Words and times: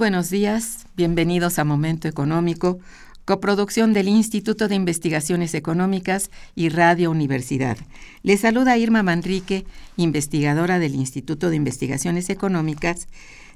Buenos 0.00 0.30
días, 0.30 0.86
bienvenidos 0.96 1.58
a 1.58 1.64
Momento 1.64 2.08
Económico, 2.08 2.78
coproducción 3.26 3.92
del 3.92 4.08
Instituto 4.08 4.66
de 4.66 4.74
Investigaciones 4.74 5.52
Económicas 5.52 6.30
y 6.54 6.70
Radio 6.70 7.10
Universidad. 7.10 7.76
Les 8.22 8.40
saluda 8.40 8.78
Irma 8.78 9.02
Manrique, 9.02 9.66
investigadora 9.98 10.78
del 10.78 10.94
Instituto 10.94 11.50
de 11.50 11.56
Investigaciones 11.56 12.30
Económicas, 12.30 13.08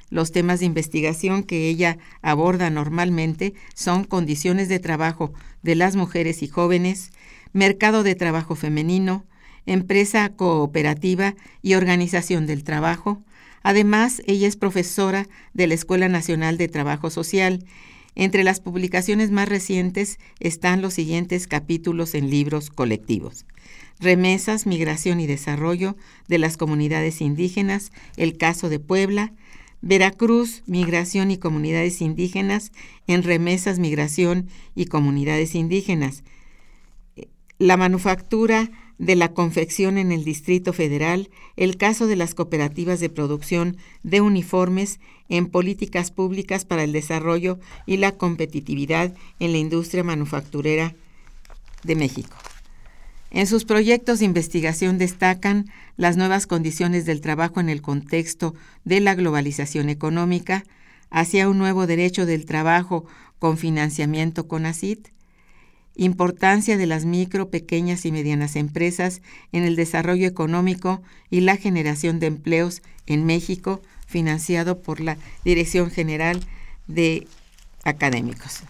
los 0.09 0.31
temas 0.31 0.59
de 0.59 0.65
investigación 0.65 1.43
que 1.43 1.67
ella 1.67 1.97
aborda 2.21 2.69
normalmente 2.69 3.53
son 3.73 4.03
condiciones 4.03 4.69
de 4.69 4.79
trabajo 4.79 5.33
de 5.63 5.75
las 5.75 5.95
mujeres 5.95 6.43
y 6.43 6.47
jóvenes, 6.47 7.11
mercado 7.53 8.03
de 8.03 8.15
trabajo 8.15 8.55
femenino, 8.55 9.25
empresa 9.65 10.29
cooperativa 10.29 11.35
y 11.61 11.73
organización 11.73 12.47
del 12.47 12.63
trabajo. 12.63 13.21
Además, 13.63 14.21
ella 14.25 14.47
es 14.47 14.55
profesora 14.55 15.27
de 15.53 15.67
la 15.67 15.73
Escuela 15.73 16.07
Nacional 16.07 16.57
de 16.57 16.69
Trabajo 16.69 17.09
Social. 17.09 17.65
Entre 18.15 18.43
las 18.43 18.61
publicaciones 18.61 19.29
más 19.29 19.49
recientes 19.49 20.19
están 20.39 20.81
los 20.81 20.93
siguientes 20.93 21.47
capítulos 21.47 22.15
en 22.15 22.29
libros 22.29 22.69
colectivos. 22.69 23.45
Remesas, 23.99 24.65
Migración 24.67 25.19
y 25.19 25.27
Desarrollo 25.27 25.97
de 26.27 26.37
las 26.37 26.55
Comunidades 26.55 27.19
Indígenas, 27.19 27.91
el 28.15 28.37
caso 28.37 28.69
de 28.69 28.79
Puebla, 28.79 29.33
Veracruz, 29.87 30.63
Migración 30.65 31.31
y 31.31 31.37
Comunidades 31.37 32.01
Indígenas, 32.01 32.73
en 33.07 33.23
Remesas, 33.23 33.79
Migración 33.79 34.49
y 34.75 34.87
Comunidades 34.87 35.55
Indígenas. 35.55 36.25
La 37.57 37.77
manufactura 37.77 38.69
de 38.97 39.15
la 39.15 39.33
confección 39.33 39.97
en 39.97 40.11
el 40.11 40.25
Distrito 40.25 40.73
Federal, 40.73 41.29
el 41.55 41.77
caso 41.77 42.05
de 42.05 42.17
las 42.17 42.35
cooperativas 42.35 42.99
de 42.99 43.09
producción 43.09 43.77
de 44.03 44.19
uniformes 44.19 44.99
en 45.29 45.47
políticas 45.47 46.11
públicas 46.11 46.65
para 46.65 46.83
el 46.83 46.91
desarrollo 46.91 47.57
y 47.85 47.95
la 47.95 48.11
competitividad 48.11 49.15
en 49.39 49.53
la 49.53 49.57
industria 49.57 50.03
manufacturera 50.03 50.95
de 51.83 51.95
México. 51.95 52.35
En 53.29 53.45
sus 53.45 53.65
proyectos 53.65 54.19
de 54.19 54.25
investigación 54.25 54.97
destacan 54.97 55.69
las 55.97 56.15
nuevas 56.15 56.47
condiciones 56.47 57.05
del 57.05 57.21
trabajo 57.21 57.59
en 57.59 57.69
el 57.69 57.81
contexto 57.81 58.55
de 58.85 59.01
la 59.01 59.15
globalización 59.15 59.89
económica, 59.89 60.63
hacia 61.09 61.49
un 61.49 61.57
nuevo 61.57 61.87
derecho 61.87 62.25
del 62.25 62.45
trabajo 62.45 63.05
con 63.39 63.57
financiamiento 63.57 64.47
con 64.47 64.65
ACID, 64.65 64.99
importancia 65.95 66.77
de 66.77 66.85
las 66.85 67.05
micro, 67.05 67.49
pequeñas 67.49 68.05
y 68.05 68.11
medianas 68.11 68.55
empresas 68.55 69.21
en 69.51 69.63
el 69.63 69.75
desarrollo 69.75 70.27
económico 70.27 71.01
y 71.29 71.41
la 71.41 71.57
generación 71.57 72.19
de 72.19 72.27
empleos 72.27 72.81
en 73.07 73.25
México, 73.25 73.81
financiado 74.05 74.81
por 74.81 75.01
la 75.01 75.17
Dirección 75.43 75.91
General 75.91 76.39
de 76.87 77.27
Académicos. 77.83 78.63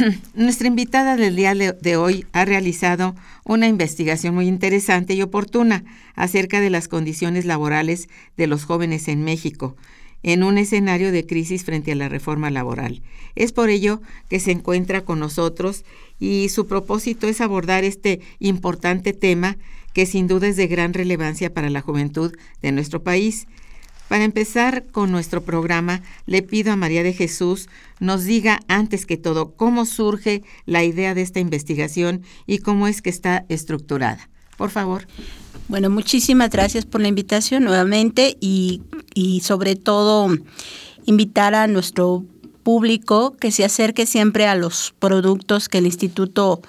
Nuestra 0.34 0.68
invitada 0.68 1.16
del 1.16 1.36
día 1.36 1.54
de 1.54 1.96
hoy 1.96 2.26
ha 2.32 2.44
realizado 2.44 3.14
una 3.44 3.66
investigación 3.66 4.34
muy 4.34 4.46
interesante 4.46 5.14
y 5.14 5.22
oportuna 5.22 5.84
acerca 6.14 6.60
de 6.60 6.70
las 6.70 6.88
condiciones 6.88 7.44
laborales 7.44 8.08
de 8.36 8.46
los 8.46 8.64
jóvenes 8.64 9.08
en 9.08 9.24
México 9.24 9.76
en 10.22 10.42
un 10.42 10.58
escenario 10.58 11.12
de 11.12 11.24
crisis 11.24 11.64
frente 11.64 11.92
a 11.92 11.94
la 11.94 12.10
reforma 12.10 12.50
laboral. 12.50 13.02
Es 13.36 13.52
por 13.52 13.70
ello 13.70 14.02
que 14.28 14.38
se 14.38 14.50
encuentra 14.50 15.02
con 15.02 15.18
nosotros 15.18 15.84
y 16.18 16.50
su 16.50 16.66
propósito 16.66 17.26
es 17.26 17.40
abordar 17.40 17.84
este 17.84 18.20
importante 18.38 19.14
tema 19.14 19.56
que 19.94 20.04
sin 20.04 20.26
duda 20.26 20.48
es 20.48 20.56
de 20.56 20.66
gran 20.66 20.92
relevancia 20.92 21.54
para 21.54 21.70
la 21.70 21.80
juventud 21.80 22.36
de 22.60 22.72
nuestro 22.72 23.02
país. 23.02 23.46
Para 24.10 24.24
empezar 24.24 24.86
con 24.90 25.12
nuestro 25.12 25.44
programa, 25.44 26.02
le 26.26 26.42
pido 26.42 26.72
a 26.72 26.76
María 26.76 27.04
de 27.04 27.12
Jesús 27.12 27.68
nos 28.00 28.24
diga 28.24 28.58
antes 28.66 29.06
que 29.06 29.16
todo 29.16 29.52
cómo 29.52 29.86
surge 29.86 30.42
la 30.66 30.82
idea 30.82 31.14
de 31.14 31.22
esta 31.22 31.38
investigación 31.38 32.22
y 32.44 32.58
cómo 32.58 32.88
es 32.88 33.02
que 33.02 33.10
está 33.10 33.44
estructurada. 33.48 34.28
Por 34.56 34.70
favor. 34.70 35.06
Bueno, 35.68 35.90
muchísimas 35.90 36.50
gracias 36.50 36.86
por 36.86 37.00
la 37.00 37.06
invitación 37.06 37.62
nuevamente 37.62 38.36
y, 38.40 38.82
sobre 39.44 39.76
todo 39.76 40.36
invitar 41.06 41.54
a 41.54 41.68
nuestro 41.68 42.24
público 42.64 43.36
que 43.36 43.52
se 43.52 43.64
acerque 43.64 44.06
siempre 44.06 44.48
a 44.48 44.56
los 44.56 44.92
productos 44.98 45.68
que 45.68 45.78
el 45.78 45.86
instituto 45.86 46.62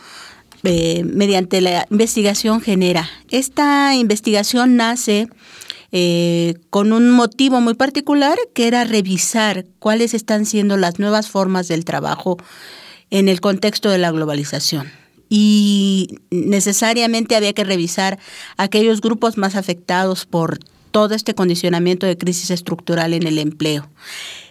eh, 0.62 1.04
mediante 1.06 1.60
la 1.60 1.88
investigación 1.90 2.62
genera. 2.62 3.10
Esta 3.32 3.96
investigación 3.96 4.76
nace 4.76 5.28
eh, 5.92 6.56
con 6.70 6.94
un 6.94 7.12
motivo 7.12 7.60
muy 7.62 7.74
particular 7.74 8.38
que 8.54 8.68
era 8.68 8.84
revisar 8.84 9.66
cuáles 9.80 10.14
están 10.14 10.46
siendo 10.46 10.78
las 10.78 11.00
nuevas 11.00 11.30
formas 11.30 11.68
del 11.68 11.86
trabajo 11.86 12.38
en 13.10 13.28
el 13.28 13.42
contexto 13.42 13.90
de 13.90 13.98
la 13.98 14.12
globalización. 14.12 14.92
Y 15.28 16.20
necesariamente 16.30 17.36
había 17.36 17.54
que 17.54 17.64
revisar 17.64 18.20
aquellos 18.58 19.02
grupos 19.02 19.38
más 19.38 19.56
afectados 19.56 20.26
por 20.26 20.60
todo 20.92 21.16
este 21.16 21.36
condicionamiento 21.36 22.06
de 22.06 22.18
crisis 22.18 22.52
estructural 22.52 23.14
en 23.14 23.26
el 23.26 23.38
empleo. 23.38 23.90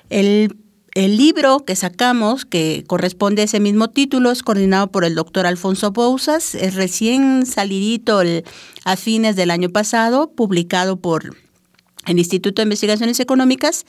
El 0.08 0.56
el 0.94 1.16
libro 1.16 1.64
que 1.64 1.76
sacamos, 1.76 2.44
que 2.44 2.84
corresponde 2.86 3.42
a 3.42 3.44
ese 3.44 3.60
mismo 3.60 3.90
título, 3.90 4.30
es 4.30 4.42
coordinado 4.42 4.90
por 4.90 5.04
el 5.04 5.14
doctor 5.14 5.46
Alfonso 5.46 5.92
Bouzas, 5.92 6.54
es 6.54 6.74
recién 6.74 7.46
salidito 7.46 8.20
a 8.84 8.96
fines 8.96 9.36
del 9.36 9.50
año 9.50 9.70
pasado, 9.70 10.32
publicado 10.32 10.96
por 10.96 11.36
el 12.06 12.18
Instituto 12.18 12.62
de 12.62 12.66
Investigaciones 12.66 13.20
Económicas, 13.20 13.84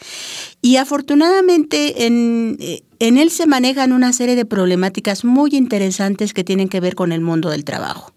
y 0.62 0.76
afortunadamente 0.76 2.06
en, 2.06 2.58
en 3.00 3.18
él 3.18 3.32
se 3.32 3.48
manejan 3.48 3.94
una 3.94 4.14
serie 4.14 4.36
de 4.36 4.46
problemáticas 4.46 5.26
muy 5.26 5.52
interesantes 5.54 6.34
que 6.34 6.44
tienen 6.44 6.70
que 6.70 6.80
ver 6.80 6.96
con 6.96 7.12
el 7.12 7.22
mundo 7.22 7.50
del 7.50 7.64
trabajo. 7.64 8.14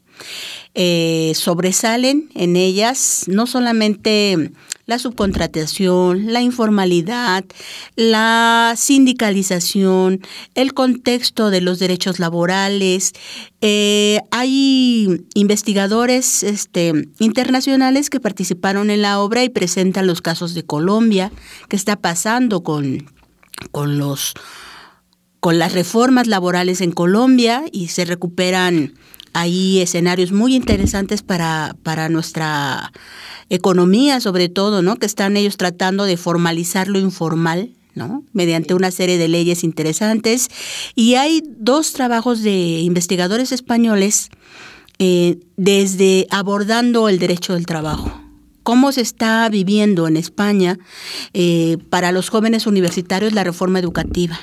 Eh, 0.74 1.32
sobresalen 1.36 2.30
en 2.34 2.56
ellas 2.56 3.24
no 3.28 3.46
solamente 3.46 4.50
la 4.86 4.98
subcontratación, 4.98 6.32
la 6.32 6.42
informalidad, 6.42 7.44
la 7.96 8.74
sindicalización, 8.76 10.20
el 10.54 10.74
contexto 10.74 11.50
de 11.50 11.60
los 11.60 11.78
derechos 11.78 12.18
laborales. 12.18 13.12
Eh, 13.60 14.20
hay 14.30 15.24
investigadores 15.34 16.42
este, 16.42 16.92
internacionales 17.18 18.10
que 18.10 18.20
participaron 18.20 18.90
en 18.90 19.02
la 19.02 19.20
obra 19.20 19.42
y 19.42 19.48
presentan 19.48 20.06
los 20.06 20.20
casos 20.20 20.54
de 20.54 20.64
Colombia, 20.64 21.32
qué 21.68 21.76
está 21.76 21.96
pasando 21.96 22.62
con, 22.62 23.10
con 23.70 23.98
los 23.98 24.34
con 25.40 25.58
las 25.58 25.74
reformas 25.74 26.26
laborales 26.26 26.80
en 26.80 26.90
Colombia 26.90 27.64
y 27.70 27.88
se 27.88 28.06
recuperan 28.06 28.94
ahí 29.34 29.80
escenarios 29.80 30.32
muy 30.32 30.54
interesantes 30.54 31.22
para, 31.22 31.76
para 31.82 32.08
nuestra 32.08 32.92
economía, 33.50 34.20
sobre 34.20 34.48
todo, 34.48 34.80
¿no? 34.80 34.96
Que 34.96 35.06
están 35.06 35.36
ellos 35.36 35.56
tratando 35.56 36.04
de 36.04 36.16
formalizar 36.16 36.88
lo 36.88 36.98
informal, 36.98 37.70
¿no? 37.94 38.24
mediante 38.32 38.74
una 38.74 38.90
serie 38.90 39.18
de 39.18 39.28
leyes 39.28 39.64
interesantes. 39.64 40.48
Y 40.94 41.14
hay 41.14 41.42
dos 41.58 41.92
trabajos 41.92 42.42
de 42.42 42.80
investigadores 42.80 43.52
españoles 43.52 44.30
eh, 44.98 45.38
desde 45.56 46.26
abordando 46.30 47.08
el 47.08 47.18
derecho 47.18 47.54
del 47.54 47.66
trabajo. 47.66 48.20
Cómo 48.62 48.92
se 48.92 49.02
está 49.02 49.46
viviendo 49.50 50.08
en 50.08 50.16
España 50.16 50.78
eh, 51.34 51.76
para 51.90 52.12
los 52.12 52.30
jóvenes 52.30 52.66
universitarios 52.66 53.32
la 53.34 53.44
reforma 53.44 53.78
educativa 53.78 54.38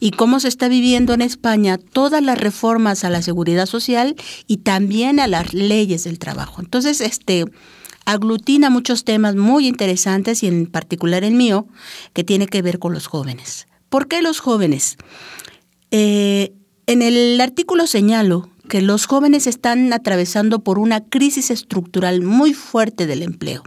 y 0.00 0.10
cómo 0.12 0.40
se 0.40 0.48
está 0.48 0.68
viviendo 0.68 1.14
en 1.14 1.22
España 1.22 1.78
todas 1.78 2.22
las 2.22 2.38
reformas 2.38 3.04
a 3.04 3.10
la 3.10 3.22
seguridad 3.22 3.66
social 3.66 4.16
y 4.46 4.58
también 4.58 5.20
a 5.20 5.26
las 5.26 5.54
leyes 5.54 6.04
del 6.04 6.18
trabajo. 6.18 6.60
Entonces, 6.60 7.00
este 7.00 7.46
aglutina 8.04 8.70
muchos 8.70 9.04
temas 9.04 9.36
muy 9.36 9.66
interesantes 9.66 10.42
y 10.42 10.48
en 10.48 10.66
particular 10.66 11.24
el 11.24 11.34
mío, 11.34 11.66
que 12.12 12.24
tiene 12.24 12.46
que 12.46 12.62
ver 12.62 12.78
con 12.78 12.92
los 12.92 13.06
jóvenes. 13.06 13.68
¿Por 13.88 14.08
qué 14.08 14.22
los 14.22 14.40
jóvenes? 14.40 14.96
Eh, 15.90 16.52
en 16.86 17.02
el 17.02 17.40
artículo 17.40 17.86
señalo 17.86 18.48
que 18.68 18.80
los 18.80 19.06
jóvenes 19.06 19.46
están 19.46 19.92
atravesando 19.92 20.60
por 20.60 20.78
una 20.78 21.04
crisis 21.04 21.50
estructural 21.50 22.22
muy 22.22 22.54
fuerte 22.54 23.06
del 23.06 23.22
empleo. 23.22 23.62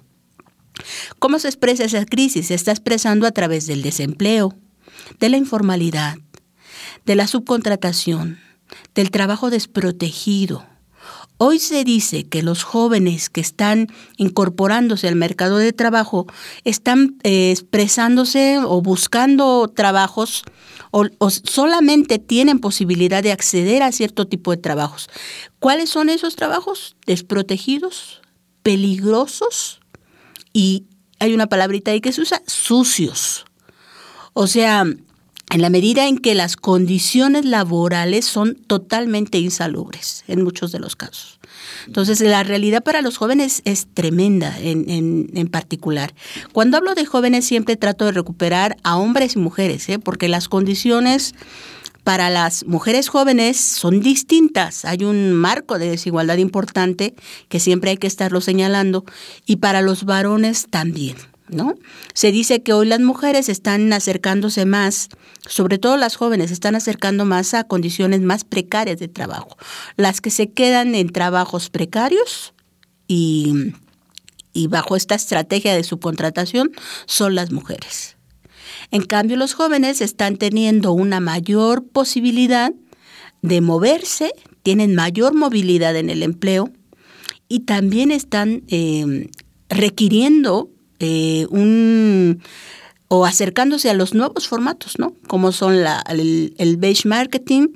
¿Cómo 1.19 1.39
se 1.39 1.47
expresa 1.47 1.85
esa 1.85 2.05
crisis? 2.05 2.47
Se 2.47 2.53
está 2.53 2.71
expresando 2.71 3.27
a 3.27 3.31
través 3.31 3.67
del 3.67 3.81
desempleo, 3.81 4.55
de 5.19 5.29
la 5.29 5.37
informalidad, 5.37 6.17
de 7.05 7.15
la 7.15 7.27
subcontratación, 7.27 8.39
del 8.93 9.11
trabajo 9.11 9.49
desprotegido, 9.49 10.65
Hoy 11.37 11.59
se 11.59 11.83
dice 11.83 12.23
que 12.23 12.43
los 12.43 12.63
jóvenes 12.63 13.29
que 13.29 13.41
están 13.41 13.87
incorporándose 14.15 15.09
al 15.09 15.15
mercado 15.15 15.57
de 15.57 15.73
trabajo 15.73 16.27
están 16.63 17.17
eh, 17.23 17.51
expresándose 17.51 18.57
o 18.59 18.81
buscando 18.81 19.67
trabajos 19.67 20.43
o, 20.91 21.09
solamente 21.29 22.19
tienen 22.19 22.59
posibilidad 22.59 23.21
de 23.21 23.33
acceder 23.33 23.83
a 23.83 23.91
cierto 23.91 24.27
tipo 24.27 24.51
de 24.51 24.57
trabajos. 24.57 25.09
¿Cuáles 25.59 25.89
son 25.89 26.07
esos 26.07 26.37
trabajos? 26.37 26.95
Desprotegidos, 27.05 28.21
peligrosos 28.63 29.81
y 30.53 30.85
hay 31.19 31.33
una 31.33 31.47
palabrita 31.47 31.91
ahí 31.91 31.99
que 31.99 32.13
se 32.13 32.21
usa, 32.21 32.41
sucios. 32.47 33.45
O 34.37 34.47
sea, 34.47 34.83
en 34.83 35.61
la 35.61 35.69
medida 35.69 36.07
en 36.07 36.17
que 36.17 36.35
las 36.35 36.57
condiciones 36.57 37.45
laborales 37.45 38.25
son 38.25 38.55
totalmente 38.55 39.37
insalubres 39.37 40.25
en 40.27 40.43
muchos 40.43 40.73
de 40.73 40.79
los 40.79 40.97
casos. 40.97 41.39
Entonces, 41.87 42.19
la 42.19 42.43
realidad 42.43 42.83
para 42.83 43.01
los 43.01 43.15
jóvenes 43.15 43.61
es 43.63 43.87
tremenda 43.93 44.53
en, 44.59 45.29
en, 45.33 45.47
particular. 45.47 46.13
Cuando 46.51 46.75
hablo 46.75 46.95
de 46.95 47.05
jóvenes 47.05 47.45
siempre 47.45 47.77
trato 47.77 48.03
de 48.03 48.11
recuperar 48.11 48.75
a 48.83 48.97
hombres 48.97 49.37
y 49.37 49.39
mujeres, 49.39 49.87
¿eh? 49.87 49.99
porque 49.99 50.27
las 50.27 50.49
condiciones 50.49 51.33
para 52.03 52.29
las 52.29 52.65
mujeres 52.65 53.07
jóvenes 53.07 53.57
son 53.57 54.01
distintas. 54.01 54.83
Hay 54.83 55.05
un 55.05 55.31
marco 55.31 55.79
de 55.79 55.91
desigualdad 55.91 56.39
importante 56.39 57.15
que 57.47 57.61
siempre 57.61 57.91
hay 57.91 57.97
que 57.97 58.07
estarlo 58.07 58.41
señalando 58.41 59.05
y 59.45 59.55
para 59.57 59.81
los 59.81 60.03
varones 60.03 60.67
también. 60.69 61.15
¿No? 61.49 61.75
Se 62.13 62.31
dice 62.31 62.63
que 62.63 62.73
hoy 62.73 62.87
las 62.87 62.99
mujeres 62.99 63.49
están 63.49 63.91
acercándose 63.93 64.65
más, 64.65 65.09
sobre 65.45 65.77
todo 65.77 65.97
las 65.97 66.15
jóvenes, 66.15 66.51
están 66.51 66.75
acercando 66.75 67.25
más 67.25 67.53
a 67.53 67.65
condiciones 67.65 68.21
más 68.21 68.43
precarias 68.43 68.97
de 68.99 69.07
trabajo. 69.07 69.57
Las 69.95 70.21
que 70.21 70.31
se 70.31 70.51
quedan 70.51 70.95
en 70.95 71.11
trabajos 71.11 71.69
precarios 71.69 72.53
y, 73.07 73.73
bajo 74.69 74.95
esta 74.95 75.15
estrategia 75.15 75.75
de 75.75 75.83
subcontratación 75.83 76.71
son 77.05 77.35
las 77.35 77.51
mujeres. 77.51 78.17
En 78.91 79.03
cambio, 79.03 79.37
los 79.37 79.53
jóvenes 79.53 80.01
están 80.01 80.37
teniendo 80.37 80.93
una 80.93 81.19
mayor 81.19 81.85
posibilidad 81.87 82.71
de 83.41 83.61
moverse, 83.61 84.33
tienen 84.63 84.95
mayor 84.95 85.35
movilidad 85.35 85.95
en 85.95 86.09
el 86.09 86.23
empleo 86.23 86.71
y 87.47 87.61
también 87.61 88.11
están 88.11 88.63
eh, 88.67 89.29
requiriendo 89.69 90.69
eh, 90.99 91.47
un 91.49 92.41
o 93.07 93.25
acercándose 93.25 93.89
a 93.89 93.93
los 93.93 94.15
nuevos 94.15 94.47
formatos, 94.47 94.97
¿no? 94.97 95.13
Como 95.27 95.51
son 95.51 95.83
la, 95.83 96.03
el, 96.09 96.55
el 96.57 96.77
beige 96.77 97.07
marketing, 97.07 97.67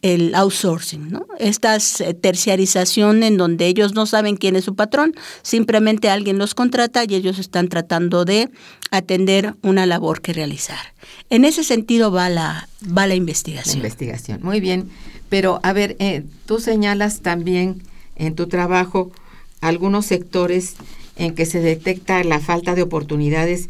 el 0.00 0.34
outsourcing, 0.34 1.10
¿no? 1.10 1.26
Esta 1.38 1.76
eh, 1.76 2.14
terciarización 2.14 3.22
en 3.22 3.36
donde 3.36 3.66
ellos 3.66 3.94
no 3.94 4.06
saben 4.06 4.36
quién 4.36 4.56
es 4.56 4.64
su 4.64 4.74
patrón, 4.74 5.14
simplemente 5.42 6.08
alguien 6.08 6.38
los 6.38 6.54
contrata 6.54 7.04
y 7.06 7.14
ellos 7.14 7.38
están 7.38 7.68
tratando 7.68 8.24
de 8.24 8.48
atender 8.90 9.54
una 9.62 9.84
labor 9.84 10.22
que 10.22 10.32
realizar. 10.32 10.94
En 11.28 11.44
ese 11.44 11.64
sentido 11.64 12.10
va 12.10 12.30
la, 12.30 12.68
va 12.96 13.06
la 13.06 13.14
investigación. 13.14 13.76
investigación, 13.76 14.40
muy 14.42 14.60
bien. 14.60 14.88
Pero, 15.28 15.60
a 15.62 15.74
ver, 15.74 15.96
eh, 15.98 16.24
tú 16.46 16.60
señalas 16.60 17.20
también 17.20 17.82
en 18.16 18.34
tu 18.34 18.46
trabajo 18.46 19.12
algunos 19.60 20.06
sectores 20.06 20.76
en 21.18 21.34
que 21.34 21.46
se 21.46 21.60
detecta 21.60 22.22
la 22.24 22.40
falta 22.40 22.74
de 22.74 22.82
oportunidades 22.82 23.68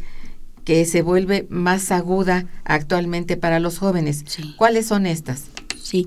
que 0.65 0.85
se 0.85 1.01
vuelve 1.01 1.47
más 1.49 1.91
aguda 1.91 2.47
actualmente 2.65 3.39
para 3.39 3.59
los 3.59 3.79
jóvenes. 3.79 4.25
¿Cuáles 4.57 4.87
son 4.87 5.07
estas? 5.07 5.45
Sí. 5.83 6.05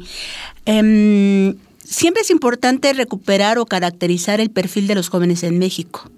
Em, 0.66 1.56
siempre 1.84 2.22
es 2.22 2.30
importante 2.30 2.94
recuperar 2.94 3.58
o 3.58 3.66
caracterizar 3.66 4.40
el 4.40 4.52
perfil 4.52 4.86
de 4.86 4.94
los 4.94 5.10
jóvenes 5.10 5.42
en 5.42 5.58
México. 5.58 6.12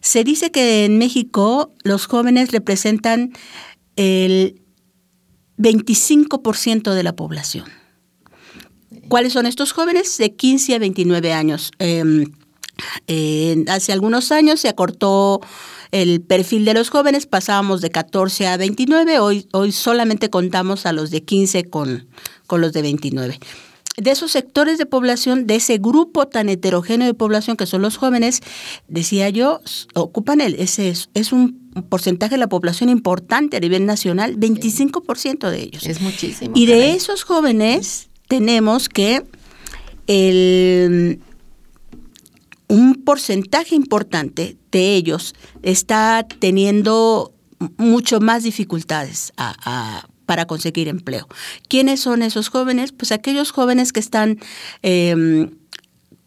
Se 0.00 0.24
dice 0.24 0.50
que 0.50 0.84
en 0.84 0.98
México 0.98 1.72
los 1.84 2.06
jóvenes 2.06 2.50
representan 2.50 3.32
el 3.94 4.60
25% 5.58 6.94
de 6.94 7.02
la 7.04 7.14
población. 7.14 7.66
¿Cuáles 9.08 9.34
son 9.34 9.46
estos 9.46 9.72
jóvenes? 9.72 10.18
De 10.18 10.34
15 10.34 10.74
a 10.74 10.78
29 10.80 11.32
años. 11.32 11.70
Em, 13.06 13.64
hace 13.68 13.92
algunos 13.92 14.32
años 14.32 14.60
se 14.60 14.68
acortó 14.68 15.40
el 15.90 16.20
perfil 16.20 16.64
de 16.64 16.74
los 16.74 16.90
jóvenes, 16.90 17.26
pasábamos 17.26 17.80
de 17.80 17.90
14 17.90 18.46
a 18.48 18.56
29, 18.56 19.20
hoy, 19.20 19.46
hoy 19.52 19.72
solamente 19.72 20.28
contamos 20.30 20.86
a 20.86 20.92
los 20.92 21.10
de 21.10 21.22
15 21.22 21.64
con, 21.64 22.08
con 22.46 22.60
los 22.60 22.72
de 22.72 22.82
29 22.82 23.38
de 23.96 24.10
esos 24.10 24.32
sectores 24.32 24.78
de 24.78 24.86
población, 24.86 25.46
de 25.46 25.56
ese 25.56 25.78
grupo 25.78 26.26
tan 26.26 26.48
heterogéneo 26.48 27.06
de 27.06 27.14
población 27.14 27.56
que 27.56 27.66
son 27.66 27.82
los 27.82 27.96
jóvenes, 27.96 28.40
decía 28.88 29.28
yo, 29.28 29.60
ocupan 29.94 30.40
el, 30.40 30.54
ese 30.56 30.88
es, 30.88 31.10
es 31.14 31.32
un 31.32 31.70
porcentaje 31.88 32.34
de 32.34 32.38
la 32.38 32.48
población 32.48 32.90
importante 32.90 33.56
a 33.56 33.60
nivel 33.60 33.86
nacional, 33.86 34.36
25% 34.36 35.50
de 35.50 35.62
ellos. 35.62 35.86
Es 35.86 36.00
muchísimo. 36.00 36.52
Y 36.56 36.66
de 36.66 36.92
esos 36.92 37.22
jóvenes 37.22 38.08
tenemos 38.26 38.88
que 38.88 39.22
el 40.06 41.20
un 42.68 42.94
porcentaje 42.94 43.74
importante 43.74 44.56
de 44.70 44.94
ellos 44.94 45.34
está 45.62 46.26
teniendo 46.38 47.34
mucho 47.76 48.20
más 48.20 48.42
dificultades 48.42 49.32
para 50.26 50.46
conseguir 50.46 50.88
empleo. 50.88 51.28
¿Quiénes 51.68 52.00
son 52.00 52.22
esos 52.22 52.48
jóvenes? 52.48 52.92
Pues 52.92 53.12
aquellos 53.12 53.50
jóvenes 53.50 53.92
que 53.92 54.00
están 54.00 54.38
em, 54.82 55.50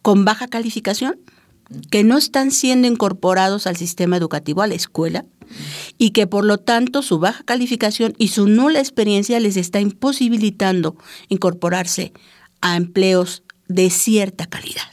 con 0.02 0.26
baja 0.26 0.48
calificación, 0.48 1.20
que 1.92 2.04
no 2.04 2.18
están 2.18 2.52
siendo 2.52 2.88
incorporados 2.88 3.68
al 3.68 3.76
sistema 3.76 4.18
educativo, 4.18 4.62
a 4.62 4.68
la 4.68 4.76
escuela, 4.76 5.26
y 5.98 6.12
que 6.12 6.28
por 6.28 6.46
lo 6.46 6.58
tanto 6.58 7.02
su 7.02 7.20
baja 7.20 7.44
calificación 7.44 8.14
y 8.18 8.30
su 8.30 8.48
nula 8.48 8.80
experiencia 8.80 9.40
les 9.40 9.58
está 9.58 9.80
imposibilitando 9.80 10.96
incorporarse 11.30 12.14
a 12.62 12.76
empleos 12.76 13.44
de 13.68 13.90
cierta 13.90 14.46
calidad. 14.46 14.88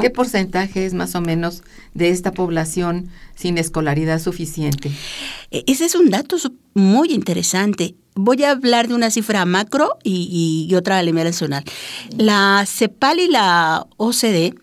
¿Qué 0.00 0.10
porcentaje 0.10 0.86
es 0.86 0.94
más 0.94 1.14
o 1.14 1.20
menos 1.20 1.62
de 1.94 2.08
esta 2.08 2.32
población 2.32 3.08
sin 3.34 3.58
escolaridad 3.58 4.20
suficiente? 4.20 4.90
E, 5.50 5.64
ese 5.66 5.84
es 5.84 5.94
un 5.94 6.10
dato 6.10 6.36
muy 6.74 7.12
interesante. 7.12 7.94
Voy 8.14 8.42
a 8.44 8.52
hablar 8.52 8.88
de 8.88 8.94
una 8.94 9.10
cifra 9.10 9.44
macro 9.44 9.98
y, 10.02 10.72
otra 10.76 10.98
a 10.98 11.02
nivel 11.02 11.24
nacional. 11.24 11.64
La 12.16 12.64
CEPAL 12.66 13.20
y 13.20 13.28
la 13.28 13.86
OCDE 13.96 14.54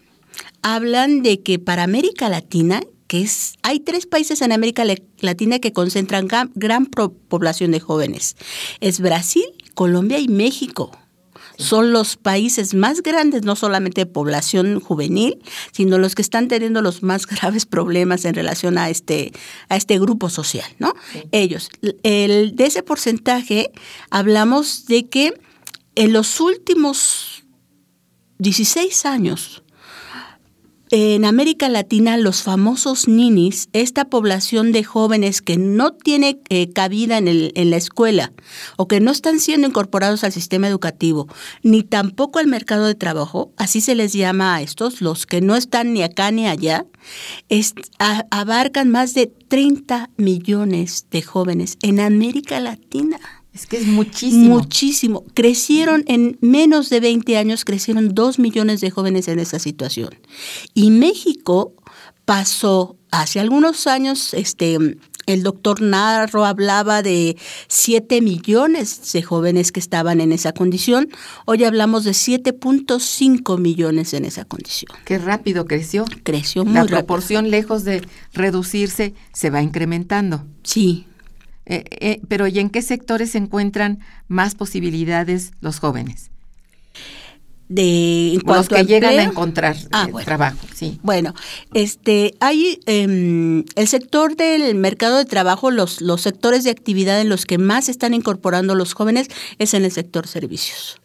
hablan 0.61 1.21
de 1.21 1.41
que 1.41 1.59
para 1.59 1.83
América 1.83 2.29
Latina, 2.29 2.81
que 3.07 3.21
es, 3.21 3.55
hay 3.61 3.79
tres 3.81 4.05
países 4.05 4.41
en 4.41 4.51
América 4.51 4.83
Latina 5.19 5.59
que 5.59 5.73
concentran 5.73 6.27
gran 6.55 6.85
población 6.85 7.71
de 7.71 7.79
jóvenes. 7.79 8.37
Es 8.79 9.01
Brasil, 9.01 9.45
Colombia 9.73 10.19
y 10.19 10.27
México 10.27 10.91
son 11.61 11.91
los 11.91 12.17
países 12.17 12.73
más 12.73 13.01
grandes, 13.01 13.43
no 13.43 13.55
solamente 13.55 14.01
de 14.01 14.05
población 14.05 14.79
juvenil, 14.79 15.37
sino 15.71 15.97
los 15.97 16.15
que 16.15 16.21
están 16.21 16.47
teniendo 16.47 16.81
los 16.81 17.03
más 17.03 17.25
graves 17.27 17.65
problemas 17.65 18.25
en 18.25 18.33
relación 18.33 18.77
a 18.77 18.89
este, 18.89 19.31
a 19.69 19.77
este 19.77 19.99
grupo 19.99 20.29
social, 20.29 20.69
¿no? 20.79 20.93
Ellos. 21.31 21.69
El, 22.03 22.55
de 22.55 22.65
ese 22.65 22.83
porcentaje 22.83 23.71
hablamos 24.09 24.85
de 24.85 25.07
que 25.07 25.33
en 25.95 26.13
los 26.13 26.39
últimos 26.39 27.43
16 28.39 29.05
años, 29.05 29.63
en 30.91 31.23
América 31.23 31.69
Latina 31.69 32.17
los 32.17 32.43
famosos 32.43 33.07
ninis, 33.07 33.69
esta 33.71 34.09
población 34.09 34.73
de 34.73 34.83
jóvenes 34.83 35.41
que 35.41 35.57
no 35.57 35.93
tiene 35.93 36.41
eh, 36.49 36.71
cabida 36.73 37.17
en, 37.17 37.29
el, 37.29 37.53
en 37.55 37.69
la 37.69 37.77
escuela 37.77 38.33
o 38.75 38.89
que 38.89 38.99
no 38.99 39.11
están 39.11 39.39
siendo 39.39 39.67
incorporados 39.67 40.25
al 40.25 40.33
sistema 40.33 40.67
educativo, 40.67 41.29
ni 41.63 41.83
tampoco 41.83 42.39
al 42.39 42.47
mercado 42.47 42.85
de 42.85 42.95
trabajo, 42.95 43.53
así 43.55 43.79
se 43.79 43.95
les 43.95 44.11
llama 44.11 44.55
a 44.55 44.61
estos, 44.61 45.01
los 45.01 45.25
que 45.25 45.39
no 45.39 45.55
están 45.55 45.93
ni 45.93 46.03
acá 46.03 46.29
ni 46.31 46.45
allá, 46.45 46.85
abarcan 48.29 48.89
más 48.89 49.13
de 49.13 49.27
30 49.27 50.09
millones 50.17 51.07
de 51.09 51.21
jóvenes 51.21 51.77
en 51.81 52.01
América 52.01 52.59
Latina. 52.59 53.40
Es 53.53 53.65
que 53.65 53.77
es 53.77 53.87
muchísimo. 53.87 54.59
Muchísimo. 54.59 55.23
Crecieron 55.33 56.03
en 56.07 56.37
menos 56.41 56.89
de 56.89 56.99
20 57.01 57.37
años, 57.37 57.65
crecieron 57.65 58.15
2 58.15 58.39
millones 58.39 58.79
de 58.81 58.91
jóvenes 58.91 59.27
en 59.27 59.39
esa 59.39 59.59
situación. 59.59 60.09
Y 60.73 60.91
México 60.91 61.73
pasó 62.25 62.95
hace 63.11 63.41
algunos 63.41 63.87
años, 63.87 64.33
este, 64.33 64.77
el 65.25 65.43
doctor 65.43 65.81
Narro 65.81 66.45
hablaba 66.45 67.01
de 67.01 67.37
7 67.67 68.21
millones 68.21 69.11
de 69.11 69.21
jóvenes 69.21 69.71
que 69.71 69.79
estaban 69.79 70.21
en 70.21 70.31
esa 70.31 70.53
condición. 70.53 71.09
Hoy 71.45 71.63
hablamos 71.63 72.05
de 72.05 72.11
7.5 72.11 73.59
millones 73.59 74.13
en 74.13 74.25
esa 74.25 74.45
condición. 74.45 74.91
Qué 75.05 75.17
rápido 75.17 75.65
creció. 75.65 76.05
Creció 76.23 76.63
muy 76.63 76.73
La 76.73 76.81
rápido. 76.81 76.97
proporción, 76.99 77.51
lejos 77.51 77.83
de 77.83 78.01
reducirse, 78.33 79.13
se 79.33 79.49
va 79.49 79.61
incrementando. 79.61 80.45
Sí, 80.63 81.05
eh, 81.65 81.83
eh, 81.99 82.21
pero 82.27 82.47
¿y 82.47 82.59
en 82.59 82.69
qué 82.69 82.81
sectores 82.81 83.31
se 83.31 83.37
encuentran 83.37 83.99
más 84.27 84.55
posibilidades 84.55 85.51
los 85.61 85.79
jóvenes? 85.79 86.31
De, 87.69 88.33
en 88.33 88.41
los 88.45 88.67
que 88.67 88.75
a 88.79 88.83
llegan 88.83 89.17
a 89.17 89.23
encontrar 89.23 89.77
Ah, 89.93 90.05
eh, 90.07 90.11
bueno. 90.11 90.25
trabajo, 90.25 90.57
sí. 90.75 90.99
Bueno, 91.03 91.33
este, 91.73 92.33
hay 92.41 92.81
em, 92.85 93.63
el 93.75 93.87
sector 93.87 94.35
del 94.35 94.75
mercado 94.75 95.17
de 95.17 95.23
trabajo, 95.25 95.71
los, 95.71 96.01
los 96.01 96.19
sectores 96.19 96.65
de 96.65 96.71
actividad 96.71 97.21
en 97.21 97.29
los 97.29 97.45
que 97.45 97.57
más 97.57 97.87
están 97.87 98.13
incorporando 98.13 98.75
los 98.75 98.93
jóvenes 98.93 99.29
es 99.57 99.73
en 99.73 99.85
el 99.85 99.91
sector 99.91 100.27
servicios. 100.27 100.99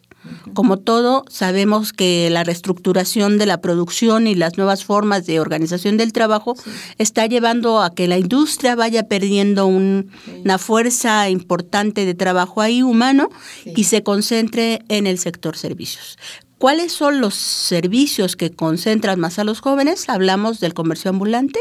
Como 0.53 0.77
todo, 0.77 1.23
sabemos 1.29 1.93
que 1.93 2.29
la 2.29 2.43
reestructuración 2.43 3.37
de 3.37 3.45
la 3.45 3.61
producción 3.61 4.27
y 4.27 4.35
las 4.35 4.57
nuevas 4.57 4.83
formas 4.85 5.25
de 5.25 5.39
organización 5.39 5.97
del 5.97 6.13
trabajo 6.13 6.55
está 6.97 7.25
llevando 7.27 7.81
a 7.81 7.93
que 7.93 8.07
la 8.07 8.17
industria 8.17 8.75
vaya 8.75 9.07
perdiendo 9.07 9.67
un- 9.67 10.09
una 10.43 10.57
fuerza 10.57 11.29
importante 11.29 12.05
de 12.05 12.13
trabajo 12.13 12.61
ahí 12.61 12.81
humano 12.83 13.29
y 13.65 13.83
se 13.85 14.03
concentre 14.03 14.81
en 14.89 15.07
el 15.07 15.17
sector 15.19 15.57
servicios. 15.57 16.17
¿Cuáles 16.57 16.91
son 16.91 17.21
los 17.21 17.35
servicios 17.35 18.35
que 18.35 18.49
concentran 18.51 19.19
más 19.19 19.37
a 19.37 19.43
los 19.43 19.59
jóvenes? 19.59 20.09
Hablamos 20.09 20.59
del 20.59 20.73
comercio 20.73 21.09
ambulante, 21.11 21.59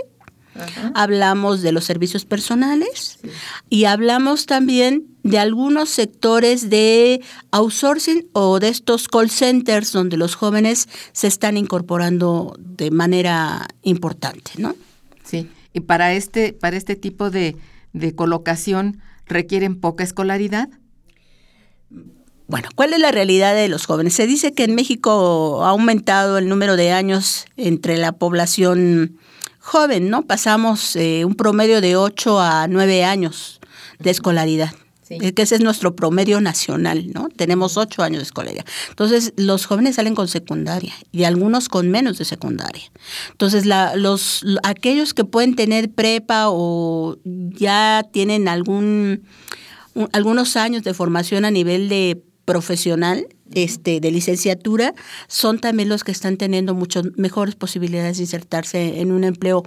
hablamos 0.94 1.62
de 1.62 1.72
los 1.72 1.84
servicios 1.84 2.24
personales 2.24 3.18
y 3.68 3.84
hablamos 3.84 4.46
también 4.46 5.04
de 5.30 5.38
algunos 5.38 5.88
sectores 5.90 6.70
de 6.70 7.20
outsourcing 7.50 8.28
o 8.32 8.60
de 8.60 8.68
estos 8.68 9.08
call 9.08 9.30
centers 9.30 9.92
donde 9.92 10.16
los 10.16 10.36
jóvenes 10.36 10.88
se 11.12 11.26
están 11.26 11.56
incorporando 11.56 12.56
de 12.58 12.90
manera 12.90 13.66
importante, 13.82 14.52
¿no? 14.58 14.74
Sí, 15.24 15.48
y 15.72 15.80
para 15.80 16.14
este, 16.14 16.52
para 16.52 16.76
este 16.76 16.94
tipo 16.94 17.30
de, 17.30 17.56
de 17.92 18.14
colocación 18.14 19.00
requieren 19.26 19.80
poca 19.80 20.04
escolaridad. 20.04 20.68
Bueno, 22.46 22.68
¿cuál 22.76 22.92
es 22.92 23.00
la 23.00 23.10
realidad 23.10 23.56
de 23.56 23.68
los 23.68 23.86
jóvenes? 23.86 24.14
Se 24.14 24.28
dice 24.28 24.54
que 24.54 24.62
en 24.62 24.76
México 24.76 25.64
ha 25.64 25.70
aumentado 25.70 26.38
el 26.38 26.48
número 26.48 26.76
de 26.76 26.92
años 26.92 27.46
entre 27.56 27.96
la 27.96 28.12
población 28.12 29.18
joven, 29.58 30.10
¿no? 30.10 30.22
Pasamos 30.22 30.94
eh, 30.94 31.24
un 31.24 31.34
promedio 31.34 31.80
de 31.80 31.96
8 31.96 32.40
a 32.40 32.68
9 32.68 33.02
años 33.02 33.60
de 33.98 34.10
escolaridad. 34.10 34.72
Sí. 35.06 35.18
Eh, 35.20 35.32
que 35.34 35.42
ese 35.42 35.54
es 35.56 35.60
nuestro 35.60 35.94
promedio 35.94 36.40
nacional, 36.40 37.12
¿no? 37.12 37.28
Tenemos 37.28 37.76
8 37.76 38.02
años 38.02 38.18
de 38.18 38.24
escolaridad. 38.24 38.64
Entonces, 38.88 39.32
los 39.36 39.66
jóvenes 39.66 39.96
salen 39.96 40.14
con 40.14 40.26
secundaria 40.28 40.94
y 41.12 41.24
algunos 41.24 41.68
con 41.68 41.90
menos 41.90 42.18
de 42.18 42.24
secundaria. 42.24 42.90
Entonces, 43.30 43.66
la, 43.66 43.94
los, 43.94 44.44
aquellos 44.64 45.14
que 45.14 45.24
pueden 45.24 45.54
tener 45.54 45.90
prepa 45.92 46.46
o 46.48 47.18
ya 47.24 48.04
tienen 48.12 48.48
algún 48.48 49.22
un- 49.94 50.08
algunos 50.12 50.56
años 50.56 50.82
de 50.82 50.92
formación 50.92 51.44
a 51.44 51.50
nivel 51.50 51.88
de 51.88 52.22
profesional, 52.44 53.26
este, 53.54 54.00
de 54.00 54.10
licenciatura, 54.10 54.94
son 55.28 55.58
también 55.58 55.88
los 55.88 56.04
que 56.04 56.12
están 56.12 56.36
teniendo 56.36 56.74
muchas 56.74 57.04
mejores 57.16 57.54
posibilidades 57.54 58.16
de 58.18 58.24
insertarse 58.24 59.00
en 59.00 59.10
un 59.12 59.24
empleo 59.24 59.62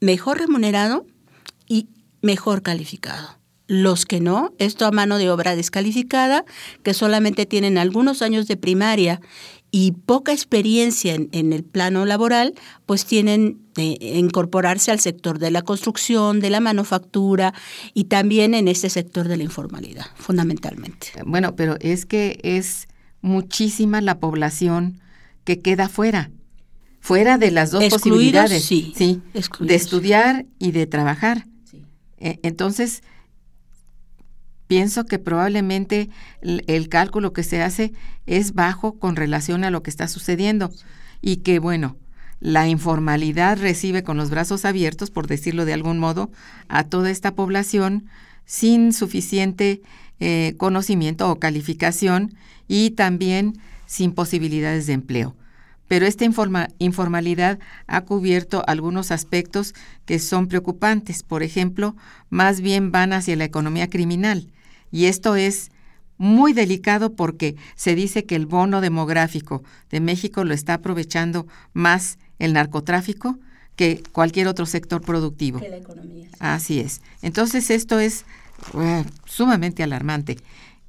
mejor 0.00 0.38
remunerado 0.38 1.06
y 1.68 1.88
mejor 2.22 2.62
calificado. 2.62 3.39
Los 3.72 4.04
que 4.04 4.18
no, 4.20 4.52
esto 4.58 4.84
a 4.84 4.90
mano 4.90 5.16
de 5.16 5.30
obra 5.30 5.54
descalificada, 5.54 6.44
que 6.82 6.92
solamente 6.92 7.46
tienen 7.46 7.78
algunos 7.78 8.20
años 8.20 8.48
de 8.48 8.56
primaria 8.56 9.20
y 9.70 9.92
poca 9.92 10.32
experiencia 10.32 11.14
en, 11.14 11.28
en 11.30 11.52
el 11.52 11.62
plano 11.62 12.04
laboral, 12.04 12.54
pues 12.84 13.04
tienen 13.04 13.60
de 13.76 13.96
incorporarse 14.00 14.90
al 14.90 14.98
sector 14.98 15.38
de 15.38 15.52
la 15.52 15.62
construcción, 15.62 16.40
de 16.40 16.50
la 16.50 16.58
manufactura 16.58 17.54
y 17.94 18.06
también 18.06 18.54
en 18.54 18.66
este 18.66 18.90
sector 18.90 19.28
de 19.28 19.36
la 19.36 19.44
informalidad, 19.44 20.06
fundamentalmente. 20.16 21.12
Bueno, 21.24 21.54
pero 21.54 21.76
es 21.78 22.06
que 22.06 22.40
es 22.42 22.88
muchísima 23.20 24.00
la 24.00 24.18
población 24.18 24.98
que 25.44 25.60
queda 25.60 25.88
fuera, 25.88 26.32
fuera 26.98 27.38
de 27.38 27.52
las 27.52 27.70
dos 27.70 27.84
Excluidos, 27.84 28.50
posibilidades, 28.50 28.64
sí, 28.64 28.92
de 29.32 29.38
excluidos. 29.38 29.76
estudiar 29.76 30.46
y 30.58 30.72
de 30.72 30.88
trabajar. 30.88 31.46
Eh, 32.18 32.40
Entonces, 32.42 33.02
pienso 34.70 35.04
que 35.04 35.18
probablemente 35.18 36.10
el, 36.42 36.88
cálculo 36.88 37.32
que 37.32 37.42
se 37.42 37.60
hace 37.60 37.92
es 38.26 38.54
bajo 38.54 39.00
con 39.00 39.16
relación 39.16 39.64
a 39.64 39.70
lo 39.70 39.82
que 39.82 39.90
está 39.90 40.06
sucediendo 40.06 40.70
y 41.20 41.38
que, 41.38 41.58
bueno, 41.58 41.96
la 42.38 42.68
informalidad 42.68 43.58
recibe 43.58 44.04
con 44.04 44.16
los 44.16 44.30
brazos 44.30 44.64
abiertos, 44.64 45.10
por 45.10 45.26
decirlo 45.26 45.64
de 45.64 45.72
algún 45.72 45.98
modo, 45.98 46.30
a 46.68 46.84
toda 46.84 47.10
esta 47.10 47.34
población 47.34 48.04
sin 48.44 48.92
suficiente 48.92 49.82
eh, 50.20 50.54
conocimiento 50.56 51.28
o 51.28 51.40
calificación 51.40 52.36
y 52.68 52.90
también 52.90 53.58
sin 53.86 54.12
posibilidades 54.12 54.86
de 54.86 54.92
empleo. 54.92 55.34
Pero 55.88 56.06
esta 56.06 56.24
informa- 56.24 56.68
informalidad 56.78 57.58
ha 57.88 58.02
cubierto 58.02 58.62
algunos 58.68 59.10
aspectos 59.10 59.74
que 60.04 60.20
son 60.20 60.46
preocupantes. 60.46 61.24
Por 61.24 61.42
ejemplo, 61.42 61.96
más 62.28 62.60
bien 62.60 62.92
van 62.92 63.12
hacia 63.12 63.34
la 63.34 63.46
economía 63.46 63.90
criminal. 63.90 64.46
Y 64.90 65.06
esto 65.06 65.36
es 65.36 65.70
muy 66.18 66.52
delicado 66.52 67.14
porque 67.14 67.56
se 67.76 67.94
dice 67.94 68.24
que 68.24 68.36
el 68.36 68.46
bono 68.46 68.80
demográfico 68.80 69.62
de 69.90 70.00
México 70.00 70.44
lo 70.44 70.52
está 70.54 70.74
aprovechando 70.74 71.46
más 71.72 72.18
el 72.38 72.52
narcotráfico 72.52 73.38
que 73.76 74.02
cualquier 74.12 74.46
otro 74.46 74.66
sector 74.66 75.00
productivo. 75.00 75.60
Que 75.60 75.70
la 75.70 75.78
economía. 75.78 76.28
Así 76.38 76.80
es. 76.80 77.00
Entonces 77.22 77.70
esto 77.70 77.98
es 77.98 78.26
eh, 78.78 79.04
sumamente 79.24 79.82
alarmante. 79.82 80.36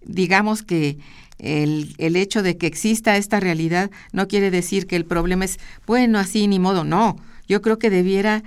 Digamos 0.04 0.64
que 0.64 0.98
el, 1.38 1.96
el, 1.98 2.16
hecho 2.18 2.44
de 2.44 2.58
que 2.58 2.68
exista 2.68 3.16
esta 3.18 3.40
realidad 3.40 3.90
no 4.12 4.28
quiere 4.28 4.52
decir 4.52 4.88
que 4.88 4.96
el 4.96 5.06
problema 5.06 5.46
es, 5.46 5.60
bueno, 5.88 6.20
así 6.20 6.48
ni 6.48 6.60
modo, 6.60 6.84
no. 6.84 7.16
Yo 7.48 7.62
creo 7.62 7.80
que 7.80 7.90
debiera 7.90 8.44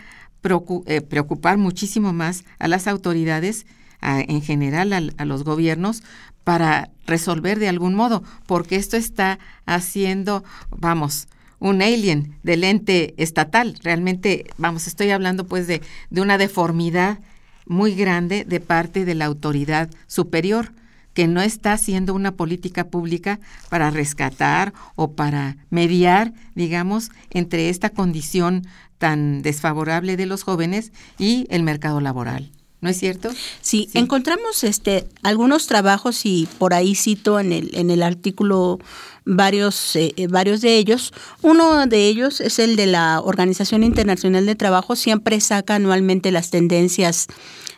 eh, 0.86 1.00
preocupar 1.00 1.56
muchísimo 1.56 2.12
más 2.12 2.44
a 2.58 2.68
las 2.68 2.86
autoridades, 2.86 3.64
en 4.04 4.42
general 4.42 5.12
a, 5.16 5.24
los 5.24 5.44
gobiernos, 5.44 6.02
para 6.44 6.90
resolver 7.06 7.58
de 7.58 7.68
algún 7.68 7.94
modo, 7.94 8.22
porque 8.46 8.76
esto 8.76 8.96
está 8.96 9.38
haciendo, 9.66 10.44
vamos, 10.70 11.28
un 11.58 11.80
alien 11.80 12.36
del 12.42 12.64
ente 12.64 13.14
estatal. 13.16 13.78
Realmente, 13.82 14.44
vamos, 14.58 14.86
estoy 14.86 15.10
hablando 15.10 15.46
pues 15.46 15.66
de, 15.66 15.80
de 16.10 16.20
una 16.20 16.36
deformidad 16.36 17.18
muy 17.66 17.94
grande 17.94 18.44
de 18.44 18.60
parte 18.60 19.04
de 19.04 19.14
la 19.14 19.24
autoridad 19.24 19.88
superior 20.06 20.72
que 21.14 21.28
no 21.28 21.40
está 21.40 21.72
haciendo 21.72 22.12
una 22.12 22.32
política 22.32 22.88
pública 22.88 23.40
para 23.70 23.90
rescatar 23.90 24.74
o 24.96 25.12
para 25.12 25.56
mediar, 25.70 26.34
digamos, 26.54 27.10
entre 27.30 27.70
esta 27.70 27.90
condición 27.90 28.66
tan 28.98 29.42
desfavorable 29.42 30.16
de 30.16 30.26
los 30.26 30.42
jóvenes 30.42 30.92
y 31.18 31.46
el 31.50 31.62
mercado 31.62 32.00
laboral. 32.00 32.50
¿No 32.84 32.90
es 32.90 32.98
cierto? 32.98 33.30
Sí, 33.62 33.88
encontramos 33.94 34.62
este 34.62 35.06
algunos 35.22 35.66
trabajos 35.66 36.26
y 36.26 36.46
por 36.58 36.74
ahí 36.74 36.94
cito 36.94 37.40
en 37.40 37.50
el 37.50 37.70
en 37.72 37.88
el 37.88 38.02
artículo 38.02 38.78
varios 39.24 39.96
eh, 39.96 40.12
eh, 40.18 40.26
varios 40.26 40.60
de 40.60 40.76
ellos. 40.76 41.14
Uno 41.40 41.86
de 41.86 42.08
ellos 42.08 42.42
es 42.42 42.58
el 42.58 42.76
de 42.76 42.84
la 42.84 43.22
Organización 43.22 43.84
Internacional 43.84 44.44
de 44.44 44.54
Trabajo, 44.54 44.96
siempre 44.96 45.40
saca 45.40 45.76
anualmente 45.76 46.30
las 46.30 46.50
tendencias 46.50 47.28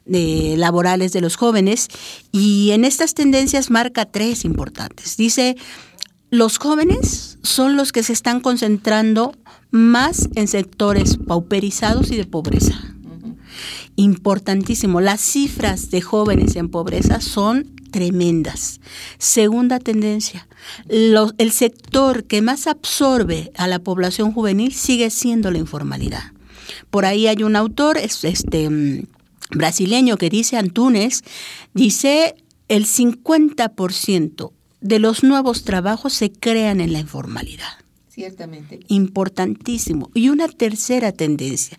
de, 0.06 0.56
laborales 0.56 1.12
de 1.12 1.20
los 1.20 1.36
jóvenes 1.36 1.86
y 2.32 2.72
en 2.72 2.84
estas 2.84 3.14
tendencias 3.14 3.70
marca 3.70 4.06
tres 4.06 4.44
importantes. 4.44 5.16
Dice, 5.16 5.56
los 6.30 6.58
jóvenes 6.58 7.38
son 7.44 7.76
los 7.76 7.92
que 7.92 8.02
se 8.02 8.12
están 8.12 8.40
concentrando 8.40 9.36
más 9.70 10.28
en 10.34 10.48
sectores 10.48 11.16
pauperizados 11.16 12.10
y 12.10 12.16
de 12.16 12.24
pobreza. 12.24 12.95
Importantísimo, 13.96 15.00
las 15.00 15.20
cifras 15.20 15.90
de 15.90 16.02
jóvenes 16.02 16.56
en 16.56 16.68
pobreza 16.68 17.20
son 17.20 17.74
tremendas. 17.90 18.80
Segunda 19.18 19.78
tendencia, 19.78 20.46
el 20.88 21.50
sector 21.52 22.24
que 22.24 22.42
más 22.42 22.66
absorbe 22.66 23.50
a 23.56 23.66
la 23.66 23.78
población 23.78 24.32
juvenil 24.32 24.74
sigue 24.74 25.08
siendo 25.08 25.50
la 25.50 25.58
informalidad. 25.58 26.32
Por 26.90 27.06
ahí 27.06 27.26
hay 27.26 27.42
un 27.42 27.56
autor, 27.56 27.96
este, 27.96 28.68
mm, 28.68 29.06
brasileño 29.50 30.18
que 30.18 30.28
dice 30.28 30.56
Antunes, 30.56 31.22
dice 31.72 32.34
el 32.68 32.84
50% 32.84 34.52
de 34.80 34.98
los 34.98 35.22
nuevos 35.22 35.64
trabajos 35.64 36.12
se 36.12 36.30
crean 36.30 36.80
en 36.80 36.92
la 36.92 36.98
informalidad. 36.98 37.85
Ciertamente. 38.16 38.80
Importantísimo. 38.88 40.10
Y 40.14 40.30
una 40.30 40.48
tercera 40.48 41.12
tendencia, 41.12 41.76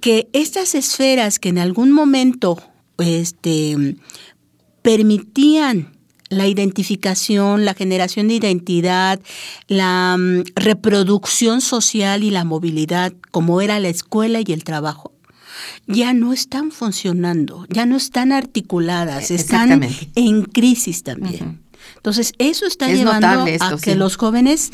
que 0.00 0.28
estas 0.32 0.74
esferas 0.74 1.38
que 1.38 1.50
en 1.50 1.58
algún 1.58 1.92
momento 1.92 2.60
este, 2.98 3.96
permitían 4.82 5.96
la 6.30 6.48
identificación, 6.48 7.64
la 7.64 7.74
generación 7.74 8.26
de 8.26 8.34
identidad, 8.34 9.20
la 9.68 10.16
mm, 10.18 10.46
reproducción 10.56 11.60
social 11.60 12.24
y 12.24 12.30
la 12.30 12.42
movilidad, 12.42 13.12
como 13.30 13.60
era 13.60 13.78
la 13.78 13.88
escuela 13.88 14.40
y 14.44 14.52
el 14.52 14.64
trabajo, 14.64 15.12
ya 15.86 16.12
no 16.12 16.32
están 16.32 16.72
funcionando, 16.72 17.66
ya 17.68 17.86
no 17.86 17.96
están 17.96 18.32
articuladas, 18.32 19.30
están 19.30 19.86
en 20.16 20.42
crisis 20.42 21.04
también. 21.04 21.60
Entonces, 21.96 22.32
eso 22.38 22.66
está 22.66 22.88
llevando 22.88 23.46
a 23.60 23.76
que 23.78 23.94
los 23.94 24.16
jóvenes 24.16 24.72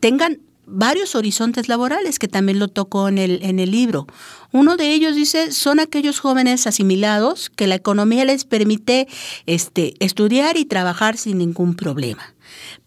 tengan 0.00 0.40
varios 0.66 1.14
horizontes 1.14 1.68
laborales, 1.68 2.18
que 2.18 2.28
también 2.28 2.58
lo 2.58 2.68
tocó 2.68 3.08
en 3.08 3.18
el, 3.18 3.38
en 3.42 3.58
el 3.58 3.70
libro. 3.70 4.06
Uno 4.52 4.76
de 4.76 4.92
ellos 4.92 5.14
dice, 5.14 5.52
son 5.52 5.80
aquellos 5.80 6.18
jóvenes 6.18 6.66
asimilados 6.66 7.50
que 7.50 7.66
la 7.66 7.76
economía 7.76 8.24
les 8.24 8.44
permite 8.44 9.06
este, 9.46 9.94
estudiar 10.00 10.56
y 10.56 10.64
trabajar 10.64 11.16
sin 11.16 11.38
ningún 11.38 11.76
problema. 11.76 12.34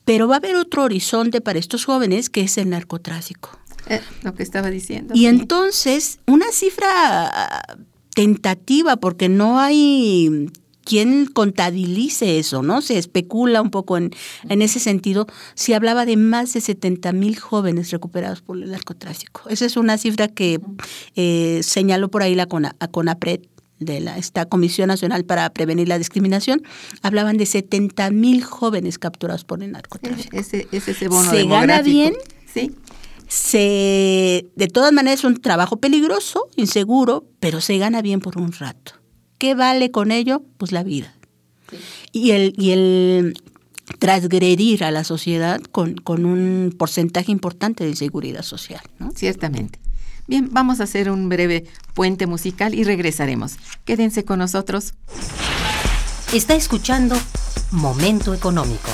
Pero 0.03 0.27
va 0.27 0.35
a 0.35 0.37
haber 0.37 0.55
otro 0.55 0.83
horizonte 0.83 1.41
para 1.41 1.59
estos 1.59 1.85
jóvenes 1.85 2.29
que 2.29 2.41
es 2.41 2.57
el 2.57 2.69
narcotráfico. 2.69 3.57
Eh, 3.87 4.01
lo 4.23 4.35
que 4.35 4.43
estaba 4.43 4.69
diciendo. 4.69 5.13
Y 5.15 5.27
entonces, 5.27 6.19
una 6.27 6.51
cifra 6.51 7.63
tentativa, 8.13 8.97
porque 8.97 9.29
no 9.29 9.59
hay 9.59 10.51
quien 10.89 11.27
contabilice 11.27 12.39
eso, 12.39 12.63
¿no? 12.63 12.81
Se 12.81 12.97
especula 12.97 13.61
un 13.61 13.69
poco 13.69 13.95
en, 13.95 14.09
en 14.49 14.63
ese 14.63 14.79
sentido. 14.79 15.27
Se 15.53 15.75
hablaba 15.75 16.03
de 16.07 16.17
más 16.17 16.53
de 16.53 16.61
70 16.61 17.13
mil 17.13 17.37
jóvenes 17.37 17.91
recuperados 17.91 18.41
por 18.41 18.57
el 18.57 18.71
narcotráfico. 18.71 19.47
Esa 19.49 19.67
es 19.67 19.77
una 19.77 19.99
cifra 19.99 20.29
que 20.29 20.59
eh, 21.15 21.59
señaló 21.61 22.09
por 22.09 22.23
ahí 22.23 22.33
la 22.33 22.47
CONAPRED, 22.47 23.41
de 23.77 23.99
la, 24.01 24.17
esta 24.17 24.47
Comisión 24.47 24.87
Nacional 24.87 25.25
para 25.25 25.49
Prevenir 25.51 25.87
la 25.87 25.99
Discriminación, 25.99 26.63
hablaban 27.03 27.37
de 27.37 27.45
70 27.45 28.09
mil 28.09 28.43
jóvenes 28.43 28.97
capturados 28.97 29.45
por 29.45 29.61
el 29.63 29.71
narcotráfico. 29.71 30.35
Ese, 30.35 30.67
ese, 30.71 31.07
bono 31.07 31.29
Se 31.29 31.45
gana 31.45 31.83
bien, 31.83 32.15
¿sí? 32.51 32.71
Se, 33.27 34.47
de 34.55 34.67
todas 34.67 34.91
maneras 34.91 35.19
es 35.19 35.23
un 35.23 35.39
trabajo 35.39 35.77
peligroso, 35.77 36.49
inseguro, 36.55 37.25
pero 37.39 37.61
se 37.61 37.77
gana 37.77 38.01
bien 38.01 38.21
por 38.21 38.39
un 38.39 38.51
rato. 38.51 38.98
¿Qué 39.39 39.55
vale 39.55 39.89
con 39.89 40.11
ello? 40.11 40.43
Pues 40.57 40.71
la 40.71 40.83
vida. 40.83 41.15
Y, 42.11 42.31
el, 42.31 42.53
y 42.57 42.71
el 42.71 43.41
transgredir 43.99 44.83
a 44.83 44.91
la 44.91 45.03
sociedad 45.03 45.61
con, 45.71 45.95
con, 45.95 46.25
un 46.25 46.75
porcentaje 46.77 47.31
importante 47.31 47.83
de 47.83 47.91
inseguridad 47.91 48.43
social. 48.43 48.81
¿no? 48.99 49.11
Ciertamente. 49.15 49.79
Bien, 50.27 50.49
vamos 50.51 50.79
a 50.79 50.83
hacer 50.83 51.09
un 51.09 51.29
breve 51.29 51.65
puente 51.95 52.27
musical 52.27 52.75
y 52.75 52.83
regresaremos. 52.83 53.57
Quédense 53.85 54.25
con 54.25 54.39
nosotros. 54.39 54.93
Está 56.33 56.53
escuchando 56.55 57.15
Momento 57.71 58.33
Económico. 58.33 58.88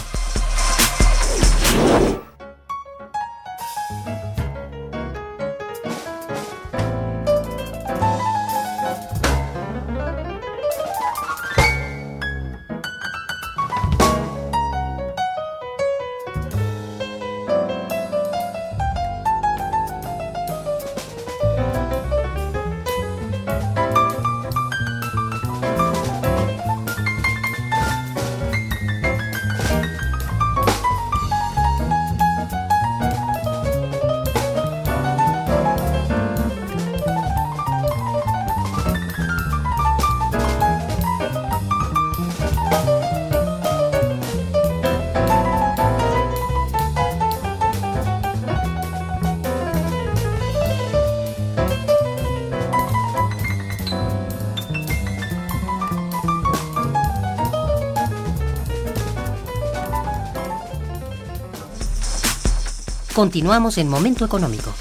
Continuamos 63.16 63.78
en 63.78 63.88
Momento 63.88 64.26
Económico. 64.26 64.74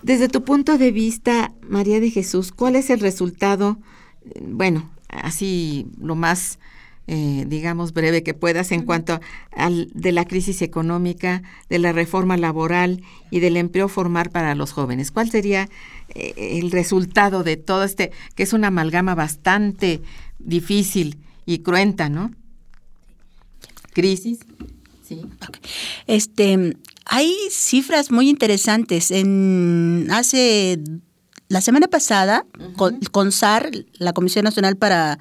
Desde 0.00 0.28
tu 0.28 0.44
punto 0.44 0.78
de 0.78 0.92
vista, 0.92 1.50
María 1.60 1.98
de 1.98 2.08
Jesús, 2.08 2.52
¿cuál 2.52 2.76
es 2.76 2.88
el 2.90 3.00
resultado, 3.00 3.78
bueno, 4.40 4.88
así 5.08 5.88
lo 6.00 6.14
más, 6.14 6.60
eh, 7.08 7.46
digamos, 7.48 7.94
breve 7.94 8.22
que 8.22 8.32
puedas 8.32 8.70
en 8.70 8.82
cuanto 8.82 9.18
al 9.50 9.90
de 9.92 10.12
la 10.12 10.24
crisis 10.24 10.62
económica, 10.62 11.42
de 11.68 11.80
la 11.80 11.90
reforma 11.90 12.36
laboral 12.36 13.02
y 13.32 13.40
del 13.40 13.56
empleo 13.56 13.88
formal 13.88 14.30
para 14.30 14.54
los 14.54 14.70
jóvenes? 14.70 15.10
¿Cuál 15.10 15.32
sería 15.32 15.68
eh, 16.14 16.60
el 16.62 16.70
resultado 16.70 17.42
de 17.42 17.56
todo 17.56 17.82
este, 17.82 18.12
que 18.36 18.44
es 18.44 18.52
una 18.52 18.68
amalgama 18.68 19.16
bastante 19.16 20.00
difícil 20.38 21.18
y 21.44 21.58
cruenta, 21.58 22.08
¿no? 22.08 22.30
Crisis, 23.92 24.38
Sí. 25.08 25.22
Este, 26.06 26.76
hay 27.06 27.34
cifras 27.50 28.10
muy 28.10 28.28
interesantes. 28.28 29.10
En 29.10 30.08
hace 30.10 30.78
la 31.48 31.62
semana 31.62 31.88
pasada, 31.88 32.44
con, 32.76 33.00
CONSAR, 33.10 33.70
la 33.94 34.12
Comisión 34.12 34.44
Nacional 34.44 34.76
para 34.76 35.18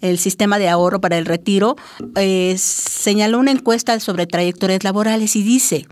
el 0.00 0.18
Sistema 0.18 0.58
de 0.58 0.68
Ahorro 0.68 1.00
para 1.00 1.18
el 1.18 1.24
Retiro, 1.24 1.76
eh, 2.16 2.56
señaló 2.58 3.38
una 3.38 3.52
encuesta 3.52 4.00
sobre 4.00 4.26
trayectorias 4.26 4.82
laborales 4.82 5.36
y 5.36 5.42
dice, 5.42 5.86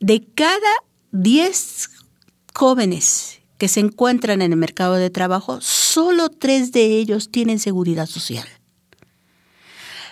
de 0.00 0.26
cada 0.34 0.58
10 1.12 1.90
jóvenes 2.54 3.40
que 3.58 3.68
se 3.68 3.80
encuentran 3.80 4.40
en 4.40 4.52
el 4.52 4.58
mercado 4.58 4.94
de 4.94 5.10
trabajo, 5.10 5.60
solo 5.60 6.30
tres 6.30 6.72
de 6.72 6.98
ellos 6.98 7.30
tienen 7.30 7.58
seguridad 7.58 8.06
social. 8.06 8.48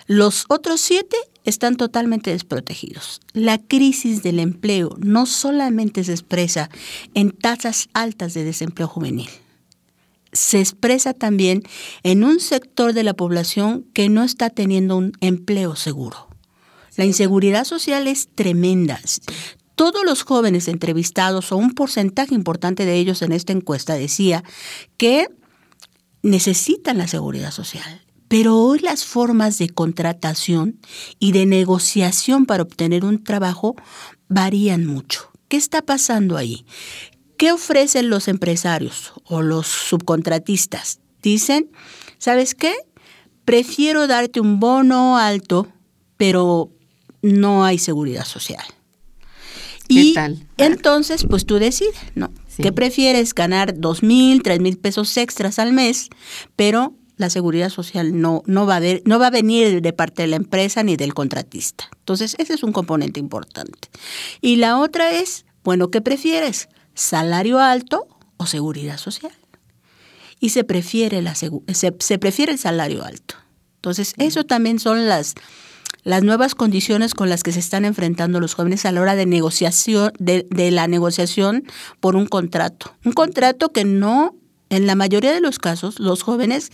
Los 0.05 0.45
otros 0.49 0.81
siete 0.81 1.17
están 1.43 1.75
totalmente 1.75 2.31
desprotegidos. 2.31 3.21
La 3.33 3.57
crisis 3.57 4.23
del 4.23 4.39
empleo 4.39 4.95
no 4.99 5.25
solamente 5.25 6.03
se 6.03 6.11
expresa 6.11 6.69
en 7.13 7.31
tasas 7.31 7.89
altas 7.93 8.33
de 8.33 8.43
desempleo 8.43 8.87
juvenil, 8.87 9.29
se 10.33 10.59
expresa 10.59 11.13
también 11.13 11.63
en 12.01 12.23
un 12.23 12.39
sector 12.39 12.93
de 12.93 13.03
la 13.03 13.13
población 13.13 13.85
que 13.93 14.09
no 14.09 14.23
está 14.23 14.49
teniendo 14.49 14.97
un 14.97 15.13
empleo 15.21 15.75
seguro. 15.75 16.27
La 16.95 17.05
inseguridad 17.05 17.65
social 17.65 18.07
es 18.07 18.29
tremenda. 18.33 18.99
Todos 19.75 20.03
los 20.05 20.23
jóvenes 20.23 20.67
entrevistados, 20.67 21.51
o 21.51 21.57
un 21.57 21.73
porcentaje 21.73 22.35
importante 22.35 22.85
de 22.85 22.95
ellos 22.95 23.21
en 23.21 23.31
esta 23.31 23.53
encuesta, 23.53 23.95
decía 23.95 24.43
que 24.97 25.27
necesitan 26.21 26.97
la 26.97 27.07
seguridad 27.07 27.51
social. 27.51 28.01
Pero 28.27 28.57
hoy 28.57 28.79
las 28.79 29.05
formas 29.05 29.57
de 29.57 29.69
contratación 29.69 30.79
y 31.19 31.31
de 31.31 31.45
negociación 31.45 32.45
para 32.45 32.63
obtener 32.63 33.05
un 33.05 33.23
trabajo 33.23 33.75
varían 34.27 34.85
mucho. 34.85 35.31
¿Qué 35.47 35.57
está 35.57 35.81
pasando 35.81 36.37
ahí? 36.37 36.65
¿Qué 37.37 37.51
ofrecen 37.51 38.09
los 38.09 38.27
empresarios 38.27 39.13
o 39.25 39.41
los 39.41 39.67
subcontratistas? 39.67 40.99
Dicen, 41.21 41.69
¿sabes 42.17 42.55
qué? 42.55 42.73
Prefiero 43.45 44.07
darte 44.07 44.39
un 44.39 44.59
bono 44.59 45.17
alto, 45.17 45.67
pero 46.17 46.71
no 47.21 47.65
hay 47.65 47.77
seguridad 47.79 48.25
social. 48.25 48.63
¿Qué 49.87 49.95
y 49.95 50.13
tal? 50.13 50.47
entonces, 50.57 51.25
pues 51.29 51.45
tú 51.45 51.55
decides, 51.55 51.95
¿no? 52.15 52.31
Sí. 52.47 52.63
¿Qué 52.63 52.71
prefieres? 52.71 53.33
Ganar 53.33 53.77
dos 53.77 54.03
mil, 54.03 54.41
tres 54.43 54.59
mil 54.59 54.77
pesos 54.77 55.15
extras 55.17 55.59
al 55.59 55.73
mes, 55.73 56.09
pero 56.55 56.95
la 57.17 57.29
seguridad 57.29 57.69
social 57.69 58.19
no, 58.19 58.43
no, 58.45 58.65
va 58.65 58.77
a 58.77 58.79
ver, 58.79 59.01
no 59.05 59.19
va 59.19 59.27
a 59.27 59.31
venir 59.31 59.81
de 59.81 59.93
parte 59.93 60.23
de 60.23 60.27
la 60.27 60.35
empresa 60.35 60.83
ni 60.83 60.95
del 60.95 61.13
contratista. 61.13 61.89
Entonces, 61.99 62.35
ese 62.39 62.53
es 62.53 62.63
un 62.63 62.73
componente 62.73 63.19
importante. 63.19 63.89
Y 64.41 64.57
la 64.57 64.79
otra 64.79 65.11
es, 65.11 65.45
bueno, 65.63 65.89
¿qué 65.91 66.01
prefieres? 66.01 66.69
¿Salario 66.93 67.59
alto 67.59 68.07
o 68.37 68.45
seguridad 68.45 68.97
social? 68.97 69.33
Y 70.39 70.49
se 70.49 70.63
prefiere, 70.63 71.21
la 71.21 71.35
se, 71.35 71.51
se 71.99 72.19
prefiere 72.19 72.51
el 72.51 72.59
salario 72.59 73.03
alto. 73.03 73.35
Entonces, 73.75 74.13
eso 74.17 74.45
también 74.45 74.79
son 74.79 75.07
las, 75.07 75.35
las 76.03 76.23
nuevas 76.23 76.55
condiciones 76.55 77.13
con 77.13 77.29
las 77.29 77.43
que 77.43 77.51
se 77.51 77.59
están 77.59 77.85
enfrentando 77.85 78.39
los 78.39 78.53
jóvenes 78.53 78.85
a 78.85 78.91
la 78.91 79.01
hora 79.01 79.15
de 79.15 79.25
negociación, 79.25 80.11
de, 80.19 80.45
de 80.49 80.71
la 80.71 80.87
negociación 80.87 81.63
por 81.99 82.15
un 82.15 82.25
contrato. 82.25 82.95
Un 83.05 83.13
contrato 83.13 83.71
que 83.71 83.85
no, 83.85 84.35
en 84.75 84.87
la 84.87 84.95
mayoría 84.95 85.31
de 85.33 85.41
los 85.41 85.59
casos, 85.59 85.99
los 85.99 86.23
jóvenes, 86.23 86.71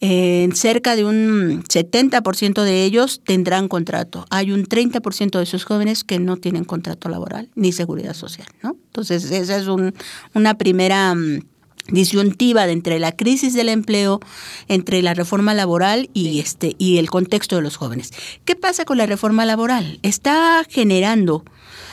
eh, 0.00 0.48
cerca 0.54 0.96
de 0.96 1.04
un 1.04 1.62
70% 1.68 2.62
de 2.64 2.84
ellos 2.84 3.20
tendrán 3.24 3.68
contrato. 3.68 4.24
Hay 4.30 4.50
un 4.52 4.64
30% 4.66 5.38
de 5.38 5.44
esos 5.44 5.64
jóvenes 5.64 6.04
que 6.04 6.18
no 6.18 6.36
tienen 6.36 6.64
contrato 6.64 7.08
laboral 7.08 7.48
ni 7.54 7.72
seguridad 7.72 8.14
social, 8.14 8.48
¿no? 8.62 8.76
Entonces, 8.86 9.30
esa 9.30 9.56
es 9.56 9.66
un- 9.68 9.94
una 10.34 10.54
primera 10.58 11.14
mm, 11.14 11.40
disyuntiva 11.88 12.66
de 12.66 12.72
entre 12.72 12.98
la 13.00 13.12
crisis 13.12 13.54
del 13.54 13.68
empleo, 13.68 14.20
entre 14.68 15.02
la 15.02 15.14
reforma 15.14 15.52
laboral 15.52 16.10
y 16.14 16.38
este 16.38 16.76
y 16.78 16.98
el 16.98 17.10
contexto 17.10 17.56
de 17.56 17.62
los 17.62 17.76
jóvenes. 17.76 18.10
¿Qué 18.44 18.54
pasa 18.54 18.84
con 18.84 18.98
la 18.98 19.06
reforma 19.06 19.44
laboral? 19.46 19.98
Está 20.02 20.64
generando, 20.68 21.44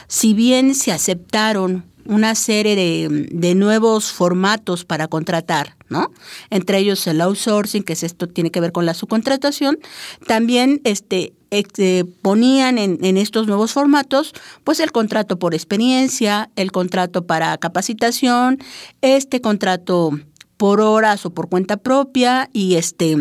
si 0.08 0.34
bien 0.36 0.76
se 0.76 0.92
aceptaron 0.92 1.86
una 2.10 2.34
serie 2.34 2.76
de, 2.76 3.28
de 3.32 3.54
nuevos 3.54 4.12
formatos 4.12 4.84
para 4.84 5.08
contratar, 5.08 5.78
¿no? 5.90 6.12
Entre 6.50 6.80
ellos 6.80 7.06
el 7.06 7.22
outsourcing, 7.22 7.84
que 7.84 7.94
es 7.94 8.02
esto 8.02 8.28
tiene 8.28 8.50
que 8.50 8.60
ver 8.60 8.72
con 8.72 8.88
la 8.88 8.96
subcontratación, 8.96 9.78
también 10.26 10.82
este 10.86 11.34
eh, 11.52 12.06
ponían 12.24 12.80
en, 12.80 12.98
en 13.06 13.18
estos 13.18 13.46
nuevos 13.46 13.74
formatos, 13.74 14.34
pues 14.64 14.80
el 14.80 14.92
contrato 14.92 15.38
por 15.38 15.54
experiencia, 15.54 16.50
el 16.56 16.72
contrato 16.72 17.28
para 17.28 17.56
capacitación, 17.58 18.58
este 19.02 19.40
contrato 19.40 20.20
por 20.58 20.82
horas 20.82 21.28
o 21.28 21.30
por 21.30 21.48
cuenta 21.48 21.78
propia 21.78 22.50
y 22.54 22.76
este 22.76 23.18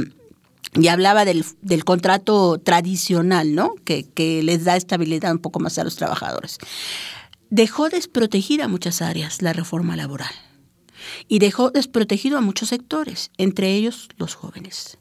y 0.74 0.88
hablaba 0.88 1.24
del, 1.24 1.44
del 1.62 1.84
contrato 1.84 2.58
tradicional, 2.58 3.54
¿no? 3.54 3.74
Que, 3.84 4.04
que 4.04 4.42
les 4.42 4.64
da 4.64 4.76
estabilidad 4.76 5.32
un 5.32 5.38
poco 5.38 5.60
más 5.60 5.78
a 5.78 5.84
los 5.84 5.96
trabajadores. 5.96 6.58
Dejó 7.50 7.88
desprotegida 7.88 8.68
muchas 8.68 9.02
áreas 9.02 9.42
la 9.42 9.52
reforma 9.52 9.96
laboral 9.96 10.32
y 11.28 11.38
dejó 11.38 11.70
desprotegido 11.70 12.38
a 12.38 12.42
muchos 12.42 12.68
sectores, 12.68 13.30
entre 13.38 13.74
ellos 13.74 14.08
los 14.16 14.34
jóvenes. 14.34 14.98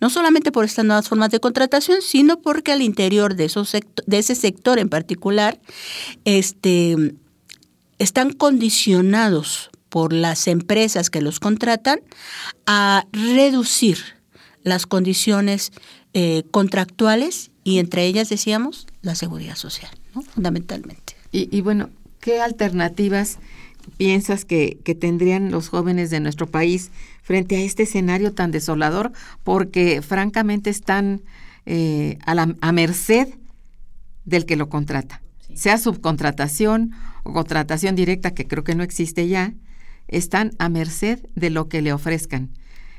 No 0.00 0.10
solamente 0.10 0.52
por 0.52 0.64
estas 0.64 0.84
nuevas 0.84 1.08
formas 1.08 1.30
de 1.30 1.40
contratación, 1.40 2.02
sino 2.02 2.40
porque 2.40 2.72
al 2.72 2.82
interior 2.82 3.34
de, 3.34 3.44
esos 3.44 3.72
de 3.72 4.18
ese 4.18 4.34
sector 4.34 4.78
en 4.78 4.88
particular, 4.88 5.60
este, 6.24 7.14
están 7.98 8.32
condicionados 8.32 9.70
por 9.88 10.12
las 10.12 10.46
empresas 10.46 11.10
que 11.10 11.20
los 11.20 11.40
contratan 11.40 12.00
a 12.66 13.06
reducir 13.12 13.98
las 14.62 14.86
condiciones 14.86 15.72
eh, 16.12 16.44
contractuales 16.50 17.50
y 17.64 17.78
entre 17.78 18.06
ellas 18.06 18.28
decíamos 18.28 18.86
la 19.02 19.14
seguridad 19.14 19.56
social, 19.56 19.90
fundamentalmente. 20.34 21.09
Y, 21.32 21.48
y 21.56 21.60
bueno, 21.60 21.90
¿qué 22.20 22.40
alternativas 22.40 23.38
piensas 23.96 24.44
que, 24.44 24.78
que 24.84 24.94
tendrían 24.94 25.50
los 25.50 25.68
jóvenes 25.68 26.10
de 26.10 26.20
nuestro 26.20 26.46
país 26.46 26.90
frente 27.22 27.56
a 27.56 27.60
este 27.60 27.84
escenario 27.84 28.32
tan 28.32 28.50
desolador? 28.50 29.12
Porque 29.44 30.02
francamente 30.02 30.70
están 30.70 31.22
eh, 31.66 32.18
a, 32.24 32.34
la, 32.34 32.54
a 32.60 32.72
merced 32.72 33.28
del 34.24 34.46
que 34.46 34.56
lo 34.56 34.68
contrata. 34.68 35.22
Sea 35.54 35.78
subcontratación 35.78 36.92
o 37.22 37.32
contratación 37.32 37.96
directa, 37.96 38.32
que 38.32 38.46
creo 38.46 38.64
que 38.64 38.74
no 38.74 38.82
existe 38.82 39.28
ya, 39.28 39.54
están 40.08 40.52
a 40.58 40.68
merced 40.68 41.20
de 41.34 41.50
lo 41.50 41.68
que 41.68 41.82
le 41.82 41.92
ofrezcan. 41.92 42.50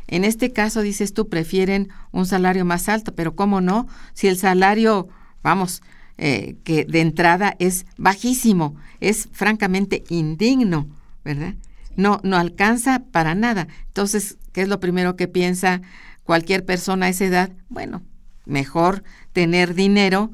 En 0.07 0.25
este 0.25 0.51
caso, 0.51 0.81
dices 0.81 1.13
tú, 1.13 1.29
prefieren 1.29 1.89
un 2.11 2.25
salario 2.25 2.65
más 2.65 2.89
alto, 2.89 3.15
pero 3.15 3.35
¿cómo 3.35 3.61
no? 3.61 3.87
Si 4.13 4.27
el 4.27 4.37
salario, 4.37 5.07
vamos, 5.41 5.81
eh, 6.17 6.56
que 6.63 6.86
de 6.86 7.02
entrada 7.02 7.56
es 7.60 7.86
bajísimo, 7.97 8.76
es 9.00 9.30
francamente 9.32 10.04
indigno, 10.10 10.88
¿verdad? 11.24 11.56
No, 11.95 12.19
no 12.24 12.38
alcanza 12.38 13.04
para 13.12 13.36
nada. 13.36 13.67
Entonces, 13.88 14.38
¿qué 14.54 14.62
es 14.62 14.67
lo 14.67 14.80
primero 14.80 15.15
que 15.15 15.28
piensa 15.28 15.82
cualquier 16.24 16.65
persona 16.65 17.08
a 17.08 17.10
esa 17.10 17.26
edad? 17.26 17.52
Bueno, 17.69 18.02
mejor 18.45 19.04
tener 19.34 19.74
dinero. 19.74 20.32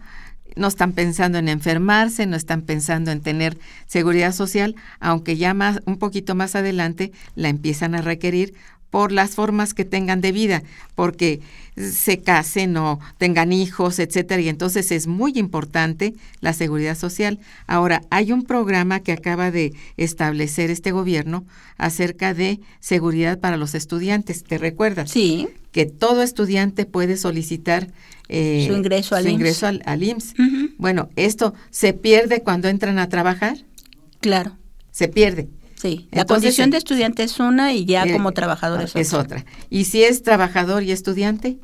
No 0.55 0.67
están 0.67 0.93
pensando 0.93 1.37
en 1.37 1.49
enfermarse, 1.49 2.25
no 2.25 2.35
están 2.35 2.63
pensando 2.63 3.11
en 3.11 3.21
tener 3.21 3.59
seguridad 3.85 4.33
social, 4.33 4.75
aunque 4.99 5.37
ya 5.37 5.53
más, 5.53 5.81
un 5.85 5.97
poquito 5.97 6.33
más 6.33 6.55
adelante 6.55 7.11
la 7.35 7.49
empiezan 7.49 7.93
a 7.93 8.01
requerir 8.01 8.55
por 8.89 9.11
las 9.11 9.31
formas 9.31 9.73
que 9.73 9.85
tengan 9.85 10.21
de 10.21 10.31
vida, 10.31 10.63
porque 10.95 11.41
se 11.75 12.19
casen 12.19 12.75
o 12.77 12.99
tengan 13.17 13.51
hijos, 13.53 13.99
etcétera, 13.99 14.41
y 14.41 14.49
entonces 14.49 14.91
es 14.91 15.05
muy 15.07 15.33
importante 15.35 16.13
la 16.41 16.53
seguridad 16.53 16.97
social. 16.97 17.39
Ahora, 17.67 18.01
hay 18.09 18.31
un 18.31 18.43
programa 18.43 19.01
que 19.01 19.11
acaba 19.11 19.51
de 19.51 19.73
establecer 19.97 20.71
este 20.71 20.91
gobierno 20.91 21.45
acerca 21.77 22.33
de 22.33 22.59
seguridad 22.79 23.39
para 23.39 23.57
los 23.57 23.75
estudiantes, 23.75 24.43
¿te 24.43 24.57
recuerdas? 24.57 25.11
Sí. 25.11 25.47
Que 25.71 25.85
todo 25.85 26.23
estudiante 26.23 26.85
puede 26.85 27.17
solicitar 27.17 27.89
eh, 28.29 28.65
Su 28.67 28.75
ingreso 28.75 29.15
al 29.15 29.23
su 29.23 29.29
IMSS. 29.29 29.39
ingreso 29.39 29.67
al, 29.67 29.81
al 29.85 30.03
IMSS. 30.03 30.33
Ujú. 30.39 30.69
Bueno, 30.77 31.09
esto 31.15 31.53
se 31.69 31.93
pierde 31.93 32.41
cuando 32.41 32.67
entran 32.69 32.97
a 32.99 33.09
trabajar, 33.09 33.57
Claro, 34.19 34.57
se 34.91 35.07
pierde. 35.07 35.47
Sí. 35.79 36.07
La 36.11 36.21
Entonces, 36.21 36.43
condición 36.43 36.69
eh, 36.69 36.71
de 36.71 36.77
estudiante 36.77 37.23
es 37.23 37.39
una 37.39 37.73
y 37.73 37.85
ya 37.85 38.03
Eh, 38.03 38.11
como 38.11 38.31
trabajador 38.33 38.81
es, 38.81 38.95
es 38.95 39.13
otra. 39.13 39.37
otra. 39.39 39.45
Y 39.69 39.85
si 39.85 40.03
es 40.03 40.23
trabajador 40.23 40.83
y 40.83 40.91
estudiante, 40.91 41.57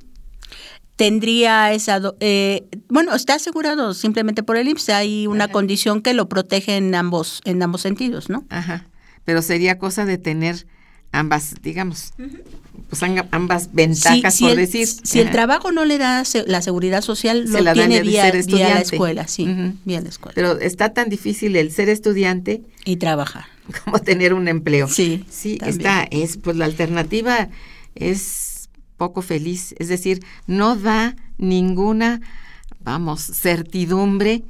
Tendría 0.96 1.74
esa... 1.74 2.00
do- 2.00 2.16
eh, 2.20 2.68
bueno, 2.88 3.16
está 3.16 3.34
asegurado 3.36 3.96
simplemente 3.96 4.44
por 4.44 4.58
el 4.58 4.68
IMSS. 4.68 4.90
Hay 4.90 5.26
una 5.28 5.48
condición 5.48 6.02
que 6.04 6.14
lo 6.14 6.30
protege 6.30 6.78
en 6.78 6.94
ambos, 6.94 7.42
en 7.46 7.64
ambos 7.64 7.82
sentidos, 7.82 8.30
¿no? 8.30 8.46
ajá, 8.50 8.86
pero 9.26 9.42
sería 9.42 9.80
cosa 9.80 10.06
de 10.06 10.20
tener 10.20 10.68
ambas, 11.12 11.56
digamos, 11.64 12.14
pues 12.90 13.02
ambas 13.32 13.74
ventajas, 13.74 14.40
por 14.40 14.56
decir. 14.56 14.88
Si 14.88 15.20
el 15.20 15.32
trabajo 15.32 15.72
no 15.72 15.84
le 15.84 15.98
da 15.98 16.24
la 16.46 16.62
seguridad 16.62 17.02
social, 17.02 17.46
lo 17.48 17.60
la 17.62 17.74
tiene 17.74 18.02
vía, 18.04 18.32
la 18.32 18.80
escuela, 18.82 19.28
sí, 19.28 19.48
vía 19.86 20.00
la 20.00 20.10
escuela. 20.10 20.36
Pero 20.36 20.60
está 20.60 20.94
tan 20.94 21.10
difícil 21.10 21.56
el 21.56 21.72
ser 21.72 21.90
estudiante. 21.90 22.62
Y 22.86 22.98
trabajar. 22.98 23.46
Como 23.84 24.00
tener 24.00 24.34
un 24.34 24.48
empleo. 24.48 24.88
Sí, 24.88 25.26
sí, 25.30 25.58
está, 25.66 26.08
es, 26.12 26.38
pues 26.38 26.58
la 26.58 26.66
alternativa 26.66 27.50
es 27.96 28.70
poco 28.98 29.22
feliz, 29.22 29.76
es 29.80 29.88
decir, 29.88 30.24
no 30.48 30.76
da 30.76 31.16
ninguna, 31.38 32.22
vamos, 32.82 33.22
certidumbre 33.22 34.44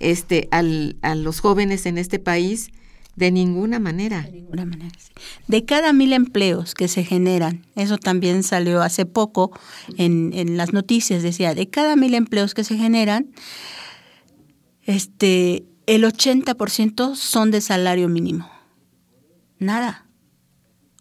este, 0.00 0.48
al, 0.50 0.96
a 1.02 1.14
los 1.14 1.40
jóvenes 1.40 1.86
en 1.86 1.98
este 1.98 2.18
país 2.18 2.70
de 3.16 3.30
ninguna 3.30 3.78
manera. 3.78 4.22
De 4.22 4.32
ninguna 4.32 4.64
manera. 4.64 4.90
De 5.46 5.64
cada 5.64 5.92
mil 5.92 6.12
empleos 6.12 6.74
que 6.74 6.88
se 6.88 7.04
generan, 7.04 7.64
eso 7.76 7.98
también 7.98 8.42
salió 8.42 8.82
hace 8.82 9.06
poco 9.06 9.52
en, 9.96 10.32
en 10.34 10.56
las 10.56 10.72
noticias, 10.72 11.22
decía, 11.22 11.54
de 11.54 11.68
cada 11.68 11.94
mil 11.96 12.14
empleos 12.14 12.54
que 12.54 12.64
se 12.64 12.76
generan, 12.76 13.28
este, 14.82 15.64
el 15.86 16.04
80% 16.04 17.14
son 17.14 17.50
de 17.50 17.60
salario 17.60 18.08
mínimo. 18.08 18.48
Nada. 19.58 20.06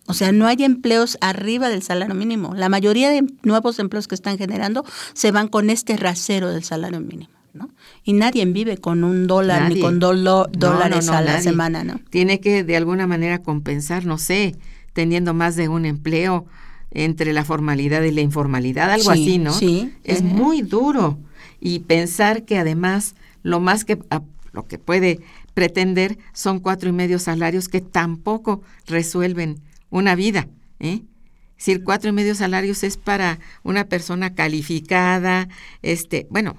O 0.05 0.13
sea, 0.13 0.31
no 0.31 0.47
hay 0.47 0.63
empleos 0.63 1.17
arriba 1.21 1.69
del 1.69 1.81
salario 1.81 2.13
mínimo. 2.13 2.53
La 2.55 2.67
mayoría 2.69 3.09
de 3.09 3.23
nuevos 3.43 3.79
empleos 3.79 4.07
que 4.07 4.15
están 4.15 4.37
generando 4.37 4.83
se 5.13 5.31
van 5.31 5.47
con 5.47 5.69
este 5.69 5.95
rasero 5.95 6.49
del 6.49 6.63
salario 6.63 6.99
mínimo. 6.99 7.31
Y 8.03 8.13
nadie 8.13 8.45
vive 8.45 8.77
con 8.77 9.03
un 9.03 9.27
dólar 9.27 9.69
ni 9.69 9.79
con 9.79 9.99
dólares 9.99 11.07
a 11.09 11.21
la 11.21 11.41
semana, 11.41 11.83
¿no? 11.83 11.99
Tiene 12.09 12.39
que 12.39 12.63
de 12.63 12.75
alguna 12.75 13.07
manera 13.07 13.43
compensar, 13.43 14.05
no 14.05 14.17
sé, 14.17 14.55
teniendo 14.93 15.33
más 15.33 15.55
de 15.55 15.69
un 15.69 15.85
empleo 15.85 16.47
entre 16.91 17.31
la 17.31 17.45
formalidad 17.45 18.01
y 18.01 18.11
la 18.11 18.21
informalidad, 18.21 18.91
algo 18.91 19.11
así, 19.11 19.37
¿no? 19.37 19.53
Sí. 19.53 19.93
Es 20.03 20.21
muy 20.23 20.63
duro. 20.63 21.19
Y 21.59 21.79
pensar 21.79 22.43
que 22.43 22.57
además 22.57 23.15
lo 23.43 23.59
más 23.59 23.85
que 23.85 23.99
lo 24.53 24.65
que 24.67 24.77
puede 24.77 25.19
pretender 25.53 26.17
son 26.31 26.59
cuatro 26.59 26.89
y 26.89 26.93
medio 26.93 27.19
salarios 27.19 27.67
que 27.67 27.81
tampoco 27.81 28.61
resuelven 28.87 29.59
una 29.89 30.15
vida, 30.15 30.47
¿eh? 30.79 31.01
decir, 31.57 31.83
cuatro 31.83 32.09
y 32.09 32.13
medio 32.13 32.35
salarios 32.35 32.83
es 32.83 32.97
para 32.97 33.39
una 33.63 33.85
persona 33.85 34.33
calificada, 34.35 35.47
este, 35.81 36.27
bueno, 36.29 36.57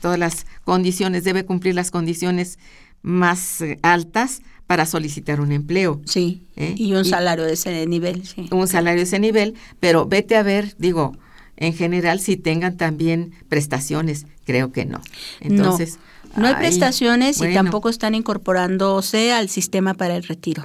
todas 0.00 0.18
las 0.18 0.46
condiciones, 0.64 1.24
debe 1.24 1.44
cumplir 1.44 1.74
las 1.74 1.90
condiciones 1.90 2.58
más 3.00 3.62
eh, 3.62 3.78
altas 3.82 4.42
para 4.66 4.84
solicitar 4.84 5.40
un 5.40 5.52
empleo. 5.52 6.02
Sí, 6.04 6.42
¿eh? 6.56 6.74
y 6.76 6.92
un 6.92 7.04
salario 7.04 7.44
de 7.44 7.54
ese 7.54 7.86
nivel. 7.86 8.26
Sí. 8.26 8.48
Un 8.50 8.68
salario 8.68 8.98
de 8.98 9.04
ese 9.04 9.18
nivel, 9.18 9.54
pero 9.80 10.06
vete 10.06 10.36
a 10.36 10.42
ver, 10.42 10.74
digo, 10.78 11.16
en 11.56 11.74
general, 11.74 12.20
si 12.20 12.36
tengan 12.36 12.76
también 12.76 13.32
prestaciones, 13.48 14.26
creo 14.44 14.72
que 14.72 14.84
no. 14.84 15.00
Entonces, 15.40 15.96
no, 15.96 16.11
hay 16.36 16.54
prestaciones 16.54 17.40
y 17.40 17.52
tampoco 17.52 17.88
están 17.88 18.14
incorporándose 18.14 19.32
al 19.32 19.48
sistema 19.48 19.94
para 19.94 20.16
el 20.16 20.22
retiro. 20.22 20.64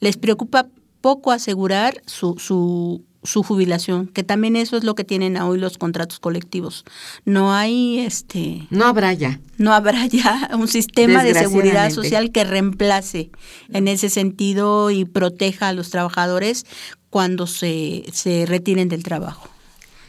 Les 0.00 0.16
preocupa 0.16 0.66
poco 1.00 1.30
asegurar 1.30 2.02
su, 2.06 2.36
su, 2.38 3.04
su 3.22 3.42
jubilación, 3.42 4.08
que 4.08 4.22
también 4.22 4.56
eso 4.56 4.76
es 4.76 4.84
lo 4.84 4.94
que 4.94 5.04
tienen 5.04 5.36
hoy 5.36 5.58
los 5.58 5.78
contratos 5.78 6.18
colectivos. 6.18 6.84
No 7.24 7.52
hay 7.52 8.00
este 8.00 8.66
no 8.70 8.86
habrá 8.86 9.12
ya. 9.12 9.40
No 9.56 9.72
habrá 9.72 10.06
ya 10.06 10.50
un 10.54 10.68
sistema 10.68 11.24
de 11.24 11.34
seguridad 11.34 11.90
social 11.90 12.30
que 12.30 12.44
reemplace 12.44 13.30
en 13.70 13.88
ese 13.88 14.08
sentido 14.08 14.90
y 14.90 15.04
proteja 15.04 15.68
a 15.68 15.72
los 15.72 15.90
trabajadores 15.90 16.64
cuando 17.10 17.46
se, 17.46 18.04
se 18.12 18.46
retiren 18.46 18.88
del 18.88 19.02
trabajo. 19.02 19.48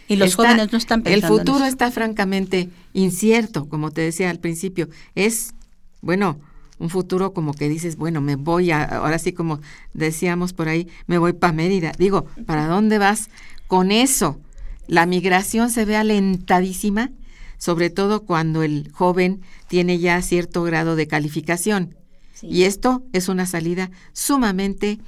Y 0.10 0.17
los 0.17 0.36
jóvenes 0.36 0.72
no 0.72 0.78
están 0.78 1.04
pensando 1.04 1.34
El 1.34 1.39
futuro 1.39 1.65
está 1.65 1.91
francamente 1.91 2.69
incierto, 2.93 3.69
como 3.69 3.91
te 3.91 4.02
decía 4.02 4.30
al 4.30 4.39
principio. 4.39 4.89
Es 5.15 5.54
bueno, 6.02 6.39
un 6.80 6.89
futuro 6.89 7.34
como 7.34 7.54
que 7.54 7.69
dices, 7.69 7.95
bueno, 7.95 8.22
me 8.22 8.36
voy 8.36 8.72
a, 8.72 8.84
ahora 8.84 9.19
sí 9.19 9.34
como 9.34 9.60
decíamos 9.93 10.54
por 10.54 10.69
ahí, 10.69 10.88
me 11.08 11.17
voy 11.17 11.34
para 11.34 11.54
Mérida. 11.54 11.91
Digo, 11.98 12.26
¿para 12.45 12.67
dónde 12.67 12.98
vas 12.98 13.30
con 13.67 13.91
eso? 13.91 14.39
La 14.88 15.06
migración 15.06 15.69
se 15.69 15.86
ve 15.86 15.95
alentadísima, 15.95 17.12
sobre 17.58 17.89
todo 17.89 18.26
cuando 18.26 18.63
el 18.63 18.89
joven 18.91 19.41
tiene 19.67 20.00
ya 20.00 20.22
cierto 20.22 20.63
grado 20.63 20.95
de 20.95 21.08
calificación. 21.08 21.95
Y 22.41 22.63
esto 22.63 23.04
es 23.12 23.28
una 23.28 23.45
salida 23.45 23.91
sumamente 24.13 25.00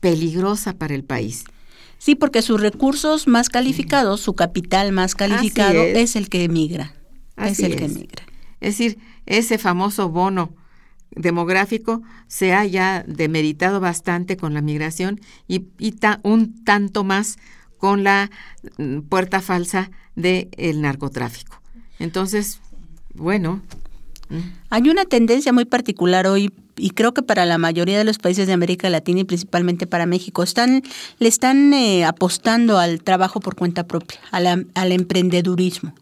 peligrosa 0.00 0.72
para 0.72 0.94
el 0.94 1.04
país. 1.04 1.44
Sí, 1.98 2.14
porque 2.14 2.42
sus 2.42 2.60
recursos 2.60 3.26
más 3.26 3.48
calificados, 3.48 4.20
su 4.20 4.34
capital 4.34 4.92
más 4.92 5.14
calificado 5.14 5.82
es. 5.82 6.16
el 6.16 6.28
que 6.28 6.44
emigra. 6.44 6.94
es 7.36 7.58
el 7.60 7.76
que 7.76 7.86
emigra. 7.86 8.24
Es 8.60 8.78
decir, 8.78 8.98
ese 9.26 9.58
famoso 9.58 10.08
bono 10.08 10.54
demográfico 11.10 12.02
se 12.26 12.52
ha 12.52 12.64
ya 12.64 13.04
demeritado 13.06 13.80
bastante 13.80 14.36
con 14.36 14.54
la 14.54 14.62
migración 14.62 15.20
y, 15.46 15.66
un 16.22 16.64
tanto 16.64 17.04
más 17.04 17.38
con 17.78 18.04
la 18.04 18.30
mm, 18.76 19.00
puerta 19.00 19.40
falsa 19.40 19.90
del 20.14 20.80
narcotráfico. 20.80 21.60
Entonces, 21.98 22.60
bueno. 23.14 23.62
Mm. 24.28 24.38
Hay 24.70 24.88
una 24.88 25.04
tendencia 25.04 25.52
muy 25.52 25.64
particular 25.64 26.26
hoy 26.26 26.52
y 26.78 26.90
creo 26.90 27.14
que 27.14 27.22
para 27.22 27.44
la 27.46 27.58
mayoría 27.58 27.98
de 27.98 28.04
los 28.04 28.18
países 28.18 28.46
de 28.46 28.52
América 28.52 28.88
Latina 28.90 29.20
y 29.20 29.24
principalmente 29.24 29.86
para 29.86 30.06
México, 30.06 30.42
están, 30.42 30.82
le 31.18 31.28
están 31.28 31.72
eh, 31.72 32.04
apostando 32.04 32.78
al 32.78 33.02
trabajo 33.02 33.40
por 33.40 33.54
cuenta 33.54 33.86
propia, 33.86 34.20
al 34.30 34.92
emprendedurismo. 34.92 35.92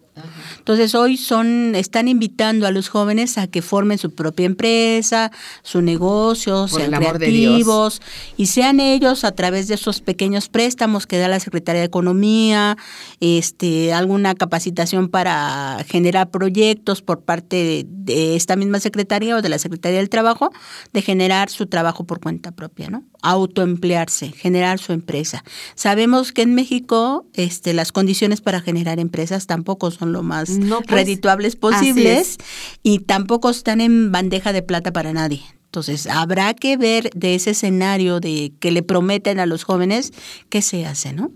Entonces 0.59 0.95
hoy 0.95 1.17
son, 1.17 1.75
están 1.75 2.09
invitando 2.09 2.67
a 2.67 2.71
los 2.71 2.89
jóvenes 2.89 3.39
a 3.39 3.47
que 3.47 3.63
formen 3.63 3.99
su 3.99 4.15
propia 4.15 4.47
empresa, 4.47 5.31
su 5.63 5.83
negocio, 5.83 6.69
sean 6.69 6.93
creativos 6.93 8.03
y 8.37 8.47
sean 8.47 8.81
ellos 8.81 9.25
a 9.25 9.33
través 9.33 9.69
de 9.69 9.75
esos 9.75 10.01
pequeños 10.01 10.49
préstamos 10.49 11.07
que 11.07 11.19
da 11.19 11.29
la 11.29 11.41
Secretaría 11.41 11.81
de 11.81 11.87
Economía, 11.87 12.77
este, 13.21 13.93
alguna 13.93 14.35
capacitación 14.35 15.09
para 15.09 15.85
generar 15.89 16.31
proyectos 16.31 17.03
por 17.03 17.23
parte 17.23 17.87
de, 17.89 18.37
esta 18.37 18.57
misma 18.57 18.81
Secretaría 18.81 19.37
o 19.37 19.43
de 19.43 19.49
la 19.49 19.59
Secretaría 19.59 19.99
del 19.99 20.09
Trabajo, 20.09 20.51
de 20.93 21.03
generar 21.03 21.51
su 21.51 21.67
trabajo 21.67 22.05
por 22.05 22.21
cuenta 22.21 22.53
propia, 22.53 22.89
¿no? 22.89 23.03
Autoemplearse, 23.23 24.31
generar 24.33 24.79
su 24.79 24.93
empresa. 24.93 25.43
Sabemos 25.75 26.33
que 26.33 26.43
en 26.43 26.55
México 26.55 27.27
este, 27.35 27.73
las 27.73 27.93
condiciones 27.93 28.41
para 28.41 28.61
generar 28.61 29.01
empresas 29.01 29.47
tampoco 29.47 29.91
son 29.91 30.13
lo 30.13 30.23
más 30.23 30.36
pues, 30.45 30.87
redituables 30.87 31.57
posibles 31.57 32.37
y 32.83 33.01
tampoco 33.01 33.51
están 33.51 33.81
en 33.81 34.13
bandeja 34.13 34.53
de 34.53 34.63
plata 34.63 34.93
para 34.93 35.13
nadie. 35.13 35.43
Entonces, 35.65 36.07
habrá 36.07 36.55
que 36.55 36.77
ver 36.77 37.11
de 37.15 37.35
ese 37.35 37.51
escenario 37.51 38.21
de 38.21 38.53
que 38.61 38.71
le 38.71 38.83
prometen 38.83 39.41
a 39.41 39.47
los 39.47 39.65
jóvenes 39.65 40.13
qué 40.49 40.63
se 40.63 40.87
hace, 40.87 41.13
¿no? 41.13 41.31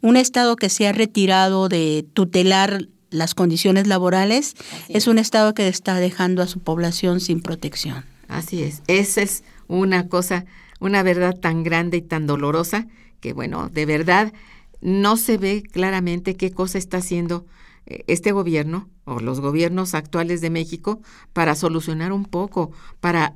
Un 0.00 0.16
Estado 0.16 0.56
que 0.56 0.68
se 0.68 0.86
ha 0.86 0.92
retirado 0.92 1.68
de 1.68 2.04
tutelar 2.12 2.86
las 3.10 3.34
condiciones 3.34 3.86
laborales 3.86 4.54
es 4.88 5.06
un 5.06 5.18
Estado 5.18 5.54
que 5.54 5.68
está 5.68 5.96
dejando 5.96 6.42
a 6.42 6.46
su 6.46 6.60
población 6.60 7.20
sin 7.20 7.40
protección. 7.40 8.04
Así 8.28 8.62
es. 8.62 8.82
Esa 8.86 9.22
es 9.22 9.44
una 9.68 10.08
cosa, 10.08 10.44
una 10.80 11.02
verdad 11.02 11.38
tan 11.38 11.62
grande 11.62 11.98
y 11.98 12.02
tan 12.02 12.26
dolorosa 12.26 12.86
que, 13.20 13.32
bueno, 13.32 13.68
de 13.68 13.86
verdad 13.86 14.32
no 14.80 15.16
se 15.16 15.38
ve 15.38 15.62
claramente 15.62 16.36
qué 16.36 16.50
cosa 16.50 16.78
está 16.78 16.98
haciendo 16.98 17.46
este 18.06 18.32
gobierno 18.32 18.88
o 19.04 19.20
los 19.20 19.40
gobiernos 19.40 19.94
actuales 19.94 20.40
de 20.40 20.50
México 20.50 21.00
para 21.32 21.54
solucionar 21.54 22.12
un 22.12 22.24
poco, 22.24 22.72
para 23.00 23.34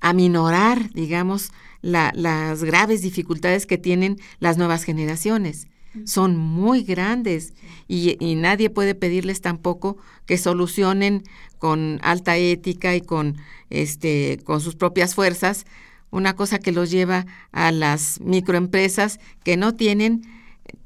aminorar, 0.00 0.92
digamos, 0.92 1.52
las 1.82 2.64
graves 2.64 3.02
dificultades 3.02 3.66
que 3.66 3.78
tienen 3.78 4.18
las 4.40 4.58
nuevas 4.58 4.84
generaciones. 4.84 5.68
Son 6.04 6.36
muy 6.36 6.82
grandes 6.82 7.54
y, 7.88 8.22
y, 8.22 8.34
nadie 8.34 8.68
puede 8.68 8.94
pedirles 8.94 9.40
tampoco 9.40 9.96
que 10.26 10.36
solucionen 10.36 11.22
con 11.58 12.00
alta 12.02 12.36
ética 12.36 12.94
y 12.94 13.00
con, 13.00 13.36
este, 13.70 14.38
con 14.44 14.60
sus 14.60 14.74
propias 14.76 15.14
fuerzas 15.14 15.64
una 16.10 16.34
cosa 16.34 16.58
que 16.58 16.72
los 16.72 16.90
lleva 16.90 17.26
a 17.52 17.72
las 17.72 18.20
microempresas 18.20 19.20
que 19.42 19.56
no 19.56 19.74
tienen 19.74 20.22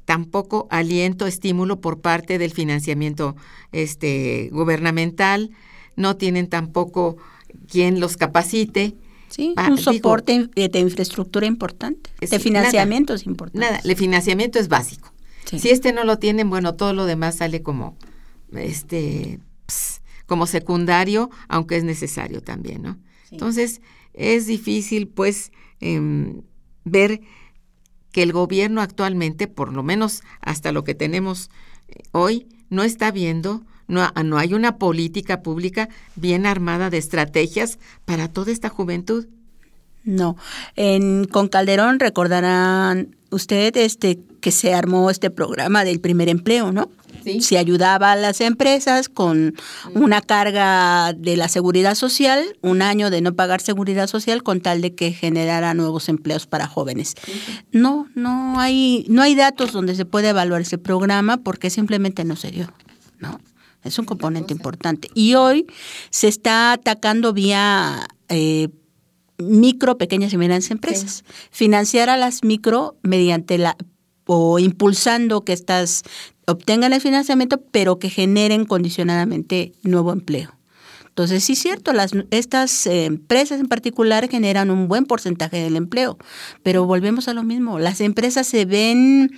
tampoco 0.05 0.67
aliento, 0.69 1.27
estímulo 1.27 1.79
por 1.79 2.01
parte 2.01 2.37
del 2.37 2.51
financiamiento 2.51 3.35
este, 3.71 4.49
gubernamental, 4.51 5.51
no 5.95 6.17
tienen 6.17 6.47
tampoco 6.47 7.17
quien 7.67 7.99
los 7.99 8.17
capacite. 8.17 8.95
Sí, 9.29 9.55
un 9.69 9.77
soporte 9.77 10.49
de 10.55 10.79
infraestructura 10.79 11.45
importante, 11.45 12.09
de 12.19 12.39
financiamiento 12.39 13.13
es 13.13 13.25
importante. 13.25 13.65
Nada, 13.65 13.79
el 13.83 13.95
financiamiento 13.95 14.59
es 14.59 14.67
básico. 14.67 15.13
Si 15.45 15.69
este 15.69 15.93
no 15.93 16.03
lo 16.03 16.17
tienen, 16.17 16.49
bueno, 16.49 16.75
todo 16.75 16.93
lo 16.93 17.05
demás 17.05 17.37
sale 17.37 17.61
como, 17.61 17.97
este, 18.53 19.39
como 20.25 20.47
secundario, 20.47 21.29
aunque 21.47 21.77
es 21.77 21.83
necesario 21.83 22.41
también, 22.41 22.81
¿no? 22.81 22.97
Entonces, 23.31 23.81
es 24.13 24.47
difícil, 24.47 25.07
pues, 25.07 25.51
em, 25.79 26.41
ver 26.83 27.21
que 28.11 28.23
el 28.23 28.31
gobierno 28.31 28.81
actualmente, 28.81 29.47
por 29.47 29.73
lo 29.73 29.83
menos 29.83 30.23
hasta 30.41 30.71
lo 30.71 30.83
que 30.83 30.95
tenemos 30.95 31.49
eh, 31.87 32.03
hoy, 32.11 32.47
no 32.69 32.83
está 32.83 33.11
viendo, 33.11 33.63
no, 33.87 34.09
no 34.23 34.37
hay 34.37 34.53
una 34.53 34.77
política 34.77 35.41
pública 35.41 35.89
bien 36.15 36.45
armada 36.45 36.89
de 36.89 36.97
estrategias 36.97 37.79
para 38.05 38.27
toda 38.27 38.51
esta 38.51 38.69
juventud. 38.69 39.27
No, 40.03 40.35
en, 40.75 41.25
con 41.25 41.47
Calderón 41.47 41.99
recordarán 41.99 43.15
usted 43.29 43.75
este 43.77 44.19
que 44.41 44.51
se 44.51 44.73
armó 44.73 45.11
este 45.11 45.29
programa 45.29 45.83
del 45.83 45.99
primer 45.99 46.27
empleo, 46.27 46.71
¿no? 46.71 46.89
Sí. 47.23 47.41
Se 47.41 47.57
ayudaba 47.57 48.11
a 48.11 48.15
las 48.15 48.41
empresas 48.41 49.09
con 49.09 49.55
una 49.93 50.21
carga 50.21 51.13
de 51.13 51.37
la 51.37 51.47
seguridad 51.47 51.95
social, 51.95 52.57
un 52.61 52.81
año 52.81 53.09
de 53.09 53.21
no 53.21 53.33
pagar 53.35 53.61
seguridad 53.61 54.07
social 54.07 54.43
con 54.43 54.61
tal 54.61 54.81
de 54.81 54.95
que 54.95 55.11
generara 55.11 55.73
nuevos 55.73 56.09
empleos 56.09 56.47
para 56.47 56.67
jóvenes. 56.67 57.15
No, 57.71 58.07
no 58.15 58.59
hay, 58.59 59.05
no 59.07 59.21
hay 59.21 59.35
datos 59.35 59.71
donde 59.71 59.95
se 59.95 60.05
pueda 60.05 60.29
evaluar 60.29 60.61
ese 60.61 60.77
programa 60.77 61.37
porque 61.37 61.69
simplemente 61.69 62.23
no 62.23 62.35
se 62.35 62.51
dio, 62.51 62.73
¿no? 63.19 63.39
Es 63.83 63.97
un 63.97 64.05
componente 64.05 64.53
importante. 64.53 65.09
Y 65.15 65.33
hoy 65.35 65.65
se 66.11 66.27
está 66.27 66.73
atacando 66.73 67.33
vía 67.33 68.07
eh, 68.29 68.69
micro, 69.37 69.97
pequeñas 69.97 70.33
y 70.33 70.37
medianas 70.37 70.71
empresas. 70.71 71.23
Financiar 71.49 72.09
a 72.09 72.17
las 72.17 72.43
micro 72.43 72.97
mediante 73.01 73.57
la 73.57 73.75
o 74.25 74.59
impulsando 74.59 75.43
que 75.43 75.51
estas 75.51 76.03
obtengan 76.51 76.93
el 76.93 77.01
financiamiento, 77.01 77.61
pero 77.71 77.99
que 77.99 78.09
generen 78.09 78.65
condicionadamente 78.65 79.73
nuevo 79.83 80.11
empleo. 80.13 80.55
Entonces, 81.07 81.43
sí 81.43 81.53
es 81.53 81.59
cierto, 81.59 81.91
las, 81.91 82.13
estas 82.31 82.87
eh, 82.87 83.05
empresas 83.05 83.59
en 83.59 83.67
particular 83.67 84.29
generan 84.29 84.71
un 84.71 84.87
buen 84.87 85.05
porcentaje 85.05 85.57
del 85.57 85.75
empleo, 85.75 86.17
pero 86.63 86.85
volvemos 86.85 87.27
a 87.27 87.33
lo 87.33 87.43
mismo, 87.43 87.79
las 87.79 87.99
empresas 87.99 88.47
se 88.47 88.63
ven 88.63 89.31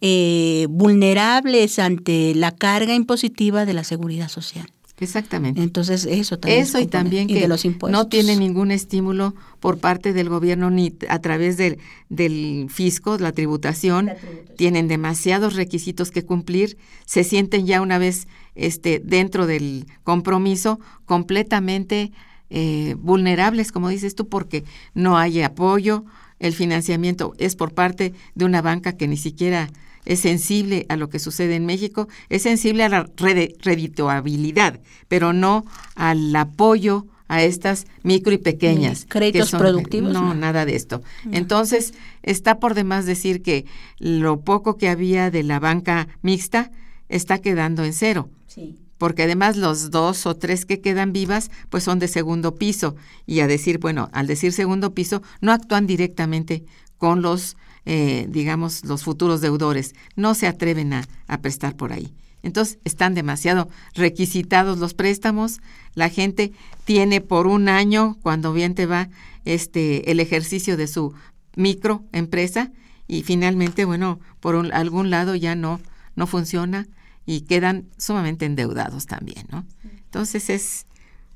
eh, 0.00 0.66
vulnerables 0.70 1.80
ante 1.80 2.34
la 2.36 2.52
carga 2.52 2.94
impositiva 2.94 3.66
de 3.66 3.74
la 3.74 3.82
seguridad 3.82 4.28
social. 4.28 4.66
Exactamente. 4.98 5.62
Entonces, 5.62 6.06
eso 6.06 6.38
también. 6.38 6.62
Eso 6.62 6.80
y 6.80 6.86
también 6.86 7.28
que 7.28 7.40
de 7.40 7.48
los 7.48 7.64
impuestos. 7.66 7.90
no 7.90 8.08
tiene 8.08 8.34
ningún 8.36 8.70
estímulo 8.70 9.34
por 9.60 9.78
parte 9.78 10.14
del 10.14 10.30
gobierno 10.30 10.70
ni 10.70 10.94
a 11.08 11.18
través 11.18 11.58
del, 11.58 11.78
del 12.08 12.68
fisco, 12.70 13.18
la 13.18 13.32
tributación. 13.32 14.10
Tienen 14.56 14.88
demasiados 14.88 15.54
requisitos 15.54 16.10
que 16.10 16.24
cumplir. 16.24 16.78
Se 17.04 17.24
sienten 17.24 17.66
ya 17.66 17.82
una 17.82 17.98
vez 17.98 18.26
este, 18.54 19.02
dentro 19.04 19.46
del 19.46 19.86
compromiso 20.02 20.80
completamente 21.04 22.12
eh, 22.48 22.94
vulnerables, 22.98 23.72
como 23.72 23.90
dices 23.90 24.14
tú, 24.14 24.28
porque 24.28 24.64
no 24.94 25.18
hay 25.18 25.42
apoyo. 25.42 26.04
El 26.38 26.54
financiamiento 26.54 27.34
es 27.38 27.54
por 27.54 27.74
parte 27.74 28.14
de 28.34 28.44
una 28.46 28.62
banca 28.62 28.96
que 28.96 29.08
ni 29.08 29.16
siquiera 29.18 29.68
es 30.06 30.20
sensible 30.20 30.86
a 30.88 30.96
lo 30.96 31.10
que 31.10 31.18
sucede 31.18 31.56
en 31.56 31.66
México, 31.66 32.08
es 32.30 32.42
sensible 32.42 32.84
a 32.84 32.88
la 32.88 33.06
redituabilidad, 33.16 34.80
pero 35.08 35.32
no 35.32 35.66
al 35.94 36.34
apoyo 36.34 37.06
a 37.28 37.42
estas 37.42 37.86
micro 38.02 38.32
y 38.32 38.38
pequeñas. 38.38 39.04
¿Créditos 39.08 39.50
son, 39.50 39.60
productivos? 39.60 40.12
No, 40.12 40.32
nada 40.34 40.64
de 40.64 40.76
esto. 40.76 41.02
Entonces, 41.32 41.92
está 42.22 42.60
por 42.60 42.74
demás 42.74 43.04
decir 43.04 43.42
que 43.42 43.66
lo 43.98 44.40
poco 44.40 44.76
que 44.76 44.88
había 44.88 45.30
de 45.30 45.42
la 45.42 45.58
banca 45.58 46.08
mixta 46.22 46.70
está 47.08 47.38
quedando 47.38 47.84
en 47.84 47.92
cero. 47.92 48.30
Sí. 48.46 48.78
Porque 48.96 49.24
además 49.24 49.56
los 49.56 49.90
dos 49.90 50.24
o 50.24 50.36
tres 50.36 50.64
que 50.64 50.80
quedan 50.80 51.12
vivas, 51.12 51.50
pues 51.68 51.84
son 51.84 51.98
de 51.98 52.08
segundo 52.08 52.54
piso. 52.54 52.94
Y 53.26 53.40
a 53.40 53.46
decir, 53.46 53.78
bueno, 53.78 54.08
al 54.12 54.26
decir 54.26 54.52
segundo 54.52 54.94
piso, 54.94 55.22
no 55.40 55.52
actúan 55.52 55.86
directamente 55.86 56.64
con 56.96 57.22
los 57.22 57.56
eh, 57.86 58.26
digamos, 58.28 58.84
los 58.84 59.04
futuros 59.04 59.40
deudores. 59.40 59.94
No 60.16 60.34
se 60.34 60.48
atreven 60.48 60.92
a, 60.92 61.06
prestar 61.40 61.76
por 61.76 61.92
ahí. 61.92 62.12
Entonces, 62.42 62.78
están 62.84 63.14
demasiado 63.14 63.68
requisitados 63.94 64.78
los 64.78 64.92
préstamos. 64.92 65.60
La 65.94 66.08
gente 66.08 66.52
tiene 66.84 67.20
por 67.20 67.46
un 67.46 67.68
año, 67.68 68.16
cuando 68.22 68.52
bien 68.52 68.74
te 68.74 68.86
va, 68.86 69.08
este, 69.44 70.10
el 70.10 70.20
ejercicio 70.20 70.76
de 70.76 70.88
su 70.88 71.14
microempresa 71.54 72.72
y 73.08 73.22
finalmente, 73.22 73.84
bueno, 73.84 74.20
por 74.40 74.56
un, 74.56 74.72
algún 74.72 75.10
lado 75.10 75.36
ya 75.36 75.54
no, 75.54 75.80
no 76.16 76.26
funciona 76.26 76.88
y 77.24 77.42
quedan 77.42 77.86
sumamente 77.96 78.46
endeudados 78.46 79.06
también, 79.06 79.46
¿no? 79.50 79.64
Entonces 79.84 80.50
es 80.50 80.86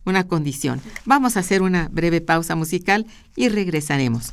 una 0.04 0.26
condición. 0.26 0.80
Vamos 1.04 1.36
a 1.36 1.40
hacer 1.40 1.62
una 1.62 1.88
breve 1.88 2.20
pausa 2.20 2.56
musical 2.56 3.06
y 3.36 3.48
regresaremos. 3.48 4.32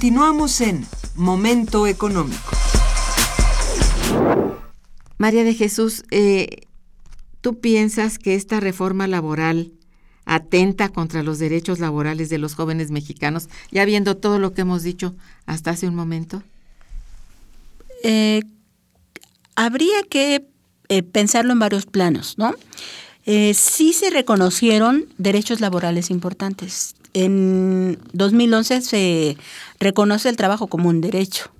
Continuamos 0.00 0.62
en 0.62 0.86
Momento 1.14 1.86
Económico. 1.86 2.56
María 5.18 5.44
de 5.44 5.52
Jesús, 5.52 6.04
eh, 6.10 6.62
¿tú 7.42 7.60
piensas 7.60 8.18
que 8.18 8.34
esta 8.34 8.60
reforma 8.60 9.06
laboral 9.08 9.72
atenta 10.24 10.88
contra 10.88 11.22
los 11.22 11.38
derechos 11.38 11.80
laborales 11.80 12.30
de 12.30 12.38
los 12.38 12.54
jóvenes 12.54 12.90
mexicanos, 12.90 13.50
ya 13.70 13.84
viendo 13.84 14.16
todo 14.16 14.38
lo 14.38 14.54
que 14.54 14.62
hemos 14.62 14.82
dicho 14.82 15.14
hasta 15.44 15.72
hace 15.72 15.86
un 15.86 15.96
momento? 15.96 16.42
Eh, 18.02 18.40
habría 19.54 20.02
que 20.08 20.46
eh, 20.88 21.02
pensarlo 21.02 21.52
en 21.52 21.58
varios 21.58 21.84
planos, 21.84 22.38
¿no? 22.38 22.54
Eh, 23.26 23.52
sí 23.52 23.92
se 23.92 24.08
reconocieron 24.08 25.04
derechos 25.18 25.60
laborales 25.60 26.08
importantes. 26.08 26.94
En 27.14 27.98
2011 28.12 28.82
se 28.82 29.36
reconoce 29.78 30.28
el 30.28 30.36
trabajo 30.36 30.68
como 30.68 30.88
un 30.88 31.00
derecho 31.00 31.50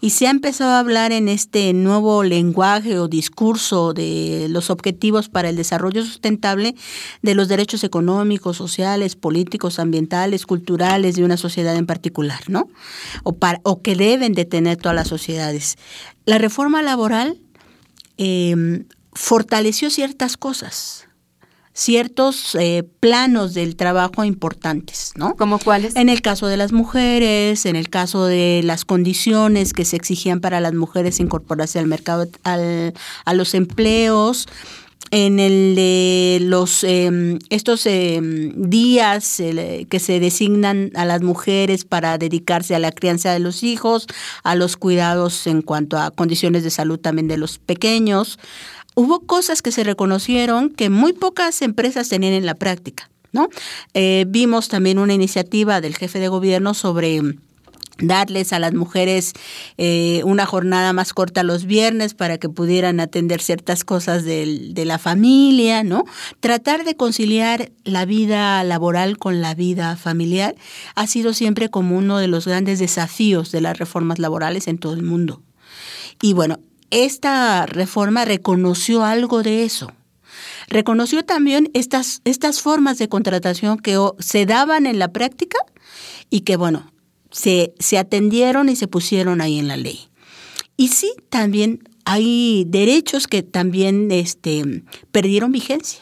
y 0.00 0.10
se 0.10 0.26
ha 0.26 0.30
empezado 0.30 0.72
a 0.72 0.78
hablar 0.78 1.12
en 1.12 1.28
este 1.28 1.72
nuevo 1.72 2.22
lenguaje 2.22 2.98
o 2.98 3.08
discurso 3.08 3.92
de 3.92 4.46
los 4.50 4.70
objetivos 4.70 5.28
para 5.28 5.48
el 5.48 5.56
desarrollo 5.56 6.04
sustentable 6.04 6.74
de 7.22 7.34
los 7.34 7.48
derechos 7.48 7.84
económicos, 7.84 8.56
sociales, 8.56 9.16
políticos, 9.16 9.78
ambientales, 9.78 10.46
culturales 10.46 11.16
de 11.16 11.24
una 11.24 11.36
sociedad 11.36 11.76
en 11.76 11.86
particular, 11.86 12.40
¿no? 12.48 12.68
O, 13.22 13.36
para, 13.36 13.60
o 13.62 13.82
que 13.82 13.96
deben 13.96 14.34
de 14.34 14.44
tener 14.44 14.76
todas 14.76 14.96
las 14.96 15.08
sociedades. 15.08 15.76
La 16.26 16.38
reforma 16.38 16.82
laboral 16.82 17.38
eh, 18.18 18.84
fortaleció 19.12 19.90
ciertas 19.90 20.36
cosas, 20.36 21.06
ciertos 21.74 22.54
eh, 22.54 22.84
planos 23.00 23.52
del 23.52 23.74
trabajo 23.74 24.24
importantes, 24.24 25.12
¿no? 25.16 25.34
¿Como 25.34 25.58
cuáles? 25.58 25.96
En 25.96 26.08
el 26.08 26.22
caso 26.22 26.46
de 26.46 26.56
las 26.56 26.72
mujeres, 26.72 27.66
en 27.66 27.74
el 27.74 27.90
caso 27.90 28.26
de 28.26 28.62
las 28.64 28.84
condiciones 28.84 29.72
que 29.72 29.84
se 29.84 29.96
exigían 29.96 30.40
para 30.40 30.60
las 30.60 30.72
mujeres 30.72 31.18
incorporarse 31.18 31.80
al 31.80 31.86
mercado, 31.86 32.28
al, 32.44 32.94
a 33.24 33.34
los 33.34 33.54
empleos, 33.54 34.46
en 35.10 35.38
el 35.38 35.74
de 35.74 36.38
los 36.42 36.82
em, 36.82 37.38
estos 37.50 37.86
em, 37.86 38.52
días 38.68 39.40
que 39.88 40.00
se 40.00 40.18
designan 40.18 40.90
a 40.94 41.04
las 41.04 41.22
mujeres 41.22 41.84
para 41.84 42.18
dedicarse 42.18 42.74
a 42.74 42.78
la 42.78 42.90
crianza 42.90 43.32
de 43.32 43.38
los 43.38 43.62
hijos, 43.62 44.06
a 44.42 44.54
los 44.54 44.76
cuidados 44.76 45.46
en 45.46 45.62
cuanto 45.62 45.98
a 45.98 46.10
condiciones 46.10 46.64
de 46.64 46.70
salud 46.70 46.98
también 46.98 47.28
de 47.28 47.36
los 47.36 47.58
pequeños, 47.58 48.38
hubo 48.94 49.20
cosas 49.20 49.62
que 49.62 49.72
se 49.72 49.84
reconocieron 49.84 50.70
que 50.70 50.90
muy 50.90 51.12
pocas 51.12 51.62
empresas 51.62 52.08
tenían 52.08 52.32
en 52.32 52.46
la 52.46 52.54
práctica. 52.54 53.10
¿no? 53.32 53.48
Eh, 53.94 54.24
vimos 54.28 54.68
también 54.68 54.98
una 54.98 55.12
iniciativa 55.12 55.80
del 55.80 55.96
jefe 55.96 56.20
de 56.20 56.28
gobierno 56.28 56.72
sobre 56.72 57.20
darles 57.98 58.52
a 58.52 58.58
las 58.58 58.74
mujeres 58.74 59.32
eh, 59.76 60.22
una 60.24 60.46
jornada 60.46 60.92
más 60.92 61.12
corta 61.12 61.42
los 61.42 61.64
viernes 61.64 62.14
para 62.14 62.38
que 62.38 62.48
pudieran 62.48 63.00
atender 63.00 63.40
ciertas 63.40 63.84
cosas 63.84 64.24
de, 64.24 64.70
de 64.70 64.84
la 64.84 64.98
familia, 64.98 65.84
¿no? 65.84 66.04
Tratar 66.40 66.84
de 66.84 66.96
conciliar 66.96 67.70
la 67.84 68.04
vida 68.04 68.62
laboral 68.64 69.18
con 69.18 69.40
la 69.40 69.54
vida 69.54 69.96
familiar 69.96 70.56
ha 70.94 71.06
sido 71.06 71.34
siempre 71.34 71.70
como 71.70 71.96
uno 71.96 72.18
de 72.18 72.28
los 72.28 72.46
grandes 72.46 72.78
desafíos 72.78 73.52
de 73.52 73.60
las 73.60 73.78
reformas 73.78 74.18
laborales 74.18 74.66
en 74.66 74.78
todo 74.78 74.94
el 74.94 75.02
mundo. 75.02 75.42
Y 76.20 76.32
bueno, 76.32 76.58
esta 76.94 77.66
reforma 77.66 78.24
reconoció 78.24 79.04
algo 79.04 79.42
de 79.42 79.64
eso. 79.64 79.92
Reconoció 80.68 81.24
también 81.24 81.70
estas, 81.74 82.22
estas 82.24 82.62
formas 82.62 82.98
de 82.98 83.08
contratación 83.08 83.78
que 83.78 83.98
se 84.18 84.46
daban 84.46 84.86
en 84.86 84.98
la 84.98 85.08
práctica 85.12 85.58
y 86.30 86.40
que, 86.40 86.56
bueno, 86.56 86.92
se, 87.30 87.74
se 87.78 87.98
atendieron 87.98 88.68
y 88.68 88.76
se 88.76 88.88
pusieron 88.88 89.40
ahí 89.40 89.58
en 89.58 89.68
la 89.68 89.76
ley. 89.76 90.08
Y 90.76 90.88
sí, 90.88 91.12
también 91.28 91.82
hay 92.04 92.64
derechos 92.68 93.26
que 93.26 93.42
también 93.42 94.10
este, 94.10 94.84
perdieron 95.10 95.52
vigencia. 95.52 96.00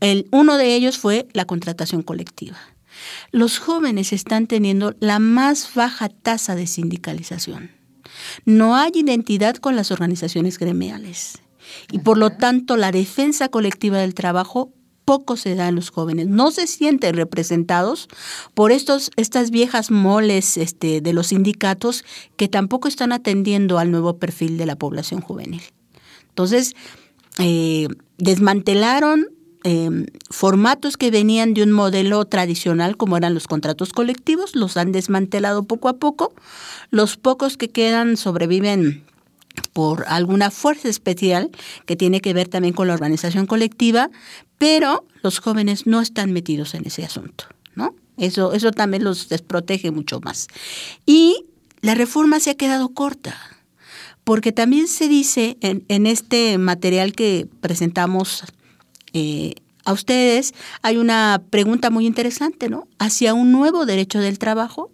El, 0.00 0.28
uno 0.30 0.56
de 0.56 0.74
ellos 0.74 0.98
fue 0.98 1.26
la 1.32 1.44
contratación 1.44 2.02
colectiva. 2.02 2.58
Los 3.32 3.58
jóvenes 3.58 4.12
están 4.12 4.46
teniendo 4.46 4.94
la 5.00 5.18
más 5.18 5.74
baja 5.74 6.08
tasa 6.08 6.54
de 6.54 6.66
sindicalización. 6.66 7.70
No 8.44 8.76
hay 8.76 8.92
identidad 8.94 9.56
con 9.56 9.76
las 9.76 9.90
organizaciones 9.90 10.58
gremiales. 10.58 11.38
Y 11.90 11.98
por 11.98 12.18
lo 12.18 12.30
tanto, 12.30 12.76
la 12.76 12.92
defensa 12.92 13.48
colectiva 13.48 13.98
del 13.98 14.14
trabajo 14.14 14.72
poco 15.04 15.36
se 15.36 15.54
da 15.54 15.68
en 15.68 15.76
los 15.76 15.90
jóvenes. 15.90 16.26
No 16.26 16.50
se 16.50 16.66
sienten 16.66 17.14
representados 17.14 18.08
por 18.54 18.72
estos, 18.72 19.10
estas 19.16 19.50
viejas 19.50 19.90
moles 19.90 20.56
este, 20.58 21.00
de 21.00 21.12
los 21.12 21.28
sindicatos 21.28 22.04
que 22.36 22.48
tampoco 22.48 22.88
están 22.88 23.12
atendiendo 23.12 23.78
al 23.78 23.90
nuevo 23.90 24.18
perfil 24.18 24.58
de 24.58 24.66
la 24.66 24.76
población 24.76 25.20
juvenil. 25.20 25.62
Entonces, 26.28 26.74
eh, 27.38 27.86
desmantelaron 28.18 29.35
em, 29.66 30.06
formatos 30.30 30.96
que 30.96 31.10
venían 31.10 31.52
de 31.54 31.62
un 31.62 31.72
modelo 31.72 32.24
tradicional 32.24 32.96
como 32.96 33.16
eran 33.16 33.34
los 33.34 33.48
contratos 33.48 33.92
colectivos, 33.92 34.54
los 34.54 34.76
han 34.76 34.92
desmantelado 34.92 35.64
poco 35.64 35.88
a 35.88 35.94
poco. 35.94 36.32
Los 36.90 37.16
pocos 37.16 37.56
que 37.56 37.68
quedan 37.68 38.16
sobreviven 38.16 39.04
por 39.72 40.04
alguna 40.06 40.50
fuerza 40.50 40.88
especial 40.88 41.50
que 41.84 41.96
tiene 41.96 42.20
que 42.20 42.32
ver 42.32 42.48
también 42.48 42.74
con 42.74 42.86
la 42.86 42.94
organización 42.94 43.46
colectiva, 43.46 44.10
pero 44.58 45.04
los 45.22 45.40
jóvenes 45.40 45.86
no 45.86 46.00
están 46.00 46.32
metidos 46.32 46.74
en 46.74 46.86
ese 46.86 47.04
asunto, 47.04 47.46
¿no? 47.74 47.94
Eso, 48.16 48.52
eso 48.52 48.70
también 48.70 49.04
los 49.04 49.28
desprotege 49.28 49.90
mucho 49.90 50.20
más. 50.20 50.46
Y 51.04 51.44
la 51.80 51.94
reforma 51.94 52.38
se 52.40 52.50
ha 52.50 52.54
quedado 52.54 52.90
corta, 52.90 53.36
porque 54.26 54.50
también 54.50 54.88
se 54.88 55.06
dice 55.06 55.56
en, 55.60 56.06
este 56.06 56.58
material 56.58 57.12
que 57.12 57.46
presentamos 57.60 58.42
eh, 59.18 59.54
a 59.86 59.94
ustedes, 59.94 60.52
hay 60.82 60.98
una 60.98 61.40
pregunta 61.48 61.88
muy 61.88 62.06
interesante, 62.06 62.68
¿no? 62.68 62.86
Hacia 62.98 63.32
un 63.32 63.50
nuevo 63.50 63.86
derecho 63.86 64.18
del 64.18 64.38
trabajo 64.38 64.90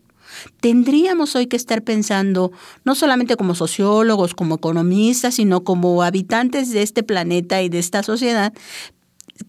tendríamos 0.61 1.35
hoy 1.35 1.47
que 1.47 1.57
estar 1.57 1.83
pensando, 1.83 2.53
no 2.85 2.95
solamente 2.95 3.37
como 3.37 3.57
sociólogos, 3.57 4.35
como 4.35 4.55
economistas, 4.55 5.35
sino 5.35 5.65
como 5.65 6.03
habitantes 6.05 6.71
de 6.71 6.83
este 6.83 7.03
planeta 7.03 7.63
y 7.63 7.69
de 7.69 7.81
esta 7.81 8.05
sociedad, 8.05 8.53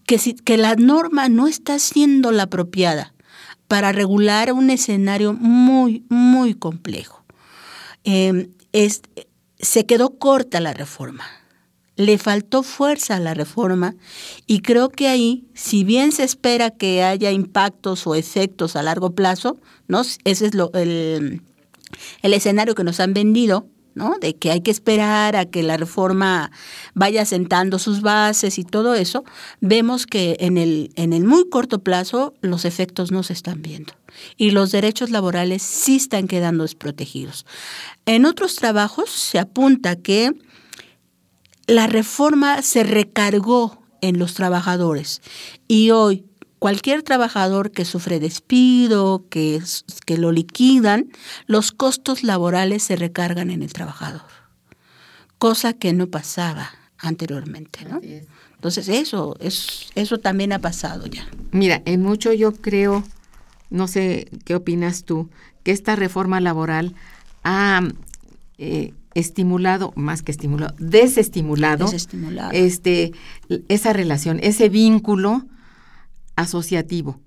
que, 0.06 0.18
que 0.44 0.56
la 0.56 0.74
norma 0.74 1.28
no 1.28 1.46
está 1.46 1.78
siendo 1.78 2.32
la 2.32 2.44
apropiada 2.44 3.14
para 3.68 3.92
regular 3.92 4.52
un 4.52 4.70
escenario 4.70 5.34
muy, 5.34 6.04
muy 6.08 6.54
complejo. 6.54 7.24
Em, 8.02 8.48
se 9.58 9.86
quedó 9.86 10.18
corta 10.18 10.60
la 10.60 10.74
reforma 10.74 11.24
le 11.96 12.18
faltó 12.18 12.62
fuerza 12.62 13.16
a 13.16 13.20
la 13.20 13.34
reforma 13.34 13.94
y 14.46 14.60
creo 14.60 14.88
que 14.88 15.08
ahí, 15.08 15.44
si 15.54 15.84
bien 15.84 16.12
se 16.12 16.24
espera 16.24 16.70
que 16.70 17.02
haya 17.02 17.30
impactos 17.30 18.06
o 18.06 18.14
efectos 18.14 18.76
a 18.76 18.82
largo 18.82 19.14
plazo, 19.14 19.58
¿no? 19.86 20.02
ese 20.24 20.46
es 20.46 20.54
lo, 20.54 20.72
el, 20.74 21.42
el 22.22 22.34
escenario 22.34 22.74
que 22.74 22.84
nos 22.84 23.00
han 23.00 23.14
vendido, 23.14 23.68
¿no? 23.94 24.18
De 24.20 24.34
que 24.34 24.50
hay 24.50 24.60
que 24.60 24.72
esperar 24.72 25.36
a 25.36 25.46
que 25.46 25.62
la 25.62 25.76
reforma 25.76 26.50
vaya 26.94 27.24
sentando 27.24 27.78
sus 27.78 28.02
bases 28.02 28.58
y 28.58 28.64
todo 28.64 28.94
eso, 28.94 29.24
vemos 29.60 30.06
que 30.06 30.36
en 30.40 30.58
el, 30.58 30.90
en 30.96 31.12
el 31.12 31.24
muy 31.24 31.48
corto 31.48 31.78
plazo 31.78 32.34
los 32.40 32.64
efectos 32.64 33.12
no 33.12 33.22
se 33.22 33.32
están 33.32 33.62
viendo 33.62 33.94
y 34.36 34.50
los 34.50 34.72
derechos 34.72 35.10
laborales 35.10 35.62
sí 35.62 35.96
están 35.96 36.26
quedando 36.26 36.64
desprotegidos. 36.64 37.46
En 38.06 38.26
otros 38.26 38.56
trabajos 38.56 39.10
se 39.10 39.38
apunta 39.38 39.96
que 39.96 40.32
la 41.66 41.86
reforma 41.86 42.62
se 42.62 42.84
recargó 42.84 43.82
en 44.00 44.18
los 44.18 44.34
trabajadores 44.34 45.22
y 45.66 45.90
hoy 45.90 46.26
cualquier 46.58 47.02
trabajador 47.02 47.72
que 47.72 47.84
sufre 47.84 48.20
despido, 48.20 49.26
que, 49.28 49.62
que 50.06 50.16
lo 50.18 50.32
liquidan, 50.32 51.10
los 51.46 51.72
costos 51.72 52.22
laborales 52.22 52.82
se 52.82 52.96
recargan 52.96 53.50
en 53.50 53.62
el 53.62 53.72
trabajador, 53.72 54.22
cosa 55.38 55.74
que 55.74 55.92
no 55.92 56.06
pasaba 56.06 56.70
anteriormente, 56.98 57.84
¿no? 57.84 58.00
Entonces 58.54 58.88
eso, 58.88 59.36
es, 59.40 59.90
eso 59.94 60.18
también 60.18 60.54
ha 60.54 60.58
pasado 60.58 61.06
ya. 61.06 61.28
Mira, 61.50 61.82
en 61.84 62.02
mucho 62.02 62.32
yo 62.32 62.52
creo, 62.54 63.04
no 63.68 63.86
sé 63.86 64.30
qué 64.46 64.54
opinas 64.54 65.04
tú, 65.04 65.28
que 65.64 65.72
esta 65.72 65.96
reforma 65.96 66.40
laboral 66.40 66.94
ha 67.42 67.82
eh, 68.56 68.94
estimulado, 69.14 69.92
más 69.96 70.22
que 70.22 70.32
estimulado, 70.32 70.74
desestimulado, 70.78 71.86
este, 72.52 73.12
esa 73.68 73.92
relación, 73.92 74.40
ese 74.42 74.68
vínculo 74.68 75.46
asociativo. 76.36 77.20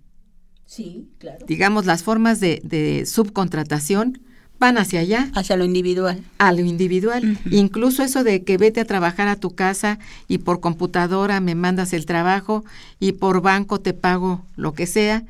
Sí, 0.65 1.07
claro. 1.17 1.45
Digamos, 1.47 1.85
las 1.85 2.03
formas 2.03 2.39
de, 2.39 3.03
subcontratación 3.07 4.19
van 4.59 4.77
hacia 4.77 4.99
allá. 4.99 5.31
Hacia 5.33 5.55
lo 5.55 5.63
individual. 5.63 6.21
A 6.39 6.51
lo 6.51 6.61
individual. 6.61 7.39
Incluso 7.51 8.03
eso 8.03 8.23
de 8.23 8.43
que 8.43 8.57
vete 8.57 8.81
a 8.81 8.85
trabajar 8.85 9.27
a 9.29 9.37
tu 9.37 9.55
casa 9.55 9.97
y 10.27 10.39
por 10.39 10.59
computadora 10.59 11.39
me 11.39 11.55
mandas 11.55 11.93
el 11.93 12.05
trabajo 12.05 12.65
y 12.99 13.13
por 13.13 13.41
banco 13.41 13.79
te 13.79 13.93
pago 13.93 14.43
lo 14.55 14.73
que 14.73 14.87
sea, 14.87 15.23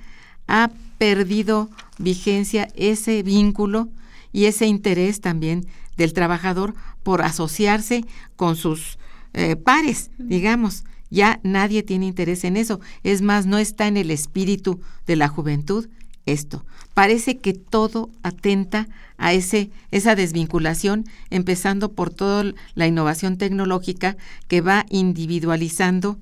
ha 0.47 0.71
perdido 0.97 1.69
vigencia 1.99 2.69
ese 2.75 3.21
vínculo 3.21 3.89
y 4.31 4.45
ese 4.45 4.65
interés 4.65 5.21
también 5.21 5.67
del 5.97 6.13
trabajador 6.13 6.75
por 7.03 7.21
asociarse 7.21 8.05
con 8.35 8.55
sus 8.55 8.97
eh, 9.33 9.55
pares, 9.55 10.11
digamos. 10.17 10.83
Ya 11.09 11.39
nadie 11.43 11.83
tiene 11.83 12.05
interés 12.05 12.43
en 12.43 12.57
eso. 12.57 12.79
Es 13.03 13.21
más, 13.21 13.45
no 13.45 13.57
está 13.57 13.87
en 13.87 13.97
el 13.97 14.11
espíritu 14.11 14.81
de 15.05 15.15
la 15.15 15.27
juventud 15.27 15.87
esto. 16.25 16.65
Parece 16.93 17.37
que 17.37 17.53
todo 17.53 18.09
atenta 18.21 18.87
a 19.17 19.33
ese, 19.33 19.71
esa 19.91 20.15
desvinculación, 20.15 21.05
empezando 21.29 21.93
por 21.93 22.09
toda 22.09 22.53
la 22.75 22.87
innovación 22.87 23.37
tecnológica 23.37 24.17
que 24.47 24.61
va 24.61 24.85
individualizando 24.89 26.19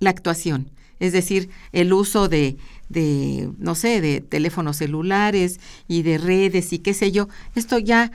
la 0.00 0.10
actuación. 0.10 0.70
Es 1.00 1.12
decir, 1.12 1.50
el 1.72 1.92
uso 1.92 2.28
de, 2.28 2.56
de, 2.88 3.50
no 3.58 3.74
sé, 3.74 4.00
de 4.00 4.20
teléfonos 4.20 4.78
celulares 4.78 5.60
y 5.86 6.02
de 6.02 6.18
redes 6.18 6.72
y 6.72 6.80
qué 6.80 6.92
sé 6.92 7.12
yo. 7.12 7.28
Esto 7.54 7.78
ya 7.78 8.10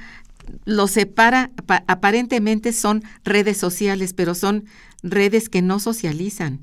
lo 0.66 0.88
separa, 0.88 1.52
aparentemente 1.88 2.74
son 2.74 3.04
redes 3.24 3.58
sociales, 3.58 4.14
pero 4.14 4.36
son 4.36 4.66
redes 5.02 5.50
que 5.50 5.62
no 5.62 5.80
socializan. 5.80 6.60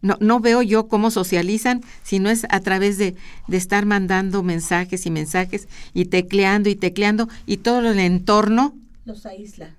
No, 0.00 0.16
no 0.20 0.40
veo 0.40 0.62
yo 0.62 0.88
cómo 0.88 1.12
socializan 1.12 1.80
si 2.02 2.18
no 2.18 2.28
es 2.28 2.44
a 2.50 2.60
través 2.60 2.98
de, 2.98 3.14
de, 3.46 3.56
estar 3.56 3.86
mandando 3.86 4.42
mensajes 4.42 5.06
y 5.06 5.10
mensajes 5.10 5.68
y 5.94 6.06
tecleando 6.06 6.68
y 6.68 6.74
tecleando 6.74 7.28
y 7.46 7.58
todo 7.58 7.88
el 7.88 7.98
entorno. 8.00 8.74
Los 9.04 9.26
aísla. 9.26 9.76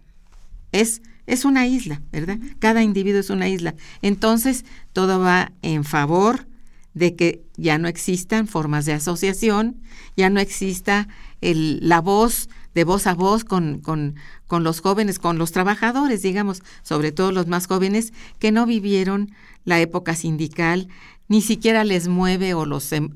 Es, 0.71 1.01
es 1.27 1.43
una 1.43 1.67
isla, 1.67 2.01
¿verdad? 2.11 2.39
Cada 2.59 2.84
individuo 2.84 3.19
es 3.19 3.29
una 3.29 3.49
isla. 3.49 3.75
Entonces, 4.01 4.63
todo 4.93 5.19
va 5.19 5.51
en 5.61 5.84
favor 5.84 6.47
de 6.93 7.15
que 7.15 7.43
ya 7.57 7.77
no 7.77 7.88
existan 7.88 8.47
formas 8.47 8.86
de 8.86 8.93
asociación, 8.93 9.81
ya 10.15 10.29
no 10.29 10.39
exista 10.39 11.07
el, 11.41 11.79
la 11.88 12.01
voz 12.01 12.49
de 12.74 12.84
voz 12.84 13.07
a 13.07 13.13
voz 13.13 13.43
con, 13.43 13.80
con, 13.80 14.15
con 14.47 14.63
los 14.63 14.82
jóvenes, 14.82 15.19
con 15.19 15.38
los 15.38 15.51
trabajadores, 15.51 16.21
digamos, 16.21 16.63
sobre 16.82 17.11
todo 17.11 17.32
los 17.32 17.47
más 17.47 17.67
jóvenes 17.67 18.13
que 18.39 18.51
no 18.51 18.65
vivieron 18.65 19.32
la 19.65 19.80
época 19.80 20.15
sindical, 20.15 20.88
ni 21.28 21.41
siquiera 21.41 21.84
les 21.84 22.07
mueve 22.07 22.53
o 22.53 22.65
los, 22.65 22.91
em, 22.91 23.09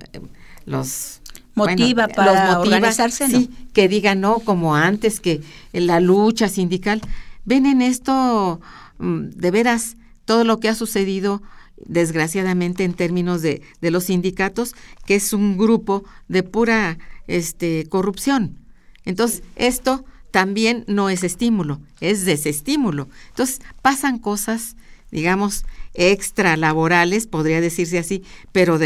los 0.66 1.22
motiva 1.56 2.08
para 2.08 2.60
organizarse, 2.60 3.28
sí, 3.28 3.50
que 3.74 3.88
digan 3.88 4.22
no 4.22 4.40
como 4.40 4.76
antes 4.76 5.20
que 5.20 5.42
la 5.74 6.00
lucha 6.00 6.50
sindical. 6.50 7.02
Ven 7.46 7.66
en 7.66 7.82
esto 7.82 8.62
mm, 9.00 9.30
de 9.30 9.52
veras 9.52 9.98
todo 10.26 10.44
lo 10.44 10.60
que 10.60 10.70
ha 10.70 10.76
sucedido 10.76 11.42
desgraciadamente 11.78 12.84
en 12.84 12.94
términos 12.94 13.42
de, 13.42 13.62
de 13.82 13.92
los 13.92 14.06
sindicatos, 14.06 14.76
que 15.06 15.16
es 15.16 15.34
un 15.34 15.58
grupo 15.58 16.04
de 16.28 16.44
pura 16.44 16.98
este, 17.28 17.88
corrupción. 17.90 18.58
Entonces, 19.08 19.42
esto 19.56 20.04
también 20.32 20.84
no 20.88 21.10
es 21.10 21.24
estímulo, 21.24 21.80
es 22.02 22.26
desestímulo. 22.26 23.08
Entonces, 23.30 23.62
pasan 23.82 24.20
cosas, 24.20 24.76
digamos, 25.12 25.64
extralaborales, 25.94 27.26
podría 27.26 27.62
decirse 27.62 28.00
así, 28.00 28.24
pero 28.52 28.78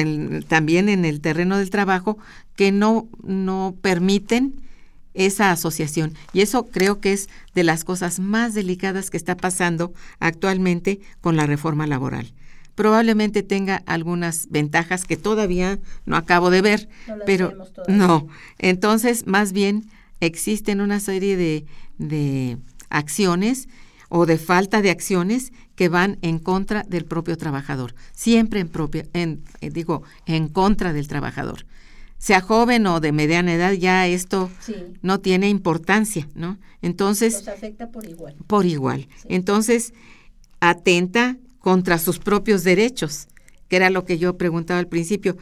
también 0.48 0.90
en 0.90 1.06
el 1.06 1.22
terreno 1.22 1.58
del 1.58 1.72
trabajo, 1.72 2.20
que 2.56 2.72
no, 2.72 3.10
no 3.24 3.76
permiten 3.82 4.62
esa 5.16 5.50
asociación. 5.50 6.14
Y 6.34 6.42
eso 6.42 6.68
creo 6.68 7.00
que 7.00 7.14
es 7.14 7.28
de 7.56 7.64
las 7.64 7.84
cosas 7.84 8.20
más 8.20 8.54
delicadas 8.54 9.10
que 9.10 9.18
está 9.18 9.36
pasando 9.36 9.92
actualmente 10.20 11.02
con 11.20 11.36
la 11.36 11.48
reforma 11.48 11.88
laboral 11.88 12.32
probablemente 12.74 13.44
tenga 13.44 13.84
algunas 13.86 14.48
ventajas 14.50 15.04
que 15.04 15.18
todavía 15.18 15.78
no 16.06 16.16
acabo 16.16 16.50
de 16.50 16.62
ver, 16.62 16.90
pero 17.28 17.54
no. 17.88 18.28
Entonces, 18.58 19.28
más 19.28 19.52
bien 19.52 19.86
existen 20.22 20.80
una 20.80 21.00
serie 21.00 21.36
de, 21.36 21.66
de 21.98 22.58
acciones 22.90 23.68
o 24.10 24.26
de 24.26 24.38
falta 24.38 24.82
de 24.82 24.90
acciones 24.90 25.54
que 25.76 25.88
van 25.88 26.20
en 26.22 26.38
contra 26.38 26.84
del 26.84 27.06
propio 27.06 27.38
trabajador, 27.38 27.96
siempre 28.12 28.60
en 28.60 28.68
propia, 28.68 29.06
en, 29.14 29.42
eh, 29.62 29.70
digo, 29.70 30.04
en 30.26 30.50
contra 30.50 30.94
del 30.94 31.08
trabajador. 31.08 31.66
Sea 32.18 32.42
joven 32.42 32.86
o 32.88 33.00
de 33.00 33.14
mediana 33.14 33.54
edad, 33.54 33.72
ya 33.72 34.06
esto 34.08 34.52
no 35.02 35.22
tiene 35.22 35.50
importancia, 35.50 36.28
¿no? 36.36 36.60
Entonces. 36.82 37.48
afecta 37.48 37.90
por 37.90 38.06
igual. 38.06 38.36
Por 38.46 38.66
igual. 38.66 39.08
Entonces, 39.28 39.94
atenta 40.60 41.38
contra 41.60 41.98
sus 41.98 42.20
propios 42.20 42.64
derechos, 42.64 43.28
que 43.70 43.78
era 43.78 43.90
lo 43.90 44.06
que 44.06 44.18
yo 44.18 44.38
preguntaba 44.38 44.80
al 44.80 44.88
principio. 44.88 45.38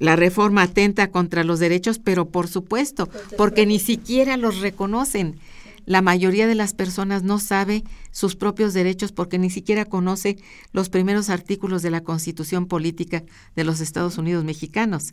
La 0.00 0.16
reforma 0.16 0.62
atenta 0.62 1.10
contra 1.10 1.44
los 1.44 1.60
derechos, 1.60 1.98
pero 1.98 2.30
por 2.30 2.48
supuesto, 2.48 3.10
porque 3.36 3.66
ni 3.66 3.78
siquiera 3.78 4.38
los 4.38 4.60
reconocen. 4.60 5.38
La 5.84 6.00
mayoría 6.00 6.46
de 6.46 6.54
las 6.54 6.72
personas 6.72 7.22
no 7.22 7.38
sabe 7.38 7.84
sus 8.10 8.34
propios 8.34 8.72
derechos 8.72 9.12
porque 9.12 9.38
ni 9.38 9.50
siquiera 9.50 9.84
conoce 9.84 10.38
los 10.72 10.88
primeros 10.88 11.28
artículos 11.28 11.82
de 11.82 11.90
la 11.90 12.00
Constitución 12.00 12.64
Política 12.64 13.24
de 13.56 13.64
los 13.64 13.80
Estados 13.80 14.16
Unidos 14.16 14.42
Mexicanos, 14.42 15.12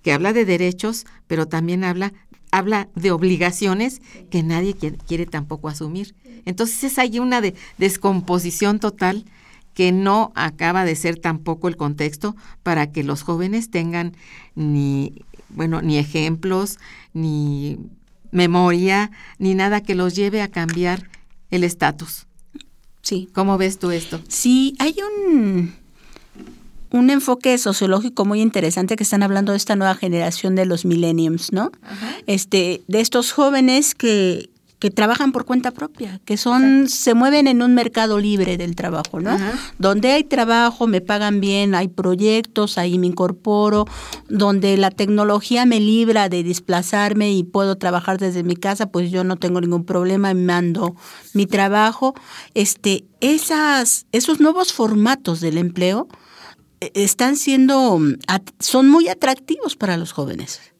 que 0.00 0.14
habla 0.14 0.32
de 0.32 0.46
derechos, 0.46 1.04
pero 1.26 1.46
también 1.46 1.84
habla, 1.84 2.14
habla 2.50 2.88
de 2.94 3.10
obligaciones 3.10 4.00
que 4.30 4.42
nadie 4.42 4.72
quiere, 4.72 4.96
quiere 4.96 5.26
tampoco 5.26 5.68
asumir. 5.68 6.14
Entonces 6.46 6.84
es 6.84 6.98
ahí 6.98 7.18
una 7.18 7.42
de, 7.42 7.54
descomposición 7.76 8.80
total 8.80 9.26
que 9.74 9.92
no 9.92 10.32
acaba 10.34 10.84
de 10.84 10.94
ser 10.96 11.18
tampoco 11.18 11.68
el 11.68 11.76
contexto 11.76 12.36
para 12.62 12.90
que 12.92 13.04
los 13.04 13.22
jóvenes 13.22 13.70
tengan 13.70 14.16
ni, 14.54 15.24
bueno, 15.48 15.82
ni 15.82 15.98
ejemplos, 15.98 16.78
ni 17.12 17.78
memoria, 18.30 19.10
ni 19.38 19.54
nada 19.54 19.82
que 19.82 19.94
los 19.94 20.14
lleve 20.14 20.42
a 20.42 20.48
cambiar 20.48 21.08
el 21.50 21.64
estatus. 21.64 22.26
Sí. 23.02 23.28
¿Cómo 23.32 23.58
ves 23.58 23.78
tú 23.78 23.90
esto? 23.90 24.20
Sí, 24.28 24.74
hay 24.78 24.96
un, 25.02 25.74
un 26.90 27.10
enfoque 27.10 27.58
sociológico 27.58 28.24
muy 28.24 28.40
interesante 28.40 28.96
que 28.96 29.02
están 29.02 29.22
hablando 29.22 29.52
de 29.52 29.58
esta 29.58 29.76
nueva 29.76 29.94
generación 29.94 30.54
de 30.54 30.66
los 30.66 30.84
millenniums, 30.84 31.52
¿no? 31.52 31.72
Este, 32.26 32.82
de 32.86 33.00
estos 33.00 33.32
jóvenes 33.32 33.94
que, 33.94 34.50
que 34.82 34.90
trabajan 34.90 35.30
por 35.30 35.44
cuenta 35.44 35.70
propia, 35.70 36.20
que 36.24 36.36
son, 36.36 36.88
se 36.88 37.14
mueven 37.14 37.46
en 37.46 37.62
un 37.62 37.72
mercado 37.72 38.18
libre 38.18 38.56
del 38.56 38.74
trabajo, 38.74 39.20
¿no? 39.20 39.38
Donde 39.78 40.10
hay 40.10 40.24
trabajo, 40.24 40.88
me 40.88 41.00
pagan 41.00 41.40
bien, 41.40 41.76
hay 41.76 41.86
proyectos, 41.86 42.78
ahí 42.78 42.98
me 42.98 43.06
incorporo, 43.06 43.84
donde 44.28 44.76
la 44.76 44.90
tecnología 44.90 45.66
me 45.66 45.78
libra 45.78 46.28
de 46.28 46.42
desplazarme 46.42 47.30
y 47.30 47.44
puedo 47.44 47.78
trabajar 47.78 48.18
desde 48.18 48.42
mi 48.42 48.56
casa, 48.56 48.86
pues 48.86 49.12
yo 49.12 49.22
no 49.22 49.36
tengo 49.36 49.60
ningún 49.60 49.84
problema, 49.84 50.34
mando 50.34 50.96
mi 51.32 51.46
trabajo. 51.46 52.14
Este, 52.54 53.04
esas, 53.20 54.06
esos 54.10 54.40
nuevos 54.40 54.72
formatos 54.72 55.40
del 55.40 55.58
empleo 55.58 56.08
eh, 56.80 56.90
están 56.94 57.36
siendo, 57.36 58.00
son 58.58 58.88
muy 58.88 59.06
atractivos 59.06 59.76
para 59.76 59.96
los 59.96 60.10
jóvenes. 60.10 60.71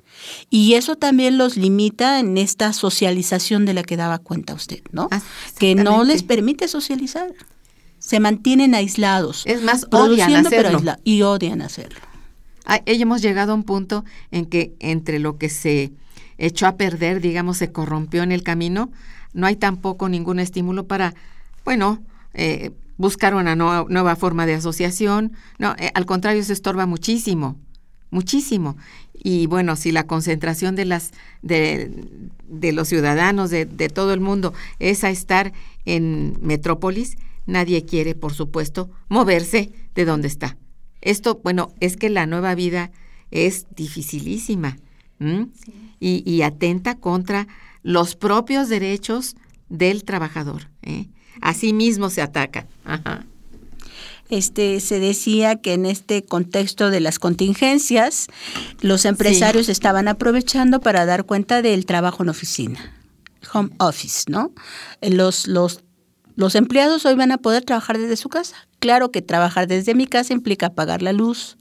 Y 0.51 0.75
eso 0.75 0.97
también 0.97 1.39
los 1.39 1.57
limita 1.57 2.21
en 2.21 2.39
esta 2.39 2.73
socialización 2.73 3.65
de 3.65 3.75
la 3.75 3.83
que 3.83 3.97
daba 3.97 4.19
cuenta 4.19 4.55
usted, 4.55 4.83
¿no? 4.93 5.09
Ah, 5.11 5.21
que 5.59 5.75
no 5.75 6.05
les 6.05 6.23
permite 6.23 6.69
socializar. 6.69 7.33
Se 7.99 8.21
mantienen 8.21 8.75
aislados. 8.75 9.43
Es 9.47 9.63
más, 9.63 9.87
odian 9.91 10.47
hacerlo. 10.47 10.97
y 11.05 11.23
odian 11.23 11.63
hacerlo. 11.63 12.01
Ah, 12.65 12.81
hemos 12.87 13.23
llegado 13.23 13.53
a 13.53 13.55
un 13.55 13.65
punto 13.65 14.05
en 14.31 14.47
que 14.47 14.75
entre 14.81 15.19
lo 15.19 15.39
que 15.39 15.49
se 15.49 15.93
echó 16.39 16.67
a 16.67 16.77
perder, 16.77 17.21
digamos, 17.21 17.59
se 17.59 17.73
corrompió 17.73 18.23
en 18.23 18.33
el 18.33 18.43
camino, 18.43 18.91
no 19.33 19.47
hay 19.47 19.57
tampoco 19.57 20.09
ningún 20.09 20.39
estímulo 20.39 20.87
para, 20.87 21.15
bueno, 21.65 22.03
eh, 22.35 22.73
buscar 22.97 23.35
una 23.35 23.57
nueva, 23.57 24.17
forma 24.17 24.47
de 24.47 24.55
asociación. 24.55 25.33
No, 25.59 25.75
eh, 25.79 25.91
al 25.95 26.07
contrario, 26.07 26.43
se 26.45 26.53
estorba 26.53 26.87
muchísimo, 26.87 27.57
muchísimo. 28.11 28.77
Y 29.23 29.47
bueno, 29.47 29.77
si 29.77 29.93
la 29.93 30.07
concentración 30.07 30.75
de 30.75 30.85
las 30.85 31.13
de, 31.43 31.91
de 32.49 32.73
los 32.73 32.89
ciudadanos 32.89 33.51
de, 33.51 33.67
de, 33.67 33.89
todo 33.89 34.13
el 34.13 34.21
mundo 34.21 34.53
es 34.81 35.05
a 35.05 35.11
estar 35.11 35.53
en 35.85 36.37
metrópolis, 36.41 37.17
nadie 37.47 37.85
quiere, 37.85 38.15
por 38.15 38.33
supuesto, 38.33 38.91
moverse 39.09 39.71
de 39.95 40.05
donde 40.05 40.29
está. 40.29 40.57
Esto, 41.01 41.41
bueno, 41.43 41.73
es 41.81 41.97
que 41.97 42.11
la 42.11 42.27
nueva 42.27 42.55
vida 42.55 42.91
es 43.31 43.67
dificilísima 43.75 44.79
y, 46.01 46.23
y, 46.31 46.43
atenta 46.43 46.97
contra 46.97 47.47
los 47.85 48.17
propios 48.17 48.69
derechos 48.69 49.37
del 49.69 50.03
trabajador. 50.03 50.69
¿eh? 50.83 51.07
Así 51.41 51.73
mismo 51.73 52.11
se 52.11 52.23
ataca. 52.23 52.67
Ajá 52.85 53.25
este, 54.33 54.81
se 54.81 54.99
decía 54.99 55.57
que 55.57 55.75
en 55.75 55.85
este 55.85 56.25
contexto 56.25 56.89
de 56.89 57.01
las 57.01 57.19
contingencias, 57.19 58.29
los 58.81 59.05
empresarios 59.05 59.69
estaban 59.69 60.09
aprovechando 60.09 60.81
para 60.81 61.05
dar 61.05 61.27
cuenta 61.27 61.61
del 61.61 61.85
trabajo 61.85 62.23
en 62.23 62.31
oficina, 62.31 62.95
home 63.53 63.69
office, 63.79 64.25
¿no? 64.31 64.51
Los, 65.03 65.47
los, 65.47 65.83
los 66.35 66.55
empleados 66.55 67.05
hoy 67.05 67.15
van 67.15 67.31
a 67.31 67.37
poder 67.37 67.63
trabajar 67.63 67.99
desde 67.99 68.17
su 68.17 68.31
casa. 68.31 68.57
Claro 68.79 69.11
que 69.11 69.21
trabajar 69.21 69.67
desde 69.67 69.95
mi 69.95 70.07
casa 70.07 70.33
implica 70.33 70.71
pagar 70.71 71.03
la 71.03 71.13
luz, 71.13 71.59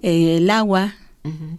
eh, 0.00 0.38
el 0.38 0.48
agua, 0.48 0.94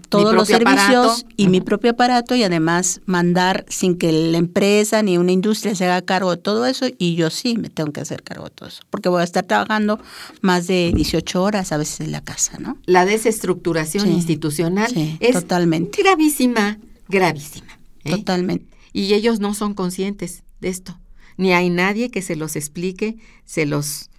todos 0.09 0.33
los 0.33 0.47
servicios 0.47 1.25
y 1.37 1.47
mi 1.47 1.61
propio 1.61 1.91
aparato 1.91 2.35
y 2.35 2.43
además 2.43 3.01
mandar 3.05 3.65
sin 3.69 3.97
que 3.97 4.11
la 4.11 4.37
empresa 4.37 5.01
ni 5.01 5.17
una 5.17 5.31
industria 5.31 5.73
se 5.73 5.85
haga 5.85 6.01
cargo 6.01 6.31
de 6.31 6.37
todo 6.37 6.65
eso 6.65 6.85
y 6.97 7.15
yo 7.15 7.29
sí 7.29 7.55
me 7.57 7.69
tengo 7.69 7.93
que 7.93 8.01
hacer 8.01 8.23
cargo 8.23 8.45
de 8.45 8.49
todo 8.51 8.67
eso 8.67 8.83
porque 8.89 9.07
voy 9.07 9.21
a 9.21 9.23
estar 9.23 9.45
trabajando 9.45 9.99
más 10.41 10.67
de 10.67 10.91
18 10.93 11.41
horas 11.41 11.71
a 11.71 11.77
veces 11.77 12.01
en 12.01 12.11
la 12.11 12.21
casa, 12.21 12.57
¿no? 12.59 12.77
La 12.85 13.05
desestructuración 13.05 14.11
institucional 14.11 14.91
es 15.19 15.33
totalmente. 15.33 16.01
gravísima, 16.01 16.77
gravísima. 17.07 17.79
¿eh? 18.03 18.11
Totalmente. 18.11 18.65
Y 18.91 19.13
ellos 19.13 19.39
no 19.39 19.53
son 19.53 19.73
conscientes 19.73 20.43
de 20.59 20.69
esto. 20.69 20.99
Ni 21.37 21.53
hay 21.53 21.69
nadie 21.69 22.11
que 22.11 22.21
se 22.21 22.35
los 22.35 22.55
explique, 22.55 23.17
se 23.45 23.65
los 23.65 24.09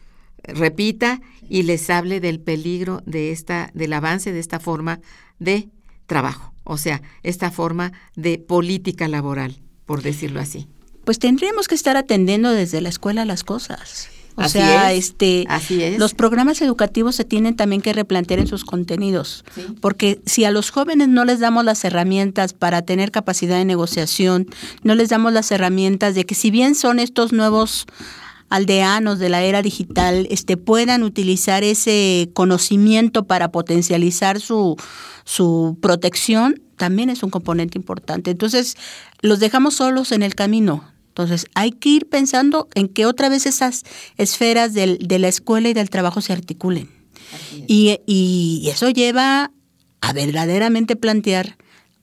repita 0.43 1.21
y 1.49 1.63
les 1.63 1.89
hable 1.91 2.21
del 2.21 2.41
peligro 2.41 3.03
de 3.07 3.33
esta, 3.33 3.71
del 3.75 3.93
avance 3.93 4.33
de 4.33 4.41
esta 4.41 4.61
forma 4.61 5.01
de 5.39 5.69
trabajo, 6.07 6.53
o 6.65 6.79
sea, 6.79 7.03
esta 7.23 7.51
forma 7.51 7.93
de 8.17 8.39
política 8.39 9.09
laboral, 9.09 9.57
por 9.87 10.03
decirlo 10.03 10.41
así. 10.41 10.69
Pues 11.05 11.19
tendríamos 11.19 11.69
que 11.69 11.75
estar 11.75 11.97
atendiendo 11.97 12.51
desde 12.51 12.81
la 12.81 12.89
escuela 12.89 13.25
las 13.25 13.45
cosas. 13.45 14.09
O 14.37 14.49
sea, 14.49 14.93
este, 14.93 15.45
así 15.49 15.81
es. 15.81 15.99
los 15.99 16.13
programas 16.13 16.61
educativos 16.61 17.15
se 17.15 17.25
tienen 17.25 17.55
también 17.55 17.81
que 17.81 17.93
replantear 17.93 18.41
en 18.41 18.49
sus 18.49 18.65
contenidos, 18.65 19.45
porque 19.81 20.21
si 20.27 20.45
a 20.45 20.51
los 20.51 20.71
jóvenes 20.71 21.07
no 21.07 21.25
les 21.25 21.39
damos 21.39 21.65
las 21.65 21.85
herramientas 21.85 22.53
para 22.53 22.83
tener 22.83 23.13
capacidad 23.13 23.57
de 23.57 23.65
negociación, 23.65 24.49
no 24.83 24.97
les 24.97 25.11
damos 25.11 25.33
las 25.33 25.53
herramientas 25.53 26.17
de 26.17 26.27
que 26.27 26.35
si 26.35 26.51
bien 26.51 26.75
son 26.75 26.99
estos 26.99 27.33
nuevos 27.33 27.87
aldeanos 28.49 29.19
de 29.19 29.29
la 29.29 29.43
era 29.43 29.63
digital 29.63 30.27
este, 30.31 30.57
puedan 30.57 31.03
utilizar 31.03 31.65
ese 31.65 32.31
conocimiento 32.35 33.25
para 33.25 33.51
potencializar 33.51 34.41
su, 34.41 34.77
su 35.25 35.79
protección, 35.81 36.63
también 36.77 37.11
es 37.11 37.23
un 37.23 37.31
componente 37.31 37.79
importante. 37.79 38.31
Entonces, 38.31 38.77
los 39.21 39.41
dejamos 39.41 39.75
solos 39.75 40.13
en 40.13 40.23
el 40.23 40.35
camino. 40.35 40.85
Entonces, 41.09 41.47
hay 41.55 41.71
que 41.71 41.91
ir 41.91 42.09
pensando 42.09 42.69
en 42.75 42.89
que 42.89 43.07
otra 43.07 43.29
vez 43.29 43.47
esas 43.47 43.85
esferas 44.17 44.75
del, 44.75 44.99
de 44.99 45.19
la 45.19 45.29
escuela 45.29 45.69
y 45.69 45.75
del 45.75 45.91
trabajo 45.91 46.21
se 46.21 46.33
articulen. 46.33 46.91
Y, 47.67 48.01
y, 48.07 48.69
eso 48.69 48.91
lleva 48.91 49.51
a 50.01 50.13
verdaderamente 50.13 50.95
plantear 50.97 51.57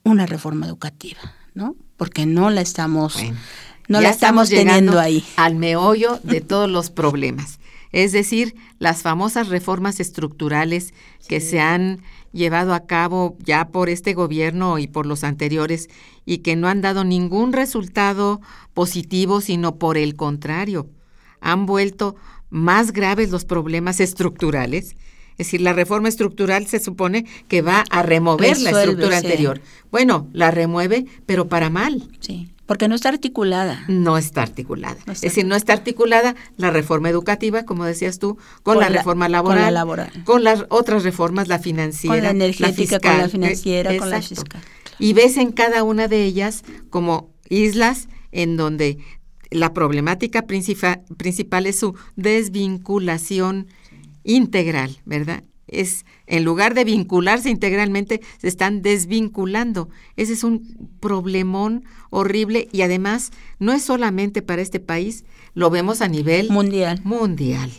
una 0.03 0.25
reforma 0.25 0.65
educativa, 0.65 1.19
¿no? 1.53 1.75
Porque 1.95 2.25
no 2.25 2.49
la 2.49 2.61
estamos, 2.61 3.15
no 3.91 4.01
la 4.01 4.09
estamos, 4.09 4.49
teniendo 4.49 4.99
ahí. 4.99 5.23
Al 5.35 5.55
meollo 5.55 6.19
de 6.23 6.41
todos 6.41 6.69
los 6.69 6.89
problemas. 6.89 7.59
Es 7.91 8.11
decir, 8.11 8.55
las 8.79 9.01
famosas 9.01 9.49
reformas 9.49 9.99
estructurales 9.99 10.93
que 11.27 11.41
se 11.41 11.59
han 11.59 12.01
llevado 12.31 12.73
a 12.73 12.85
cabo 12.85 13.35
ya 13.39 13.67
por 13.67 13.89
este 13.89 14.13
gobierno 14.13 14.79
y 14.79 14.87
por 14.87 15.05
los 15.05 15.23
anteriores 15.23 15.89
y 16.25 16.39
que 16.39 16.55
no 16.55 16.69
han 16.69 16.81
dado 16.81 17.03
ningún 17.03 17.51
resultado 17.51 18.39
positivo, 18.73 19.41
sino 19.41 19.75
por 19.75 19.97
el 19.97 20.15
contrario, 20.15 20.89
han 21.41 21.65
vuelto 21.65 22.15
más 22.49 22.93
graves 22.93 23.29
los 23.29 23.43
problemas 23.43 23.99
estructurales 23.99 24.95
es 25.41 25.47
decir, 25.47 25.61
la 25.61 25.73
reforma 25.73 26.07
estructural 26.07 26.67
se 26.67 26.79
supone 26.79 27.25
que 27.47 27.63
va 27.63 27.83
a 27.89 28.03
remover 28.03 28.59
la 28.59 28.69
estructura 28.69 29.17
anterior. 29.17 29.59
Bueno, 29.89 30.27
la 30.33 30.51
remueve, 30.51 31.05
pero 31.25 31.47
para 31.47 31.71
mal. 31.71 32.09
Sí, 32.19 32.51
porque 32.71 32.87
no 32.87 32.95
está 32.95 33.09
articulada. 33.09 33.83
No 33.89 34.17
está 34.17 34.43
articulada. 34.43 34.95
es 35.05 35.19
decir, 35.19 35.45
no 35.45 35.57
está 35.57 35.73
articulada 35.73 36.37
la 36.55 36.71
reforma 36.71 37.09
educativa, 37.09 37.65
como 37.65 37.83
decías 37.83 38.17
tú, 38.17 38.37
con, 38.63 38.79
la, 38.79 38.87
reforma 38.87 39.27
laboral, 39.27 39.57
con, 39.57 39.65
la 39.65 39.71
laboral. 39.71 40.23
con 40.23 40.45
las 40.45 40.63
otras 40.69 41.03
reformas, 41.03 41.49
la 41.49 41.59
financiera, 41.59 42.15
con 42.15 42.23
la 42.23 42.29
energética, 42.29 43.01
con 43.01 43.17
la 43.17 43.27
financiera, 43.27 43.97
con 43.97 44.09
la 44.09 44.21
fiscal. 44.21 44.61
Y 44.99 45.11
ves 45.11 45.35
en 45.35 45.51
cada 45.51 45.83
una 45.83 46.07
de 46.07 46.23
ellas 46.23 46.63
como 46.89 47.33
islas 47.49 48.07
en 48.31 48.55
donde 48.55 48.99
la 49.49 49.73
problemática 49.73 50.43
principal 50.43 51.65
es 51.65 51.77
su 51.77 51.93
desvinculación 52.15 53.67
integral, 54.23 55.01
¿verdad? 55.03 55.43
Es 55.71 56.05
en 56.27 56.43
lugar 56.43 56.73
de 56.73 56.83
vincularse 56.83 57.49
integralmente, 57.49 58.21
se 58.37 58.47
están 58.47 58.81
desvinculando. 58.81 59.89
Ese 60.17 60.33
es 60.33 60.43
un 60.43 60.91
problemón 60.99 61.85
horrible 62.09 62.67
y 62.71 62.81
además 62.81 63.31
no 63.57 63.71
es 63.71 63.81
solamente 63.83 64.41
para 64.41 64.61
este 64.61 64.79
país, 64.79 65.23
lo 65.53 65.69
vemos 65.69 66.01
a 66.01 66.07
nivel 66.07 66.49
mundial. 66.49 67.01
Mundial. 67.03 67.71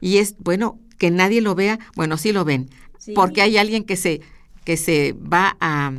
Y 0.00 0.18
es 0.18 0.36
bueno 0.38 0.78
que 0.96 1.10
nadie 1.10 1.40
lo 1.40 1.54
vea, 1.54 1.78
bueno, 1.96 2.16
sí 2.16 2.32
lo 2.32 2.44
ven, 2.44 2.70
porque 3.14 3.42
hay 3.42 3.58
alguien 3.58 3.84
que 3.84 3.96
se 3.96 4.20
que 4.64 4.76
se 4.76 5.14
va 5.14 5.56
a 5.60 5.92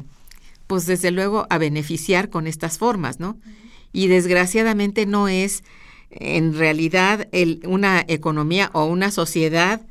pues 0.67 0.86
desde 0.86 1.09
luego 1.09 1.47
a 1.49 1.57
beneficiar 1.57 2.30
con 2.30 2.45
estas 2.45 2.78
formas, 2.78 3.20
¿no? 3.20 3.39
Y 3.91 4.05
desgraciadamente 4.05 5.07
no 5.07 5.28
es 5.28 5.63
en 6.11 6.55
realidad 6.55 7.28
el, 7.32 7.61
una 7.65 8.05
economía 8.07 8.70
o 8.74 8.86
una 8.86 9.09
sociedad 9.09 9.82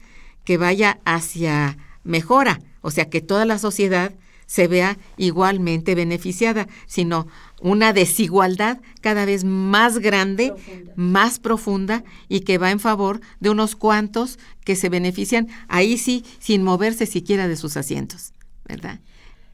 que 0.48 0.56
vaya 0.56 0.98
hacia 1.04 1.76
mejora, 2.04 2.58
o 2.80 2.90
sea, 2.90 3.10
que 3.10 3.20
toda 3.20 3.44
la 3.44 3.58
sociedad 3.58 4.14
se 4.46 4.66
vea 4.66 4.96
igualmente 5.18 5.94
beneficiada, 5.94 6.68
sino 6.86 7.26
una 7.60 7.92
desigualdad 7.92 8.80
cada 9.02 9.26
vez 9.26 9.44
más 9.44 9.98
grande, 9.98 10.54
más 10.96 11.38
profunda 11.38 12.02
y 12.30 12.40
que 12.40 12.56
va 12.56 12.70
en 12.70 12.80
favor 12.80 13.20
de 13.40 13.50
unos 13.50 13.76
cuantos 13.76 14.38
que 14.64 14.74
se 14.74 14.88
benefician 14.88 15.48
ahí 15.68 15.98
sí 15.98 16.24
sin 16.38 16.62
moverse 16.62 17.04
siquiera 17.04 17.46
de 17.46 17.56
sus 17.56 17.76
asientos, 17.76 18.32
¿verdad? 18.64 19.00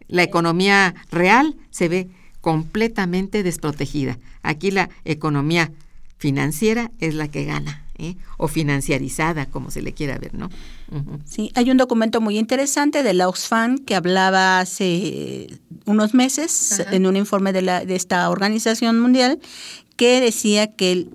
La 0.07 0.23
economía 0.23 0.95
real 1.11 1.57
se 1.71 1.89
ve 1.89 2.09
completamente 2.41 3.43
desprotegida. 3.43 4.21
Aquí 4.45 4.71
la 4.71 4.91
economía 5.05 5.73
financiera 6.19 6.93
es 7.01 7.15
la 7.15 7.27
que 7.27 7.47
gana, 7.47 7.84
¿eh? 7.99 8.17
o 8.39 8.49
financiarizada, 8.49 9.47
como 9.47 9.71
se 9.71 9.83
le 9.83 9.93
quiera 9.93 10.19
ver, 10.19 10.35
¿no? 10.35 10.51
Sí, 11.25 11.51
hay 11.55 11.71
un 11.71 11.77
documento 11.77 12.21
muy 12.21 12.39
interesante 12.39 13.03
de 13.03 13.15
la 13.15 13.29
Oxfam 13.29 13.79
que 13.79 13.95
hablaba 13.95 14.61
hace 14.61 15.49
unos 15.87 16.15
meses 16.15 16.85
en 16.91 17.07
un 17.07 17.17
informe 17.17 17.53
de, 17.53 17.63
la, 17.63 17.85
de 17.85 17.97
esta 17.97 18.29
organización 18.31 19.01
mundial 19.01 19.41
que 19.97 20.21
decía 20.21 20.73
que 20.73 20.93
el, 20.93 21.11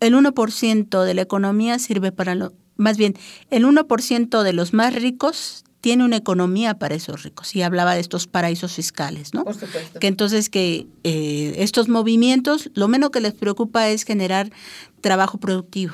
el 0.00 0.14
1% 0.14 1.04
de 1.04 1.14
la 1.14 1.22
economía 1.22 1.78
sirve 1.78 2.12
para 2.12 2.34
lo, 2.34 2.52
más 2.76 2.96
bien, 2.96 3.14
el 3.50 3.64
1% 3.64 4.42
de 4.42 4.52
los 4.52 4.72
más 4.72 4.94
ricos 4.94 5.64
tiene 5.84 6.02
una 6.02 6.16
economía 6.16 6.78
para 6.78 6.94
esos 6.94 7.24
ricos 7.24 7.54
y 7.54 7.60
hablaba 7.60 7.94
de 7.94 8.00
estos 8.00 8.26
paraísos 8.26 8.72
fiscales, 8.72 9.34
¿no? 9.34 9.44
Por 9.44 9.54
supuesto. 9.54 10.00
Que 10.00 10.06
entonces 10.06 10.48
que 10.48 10.86
eh, 11.02 11.56
estos 11.58 11.90
movimientos, 11.90 12.70
lo 12.72 12.88
menos 12.88 13.10
que 13.10 13.20
les 13.20 13.34
preocupa 13.34 13.90
es 13.90 14.04
generar 14.04 14.50
trabajo 15.04 15.38
productivo. 15.38 15.92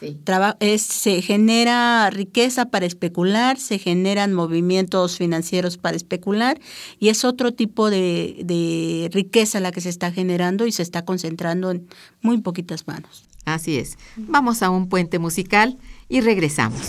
Sí. 0.00 0.16
es, 0.60 0.82
se 0.82 1.22
genera 1.22 2.08
riqueza 2.10 2.66
para 2.66 2.86
especular, 2.86 3.58
se 3.58 3.78
generan 3.78 4.32
movimientos 4.32 5.18
financieros 5.18 5.76
para 5.76 5.96
especular 5.96 6.60
y 7.00 7.08
es 7.08 7.24
otro 7.24 7.52
tipo 7.52 7.90
de, 7.90 8.40
de 8.44 9.10
riqueza 9.12 9.60
la 9.60 9.72
que 9.72 9.80
se 9.80 9.88
está 9.88 10.12
generando 10.12 10.66
y 10.66 10.72
se 10.72 10.82
está 10.82 11.04
concentrando 11.04 11.72
en 11.72 11.88
muy 12.22 12.40
poquitas 12.40 12.86
manos. 12.86 13.24
Así 13.44 13.76
es. 13.76 13.98
Vamos 14.16 14.62
a 14.62 14.70
un 14.70 14.88
puente 14.88 15.18
musical 15.18 15.76
y 16.08 16.20
regresamos. 16.20 16.80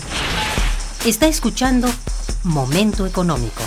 Está 1.04 1.28
escuchando 1.28 1.90
Momento 2.44 3.06
Económico. 3.06 3.64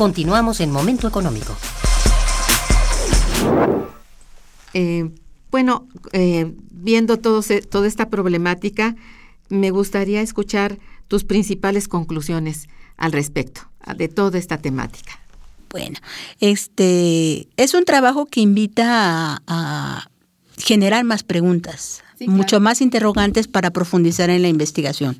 Continuamos 0.00 0.60
en 0.60 0.70
Momento 0.72 1.06
Económico. 1.08 1.54
Eh, 4.72 5.10
bueno, 5.50 5.88
eh, 6.12 6.54
viendo 6.70 7.18
todo 7.18 7.42
toda 7.68 7.86
esta 7.86 8.08
problemática, 8.08 8.96
me 9.50 9.70
gustaría 9.70 10.22
escuchar 10.22 10.78
tus 11.06 11.24
principales 11.24 11.86
conclusiones 11.86 12.70
al 12.96 13.12
respecto 13.12 13.60
de 13.94 14.08
toda 14.08 14.38
esta 14.38 14.56
temática. 14.56 15.20
Bueno, 15.68 15.98
este 16.38 17.50
es 17.58 17.74
un 17.74 17.84
trabajo 17.84 18.24
que 18.24 18.40
invita 18.40 19.42
a, 19.46 20.08
generar 20.56 21.04
más 21.04 21.24
preguntas 21.24 22.02
mucho 22.26 22.60
más 22.60 22.80
interrogantes 22.80 23.48
para 23.48 23.70
profundizar 23.70 24.30
en 24.30 24.42
la 24.42 24.48
investigación. 24.48 25.16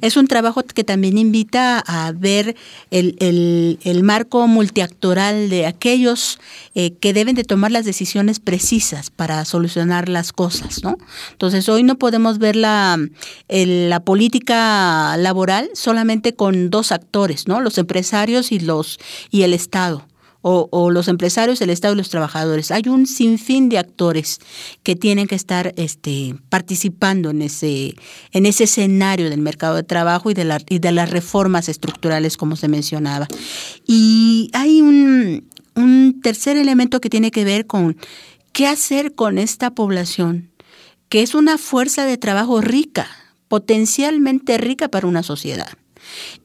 Es 0.00 0.16
un 0.16 0.26
trabajo 0.26 0.62
que 0.62 0.84
también 0.84 1.18
invita 1.18 1.82
a 1.86 2.12
ver 2.12 2.56
el, 2.90 3.78
marco 4.02 4.46
multiactoral 4.46 5.50
de 5.50 5.66
aquellos 5.66 6.38
eh, 6.74 6.92
que 6.94 7.12
deben 7.12 7.36
de 7.36 7.44
tomar 7.44 7.70
las 7.70 7.84
decisiones 7.84 8.40
precisas 8.40 9.10
para 9.10 9.44
solucionar 9.44 10.08
las 10.08 10.32
cosas, 10.32 10.82
¿no? 10.82 10.96
Entonces 11.32 11.68
hoy 11.68 11.82
no 11.82 11.96
podemos 11.98 12.38
ver 12.38 12.56
la, 12.56 12.98
la 13.48 14.00
política 14.00 15.16
laboral 15.18 15.70
solamente 15.74 16.34
con 16.34 16.70
dos 16.70 16.92
actores, 16.92 17.46
¿no? 17.46 17.60
Los 17.60 17.78
empresarios 17.78 18.52
y 18.52 18.60
los 18.60 18.98
y 19.30 19.42
el 19.42 19.54
Estado 19.54 20.09
o, 20.42 20.90
los 20.90 21.08
empresarios, 21.08 21.60
el 21.60 21.70
Estado 21.70 21.94
y 21.94 21.96
los 21.98 22.08
trabajadores. 22.08 22.70
Hay 22.70 22.84
un 22.88 23.06
sinfín 23.06 23.68
de 23.68 23.78
actores 23.78 24.38
que 24.82 24.96
tienen 24.96 25.26
que 25.26 25.34
estar 25.34 25.74
este, 25.76 26.34
participando 26.48 27.30
en 27.30 27.42
ese, 27.42 27.94
en 28.32 28.46
ese 28.46 28.64
escenario 28.64 29.28
del 29.28 29.40
mercado 29.40 29.76
de 29.76 29.82
trabajo 29.82 30.30
y 30.30 30.34
de, 30.34 30.44
la, 30.44 30.58
y 30.68 30.78
de 30.78 30.92
las 30.92 31.10
reformas 31.10 31.68
estructurales, 31.68 32.36
como 32.36 32.56
se 32.56 32.68
mencionaba. 32.68 33.28
Y 33.86 34.50
hay 34.54 34.80
un, 34.80 35.48
un 35.74 36.20
tercer 36.22 36.56
elemento 36.56 37.00
que 37.00 37.10
tiene 37.10 37.30
que 37.30 37.44
ver 37.44 37.66
con 37.66 37.96
qué 38.52 38.66
hacer 38.66 39.14
con 39.14 39.38
esta 39.38 39.70
población, 39.70 40.50
que 41.08 41.22
es 41.22 41.34
una 41.34 41.58
fuerza 41.58 42.04
de 42.04 42.16
trabajo 42.16 42.60
rica, 42.60 43.08
potencialmente 43.48 44.58
rica 44.58 44.88
para 44.88 45.06
una 45.06 45.22
sociedad. 45.22 45.68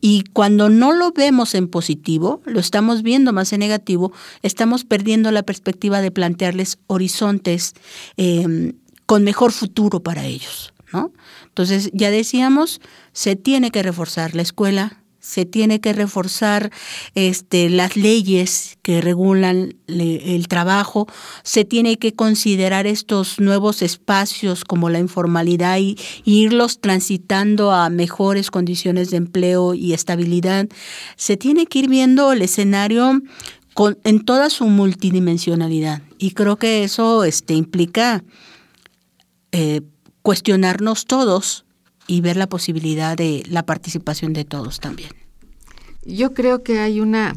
Y 0.01 0.23
cuando 0.33 0.69
no 0.69 0.93
lo 0.93 1.11
vemos 1.11 1.55
en 1.55 1.67
positivo, 1.67 2.41
lo 2.45 2.59
estamos 2.59 3.01
viendo 3.01 3.33
más 3.33 3.53
en 3.53 3.59
negativo, 3.59 4.11
estamos 4.41 4.83
perdiendo 4.83 5.31
la 5.31 5.43
perspectiva 5.43 6.01
de 6.01 6.11
plantearles 6.11 6.77
horizontes 6.87 7.73
em, 8.17 8.73
con 9.05 9.23
mejor 9.23 9.51
futuro 9.51 10.01
para 10.01 10.25
ellos. 10.25 10.73
¿no? 10.91 11.11
Entonces, 11.45 11.89
ya 11.93 12.11
decíamos, 12.11 12.81
se 13.13 13.35
tiene 13.35 13.71
que 13.71 13.83
reforzar 13.83 14.35
la 14.35 14.41
escuela, 14.41 15.03
se 15.25 15.43
tiene 15.43 15.81
que 15.81 15.91
reforzar 15.91 16.71
este, 17.15 17.67
las 17.71 17.95
leyes 17.95 18.77
que 18.83 19.01
regulan 19.01 19.75
el 19.87 20.47
trabajo, 20.47 21.07
se 21.41 21.65
tiene 21.65 21.97
que 21.97 22.13
considerar 22.13 22.85
estos 22.85 23.39
nuevos 23.39 23.81
espacios 23.81 24.63
como 24.63 24.91
la 24.91 24.99
informalidad 24.99 25.79
y, 25.79 25.97
irlos 26.25 26.79
transitando 26.79 27.71
a 27.71 27.89
mejores 27.89 28.51
condiciones 28.51 29.09
de 29.09 29.17
empleo 29.17 29.73
y 29.73 29.93
estabilidad. 29.93 30.67
Se 31.15 31.37
tiene 31.37 31.65
que 31.65 31.79
ir 31.79 31.89
viendo 31.89 32.31
el 32.31 32.43
escenario 32.43 33.21
con, 33.73 33.97
en 34.03 34.23
toda 34.23 34.51
su 34.51 34.65
multidimensionalidad 34.65 36.03
y 36.19 36.31
creo 36.31 36.57
que 36.57 36.83
eso 36.83 37.23
este, 37.23 37.55
implica 37.55 38.23
eh, 39.51 39.81
cuestionarnos 40.21 41.05
todos 41.05 41.64
y 42.07 42.21
ver 42.21 42.37
la 42.37 42.47
posibilidad 42.47 43.17
de 43.17 43.43
la 43.47 43.65
participación 43.65 44.33
de 44.33 44.45
todos 44.45 44.79
también. 44.79 45.09
Yo 46.05 46.33
creo 46.33 46.63
que 46.63 46.79
hay 46.79 46.99
una, 47.01 47.35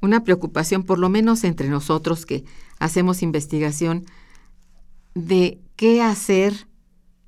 una 0.00 0.24
preocupación, 0.24 0.82
por 0.82 0.98
lo 0.98 1.08
menos 1.08 1.44
entre 1.44 1.68
nosotros 1.68 2.24
que 2.24 2.44
hacemos 2.78 3.22
investigación, 3.22 4.06
de 5.14 5.58
qué 5.76 6.02
hacer 6.02 6.68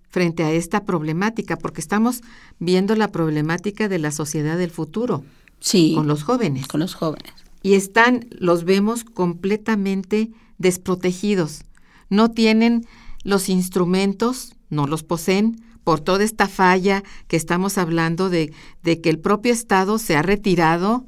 frente 0.09 0.43
a 0.43 0.53
esta 0.53 0.85
problemática, 0.85 1.57
porque 1.57 1.81
estamos 1.81 2.23
viendo 2.59 2.97
la 2.97 3.13
problemática 3.13 3.89
de 3.89 3.99
la 3.99 4.11
sociedad 4.11 4.59
del 4.59 4.71
futuro. 4.71 5.25
Sí. 5.61 5.93
Con 5.95 6.09
los 6.09 6.23
jóvenes. 6.23 6.67
Con 6.67 6.81
los 6.81 6.95
jóvenes. 6.95 7.33
Y 7.63 7.75
están, 7.75 8.27
los 8.31 8.65
vemos 8.65 9.05
completamente 9.05 10.31
desprotegidos. 10.59 11.63
No 12.09 12.31
tienen 12.31 12.87
los 13.23 13.49
instrumentos, 13.49 14.55
no 14.71 14.87
los 14.87 15.03
poseen 15.03 15.63
por 15.85 16.01
toda 16.01 16.25
esta 16.25 16.49
falla 16.49 17.03
que 17.27 17.37
estamos 17.37 17.79
hablando 17.79 18.31
de, 18.31 18.53
de 18.83 19.01
que 19.01 19.11
el 19.11 19.19
propio 19.19 19.53
Estado 19.53 19.99
se 19.99 20.17
ha 20.17 20.23
retirado 20.23 21.07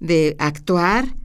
de 0.00 0.36
actuar, 0.38 1.16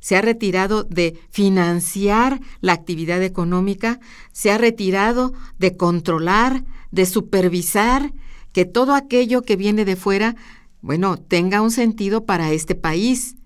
se 0.00 0.16
ha 0.16 0.22
retirado 0.22 0.84
de 0.84 1.18
financiar 1.30 2.40
la 2.60 2.72
actividad 2.72 3.22
económica, 3.22 4.00
se 4.32 4.50
ha 4.50 4.58
retirado 4.58 5.32
de 5.58 5.76
controlar, 5.76 6.64
de 6.90 7.06
supervisar 7.06 8.12
que 8.52 8.64
todo 8.64 8.94
aquello 8.94 9.42
que 9.42 9.56
viene 9.56 9.84
de 9.84 9.96
fuera, 9.96 10.36
bueno, 10.80 11.16
tenga 11.16 11.60
un 11.60 11.70
sentido 11.70 12.24
para 12.24 12.52
este 12.52 12.74
país. 12.74 13.36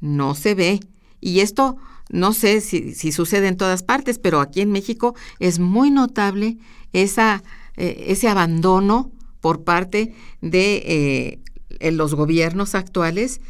No 0.00 0.34
se 0.34 0.54
ve. 0.54 0.80
Y 1.20 1.40
esto 1.40 1.76
no 2.10 2.32
sé 2.32 2.60
si, 2.60 2.94
si 2.94 3.12
sucede 3.12 3.48
en 3.48 3.56
todas 3.56 3.82
partes, 3.82 4.18
pero 4.18 4.40
aquí 4.40 4.60
en 4.60 4.70
México 4.70 5.14
es 5.38 5.58
muy 5.58 5.90
notable 5.90 6.58
esa 6.92 7.42
eh, 7.76 8.06
ese 8.08 8.28
abandono 8.28 9.12
por 9.40 9.64
parte 9.64 10.14
de 10.40 11.40
eh, 11.80 11.90
los 11.90 12.14
gobiernos 12.14 12.74
actuales 12.74 13.40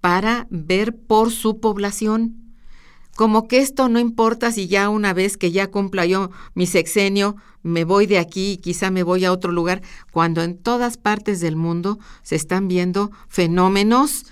para 0.00 0.46
ver 0.50 0.96
por 0.96 1.30
su 1.30 1.60
población. 1.60 2.36
Como 3.16 3.46
que 3.46 3.58
esto 3.58 3.88
no 3.88 3.98
importa 4.00 4.50
si 4.50 4.66
ya 4.66 4.88
una 4.88 5.12
vez 5.12 5.36
que 5.36 5.52
ya 5.52 5.70
cumpla 5.70 6.04
yo 6.04 6.30
mi 6.54 6.66
sexenio, 6.66 7.36
me 7.62 7.84
voy 7.84 8.06
de 8.06 8.18
aquí 8.18 8.52
y 8.52 8.56
quizá 8.58 8.90
me 8.90 9.02
voy 9.02 9.24
a 9.24 9.32
otro 9.32 9.52
lugar, 9.52 9.82
cuando 10.10 10.42
en 10.42 10.58
todas 10.58 10.96
partes 10.96 11.40
del 11.40 11.56
mundo 11.56 11.98
se 12.22 12.36
están 12.36 12.68
viendo 12.68 13.12
fenómenos 13.28 14.26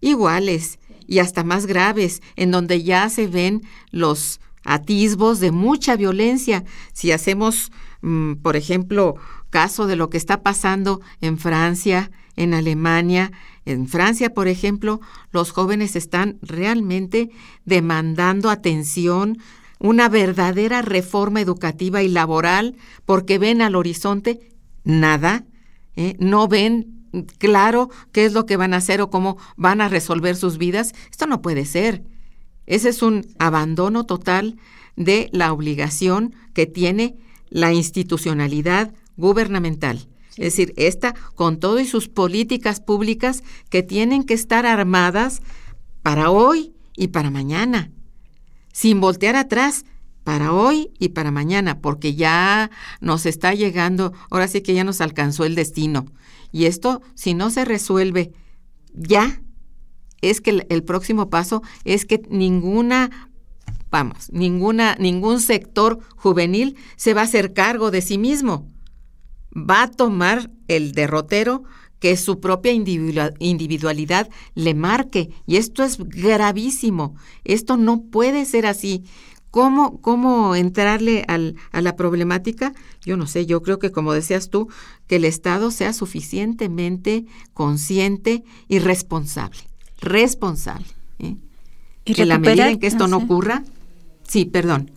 iguales 0.00 0.78
y 1.06 1.18
hasta 1.20 1.44
más 1.44 1.66
graves, 1.66 2.22
en 2.34 2.50
donde 2.50 2.82
ya 2.82 3.08
se 3.08 3.26
ven 3.28 3.62
los 3.90 4.40
atisbos 4.64 5.38
de 5.38 5.52
mucha 5.52 5.96
violencia. 5.96 6.64
Si 6.92 7.12
hacemos 7.12 7.70
por 8.42 8.56
ejemplo, 8.56 9.16
caso 9.50 9.86
de 9.86 9.96
lo 9.96 10.10
que 10.10 10.16
está 10.16 10.42
pasando 10.42 11.00
en 11.20 11.38
Francia, 11.38 12.10
en 12.36 12.54
Alemania. 12.54 13.32
En 13.64 13.88
Francia, 13.88 14.32
por 14.32 14.46
ejemplo, 14.46 15.00
los 15.32 15.50
jóvenes 15.50 15.96
están 15.96 16.38
realmente 16.42 17.30
demandando 17.64 18.48
atención, 18.50 19.38
una 19.78 20.08
verdadera 20.08 20.82
reforma 20.82 21.40
educativa 21.40 22.02
y 22.02 22.08
laboral, 22.08 22.76
porque 23.04 23.38
ven 23.38 23.60
al 23.60 23.74
horizonte 23.74 24.52
nada, 24.84 25.44
¿eh? 25.96 26.16
no 26.18 26.48
ven 26.48 27.08
claro 27.38 27.90
qué 28.12 28.24
es 28.24 28.32
lo 28.32 28.46
que 28.46 28.56
van 28.56 28.72
a 28.72 28.78
hacer 28.78 29.00
o 29.00 29.10
cómo 29.10 29.36
van 29.56 29.80
a 29.80 29.88
resolver 29.88 30.36
sus 30.36 30.58
vidas. 30.58 30.94
Esto 31.10 31.26
no 31.26 31.42
puede 31.42 31.64
ser. 31.64 32.04
Ese 32.66 32.88
es 32.88 33.02
un 33.02 33.26
abandono 33.38 34.06
total 34.06 34.58
de 34.96 35.28
la 35.32 35.52
obligación 35.52 36.34
que 36.52 36.66
tiene 36.66 37.16
la 37.48 37.72
institucionalidad 37.72 38.92
gubernamental. 39.16 40.08
Es 40.30 40.44
decir, 40.52 40.74
esta 40.76 41.14
con 41.34 41.58
todo 41.58 41.80
y 41.80 41.86
sus 41.86 42.08
políticas 42.08 42.80
públicas 42.80 43.42
que 43.70 43.82
tienen 43.82 44.24
que 44.24 44.34
estar 44.34 44.66
armadas 44.66 45.40
para 46.02 46.30
hoy 46.30 46.74
y 46.96 47.08
para 47.08 47.30
mañana, 47.30 47.90
sin 48.72 49.00
voltear 49.00 49.36
atrás, 49.36 49.84
para 50.24 50.52
hoy 50.52 50.90
y 50.98 51.10
para 51.10 51.30
mañana, 51.30 51.80
porque 51.80 52.14
ya 52.14 52.70
nos 53.00 53.26
está 53.26 53.54
llegando, 53.54 54.12
ahora 54.28 54.48
sí 54.48 54.60
que 54.60 54.74
ya 54.74 54.82
nos 54.82 55.00
alcanzó 55.00 55.44
el 55.44 55.54
destino. 55.54 56.06
Y 56.50 56.64
esto, 56.64 57.00
si 57.14 57.32
no 57.32 57.50
se 57.50 57.64
resuelve 57.64 58.32
ya, 58.92 59.40
es 60.22 60.40
que 60.40 60.66
el, 60.68 60.82
próximo 60.82 61.30
paso 61.30 61.62
es 61.84 62.04
que 62.04 62.22
ninguna 62.28 63.30
vamos, 63.90 64.30
ninguna, 64.32 64.96
ningún 64.98 65.40
sector 65.40 65.98
juvenil 66.16 66.76
se 66.96 67.14
va 67.14 67.22
a 67.22 67.24
hacer 67.24 67.52
cargo 67.52 67.90
de 67.90 68.02
sí 68.02 68.18
mismo. 68.18 68.70
Va 69.54 69.84
a 69.84 69.90
tomar 69.90 70.50
el 70.68 70.92
derrotero 70.92 71.64
que 71.98 72.16
su 72.16 72.40
propia 72.40 72.72
individualidad 72.72 74.28
le 74.54 74.74
marque. 74.74 75.30
Y 75.46 75.56
esto 75.56 75.82
es 75.82 75.98
gravísimo. 75.98 77.16
Esto 77.44 77.76
no 77.76 78.02
puede 78.02 78.44
ser 78.44 78.66
así. 78.66 79.04
¿Cómo, 79.50 80.02
cómo 80.02 80.54
entrarle 80.54 81.24
al, 81.28 81.56
a 81.72 81.80
la 81.80 81.96
problemática? 81.96 82.74
Yo 83.02 83.16
no 83.16 83.26
sé, 83.26 83.46
yo 83.46 83.62
creo 83.62 83.78
que 83.78 83.90
como 83.90 84.12
decías 84.12 84.50
tú, 84.50 84.68
que 85.06 85.16
el 85.16 85.24
Estado 85.24 85.70
sea 85.70 85.94
suficientemente 85.94 87.24
consciente 87.54 88.44
y 88.68 88.80
responsable. 88.80 89.60
Responsable. 89.98 90.86
¿eh? 91.20 91.36
Y 92.06 92.14
que 92.14 92.24
la 92.24 92.38
medida 92.38 92.70
en 92.70 92.78
que 92.78 92.86
esto 92.86 93.08
no 93.08 93.18
ocurra, 93.18 93.62
Sí, 94.28 94.44
perdón. 94.44 94.90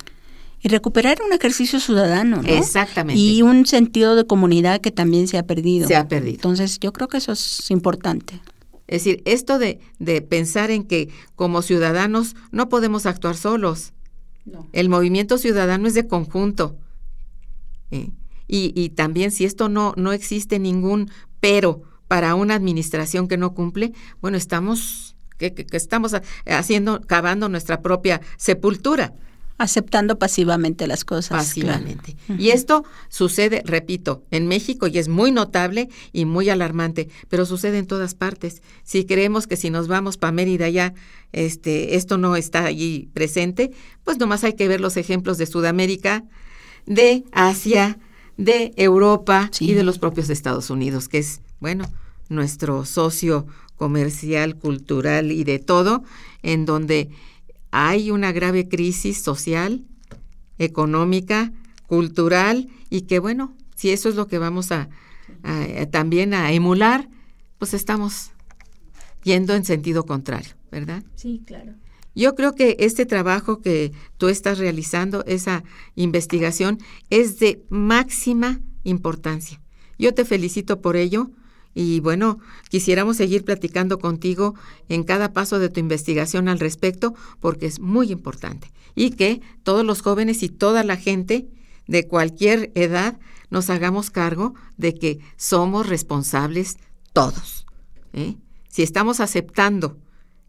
Y 0.61 0.67
recuperar 0.67 1.19
un 1.25 1.31
ejercicio 1.31 1.79
ciudadano, 1.79 2.41
¿no? 2.41 2.49
Exactamente. 2.49 3.19
Y 3.19 3.41
un 3.41 3.65
sentido 3.65 4.15
de 4.15 4.25
comunidad 4.25 4.81
que 4.81 4.91
también 4.91 5.27
se 5.27 5.37
ha 5.37 5.43
perdido. 5.43 5.87
Se 5.87 5.95
ha 5.95 6.07
perdido. 6.07 6.35
Entonces, 6.35 6.79
yo 6.79 6.91
creo 6.91 7.07
que 7.07 7.17
eso 7.17 7.31
es 7.31 7.71
importante. 7.71 8.41
Es 8.87 9.03
decir, 9.03 9.21
esto 9.25 9.59
de, 9.59 9.79
de 9.99 10.21
pensar 10.21 10.71
en 10.71 10.83
que 10.83 11.09
como 11.35 11.61
ciudadanos 11.61 12.35
no 12.51 12.67
podemos 12.67 13.05
actuar 13.05 13.37
solos. 13.37 13.93
No. 14.45 14.67
El 14.73 14.89
movimiento 14.89 15.37
ciudadano 15.37 15.87
es 15.87 15.93
de 15.93 16.07
conjunto. 16.07 16.75
¿eh? 17.91 18.09
Y, 18.47 18.73
y, 18.75 18.89
también 18.89 19.31
si 19.31 19.45
esto 19.45 19.69
no, 19.69 19.93
no 19.95 20.11
existe 20.11 20.57
ningún 20.57 21.11
pero 21.39 21.83
para 22.07 22.33
una 22.33 22.55
administración 22.55 23.27
que 23.27 23.37
no 23.37 23.53
cumple, 23.53 23.93
bueno, 24.21 24.37
estamos 24.37 25.08
que, 25.39 25.65
estamos 25.71 26.13
haciendo, 26.45 27.01
cavando 27.01 27.49
nuestra 27.49 27.81
propia 27.81 28.21
sepultura. 28.37 29.13
aceptando 29.57 30.17
pasivamente 30.17 30.87
las 30.87 31.03
cosas. 31.03 31.37
Pasivamente. 31.37 32.15
Y 32.37 32.51
esto 32.51 32.85
sucede, 33.09 33.61
repito, 33.65 34.23
en 34.31 34.47
México 34.47 34.87
y 34.87 34.97
es 34.99 35.09
muy 35.09 35.33
notable 35.33 35.89
y 36.13 36.23
muy 36.23 36.49
alarmante, 36.49 37.09
pero 37.27 37.45
sucede 37.45 37.77
en 37.77 37.85
todas 37.85 38.15
partes. 38.15 38.61
Si 38.83 39.03
creemos 39.03 39.47
que 39.47 39.57
si 39.57 39.69
nos 39.69 39.89
vamos 39.89 40.15
para 40.15 40.31
Mérida 40.31 40.69
ya 40.69 40.93
este, 41.33 41.97
esto 41.97 42.17
no 42.17 42.37
está 42.37 42.63
allí 42.63 43.09
presente, 43.13 43.71
pues 44.05 44.17
nomás 44.17 44.45
hay 44.45 44.53
que 44.53 44.69
ver 44.69 44.79
los 44.79 44.95
ejemplos 44.95 45.37
de 45.37 45.45
Sudamérica, 45.45 46.23
de 46.85 47.25
Asia, 47.33 47.99
de 48.37 48.71
Europa 48.77 49.51
y 49.59 49.73
de 49.73 49.83
los 49.83 49.99
propios 49.99 50.29
Estados 50.29 50.69
Unidos, 50.69 51.09
que 51.09 51.17
es, 51.17 51.41
bueno, 51.59 51.83
nuestro 52.29 52.85
socio 52.85 53.47
comercial, 53.75 54.55
cultural 54.55 55.31
y 55.31 55.43
de 55.43 55.59
todo, 55.59 56.03
en 56.41 56.65
donde 56.65 57.09
hay 57.71 58.11
una 58.11 58.31
grave 58.31 58.67
crisis 58.67 59.21
social, 59.21 59.83
económica, 60.57 61.51
cultural 61.87 62.67
y 62.89 63.01
que 63.01 63.19
bueno, 63.19 63.55
si 63.75 63.89
eso 63.91 64.09
es 64.09 64.15
lo 64.15 64.27
que 64.27 64.37
vamos 64.37 64.71
a, 64.71 64.89
también 65.91 66.33
a 66.33 66.51
emular, 66.51 67.09
pues 67.57 67.73
estamos 67.73 68.31
yendo 69.23 69.55
en 69.55 69.65
sentido 69.65 70.05
contrario, 70.05 70.53
¿verdad? 70.71 71.03
Sí, 71.15 71.41
claro. 71.45 71.73
Yo 72.15 72.35
creo 72.35 72.55
que 72.55 72.75
este 72.79 73.05
trabajo 73.05 73.61
que 73.61 73.93
tú 74.17 74.27
estás 74.27 74.57
realizando, 74.57 75.23
esa 75.25 75.63
investigación, 75.95 76.79
es 77.09 77.39
de 77.39 77.63
máxima 77.69 78.59
importancia. 78.83 79.61
Yo 79.97 80.13
te 80.13 80.25
felicito 80.25 80.81
por 80.81 80.95
ello 80.95 81.31
y 81.73 81.99
bueno, 81.99 82.39
quisiéramos 82.69 83.17
seguir 83.17 83.45
platicando 83.45 83.99
contigo 83.99 84.55
en 84.89 85.03
cada 85.03 85.33
paso 85.33 85.59
de 85.59 85.69
tu 85.69 85.79
investigación 85.79 86.47
al 86.47 86.59
respecto 86.59 87.13
porque 87.39 87.67
es 87.67 87.79
muy 87.79 88.11
importante. 88.11 88.71
Y 88.95 89.11
que 89.11 89.41
todos 89.63 89.85
los 89.85 90.01
jóvenes 90.01 90.43
y 90.43 90.49
toda 90.49 90.83
la 90.83 90.97
gente 90.97 91.47
de 91.87 92.07
cualquier 92.07 92.71
edad 92.75 93.19
nos 93.49 93.69
hagamos 93.69 94.09
cargo 94.09 94.55
de 94.77 94.93
que 94.93 95.19
somos 95.37 95.87
responsables 95.87 96.77
todos. 97.13 97.65
¿eh? 98.13 98.35
Si 98.67 98.83
estamos 98.83 99.19
aceptando 99.19 99.97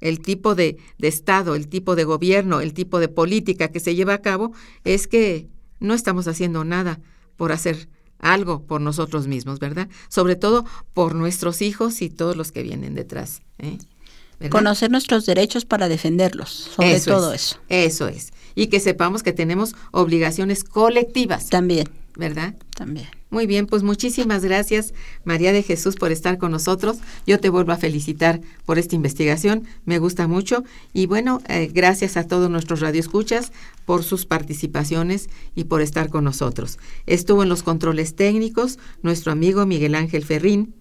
el 0.00 0.20
tipo 0.20 0.54
de, 0.54 0.78
de 0.98 1.08
Estado, 1.08 1.54
el 1.54 1.68
tipo 1.68 1.96
de 1.96 2.04
gobierno, 2.04 2.60
el 2.60 2.72
tipo 2.72 2.98
de 2.98 3.08
política 3.08 3.68
que 3.68 3.80
se 3.80 3.94
lleva 3.94 4.14
a 4.14 4.22
cabo, 4.22 4.52
es 4.84 5.06
que 5.06 5.48
no 5.78 5.94
estamos 5.94 6.26
haciendo 6.26 6.64
nada 6.64 7.00
por 7.36 7.52
hacer 7.52 7.88
algo 8.20 8.62
por 8.62 8.80
nosotros 8.80 9.26
mismos, 9.26 9.58
¿verdad? 9.58 9.88
Sobre 10.08 10.36
todo 10.36 10.64
por 10.94 11.14
nuestros 11.14 11.62
hijos 11.62 12.02
y 12.02 12.10
todos 12.10 12.36
los 12.36 12.52
que 12.52 12.62
vienen 12.62 12.94
detrás. 12.94 13.42
¿eh? 13.58 13.78
Conocer 14.48 14.90
nuestros 14.90 15.26
derechos 15.26 15.64
para 15.64 15.88
defenderlos, 15.88 16.70
sobre 16.74 17.00
todo 17.00 17.32
eso. 17.32 17.56
Eso 17.68 18.08
es. 18.08 18.32
Y 18.54 18.68
que 18.68 18.80
sepamos 18.80 19.22
que 19.22 19.32
tenemos 19.32 19.74
obligaciones 19.90 20.64
colectivas. 20.64 21.50
También. 21.50 21.88
¿Verdad? 22.20 22.54
También. 22.76 23.08
Muy 23.30 23.46
bien, 23.46 23.66
pues 23.66 23.82
muchísimas 23.82 24.44
gracias 24.44 24.92
María 25.24 25.54
de 25.54 25.62
Jesús 25.62 25.96
por 25.96 26.12
estar 26.12 26.36
con 26.36 26.50
nosotros. 26.50 26.98
Yo 27.26 27.40
te 27.40 27.48
vuelvo 27.48 27.72
a 27.72 27.78
felicitar 27.78 28.42
por 28.66 28.78
esta 28.78 28.94
investigación, 28.94 29.64
me 29.86 29.98
gusta 29.98 30.28
mucho 30.28 30.62
y 30.92 31.06
bueno, 31.06 31.40
eh, 31.48 31.70
gracias 31.72 32.18
a 32.18 32.26
todos 32.26 32.50
nuestros 32.50 32.80
radioescuchas 32.80 33.52
por 33.86 34.04
sus 34.04 34.26
participaciones 34.26 35.30
y 35.54 35.64
por 35.64 35.80
estar 35.80 36.10
con 36.10 36.24
nosotros. 36.24 36.78
Estuvo 37.06 37.42
en 37.42 37.48
los 37.48 37.62
controles 37.62 38.14
técnicos 38.16 38.78
nuestro 39.00 39.32
amigo 39.32 39.64
Miguel 39.64 39.94
Ángel 39.94 40.26
Ferrín, 40.26 40.74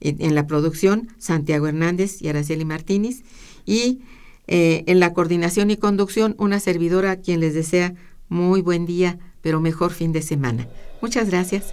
en, 0.00 0.34
la 0.34 0.46
producción 0.46 1.08
Santiago 1.16 1.68
Hernández 1.68 2.20
y 2.20 2.28
Araceli 2.28 2.66
Martínez 2.66 3.22
y 3.64 4.00
eh, 4.46 4.84
en 4.88 5.00
la 5.00 5.14
coordinación 5.14 5.70
y 5.70 5.78
conducción 5.78 6.34
una 6.38 6.60
servidora 6.60 7.12
a 7.12 7.16
quien 7.16 7.40
les 7.40 7.54
desea 7.54 7.94
muy 8.28 8.60
buen 8.60 8.86
día, 8.86 9.18
pero 9.46 9.60
mejor 9.60 9.92
fin 9.92 10.10
de 10.10 10.22
semana. 10.22 10.66
Muchas 11.00 11.30
gracias. 11.30 11.72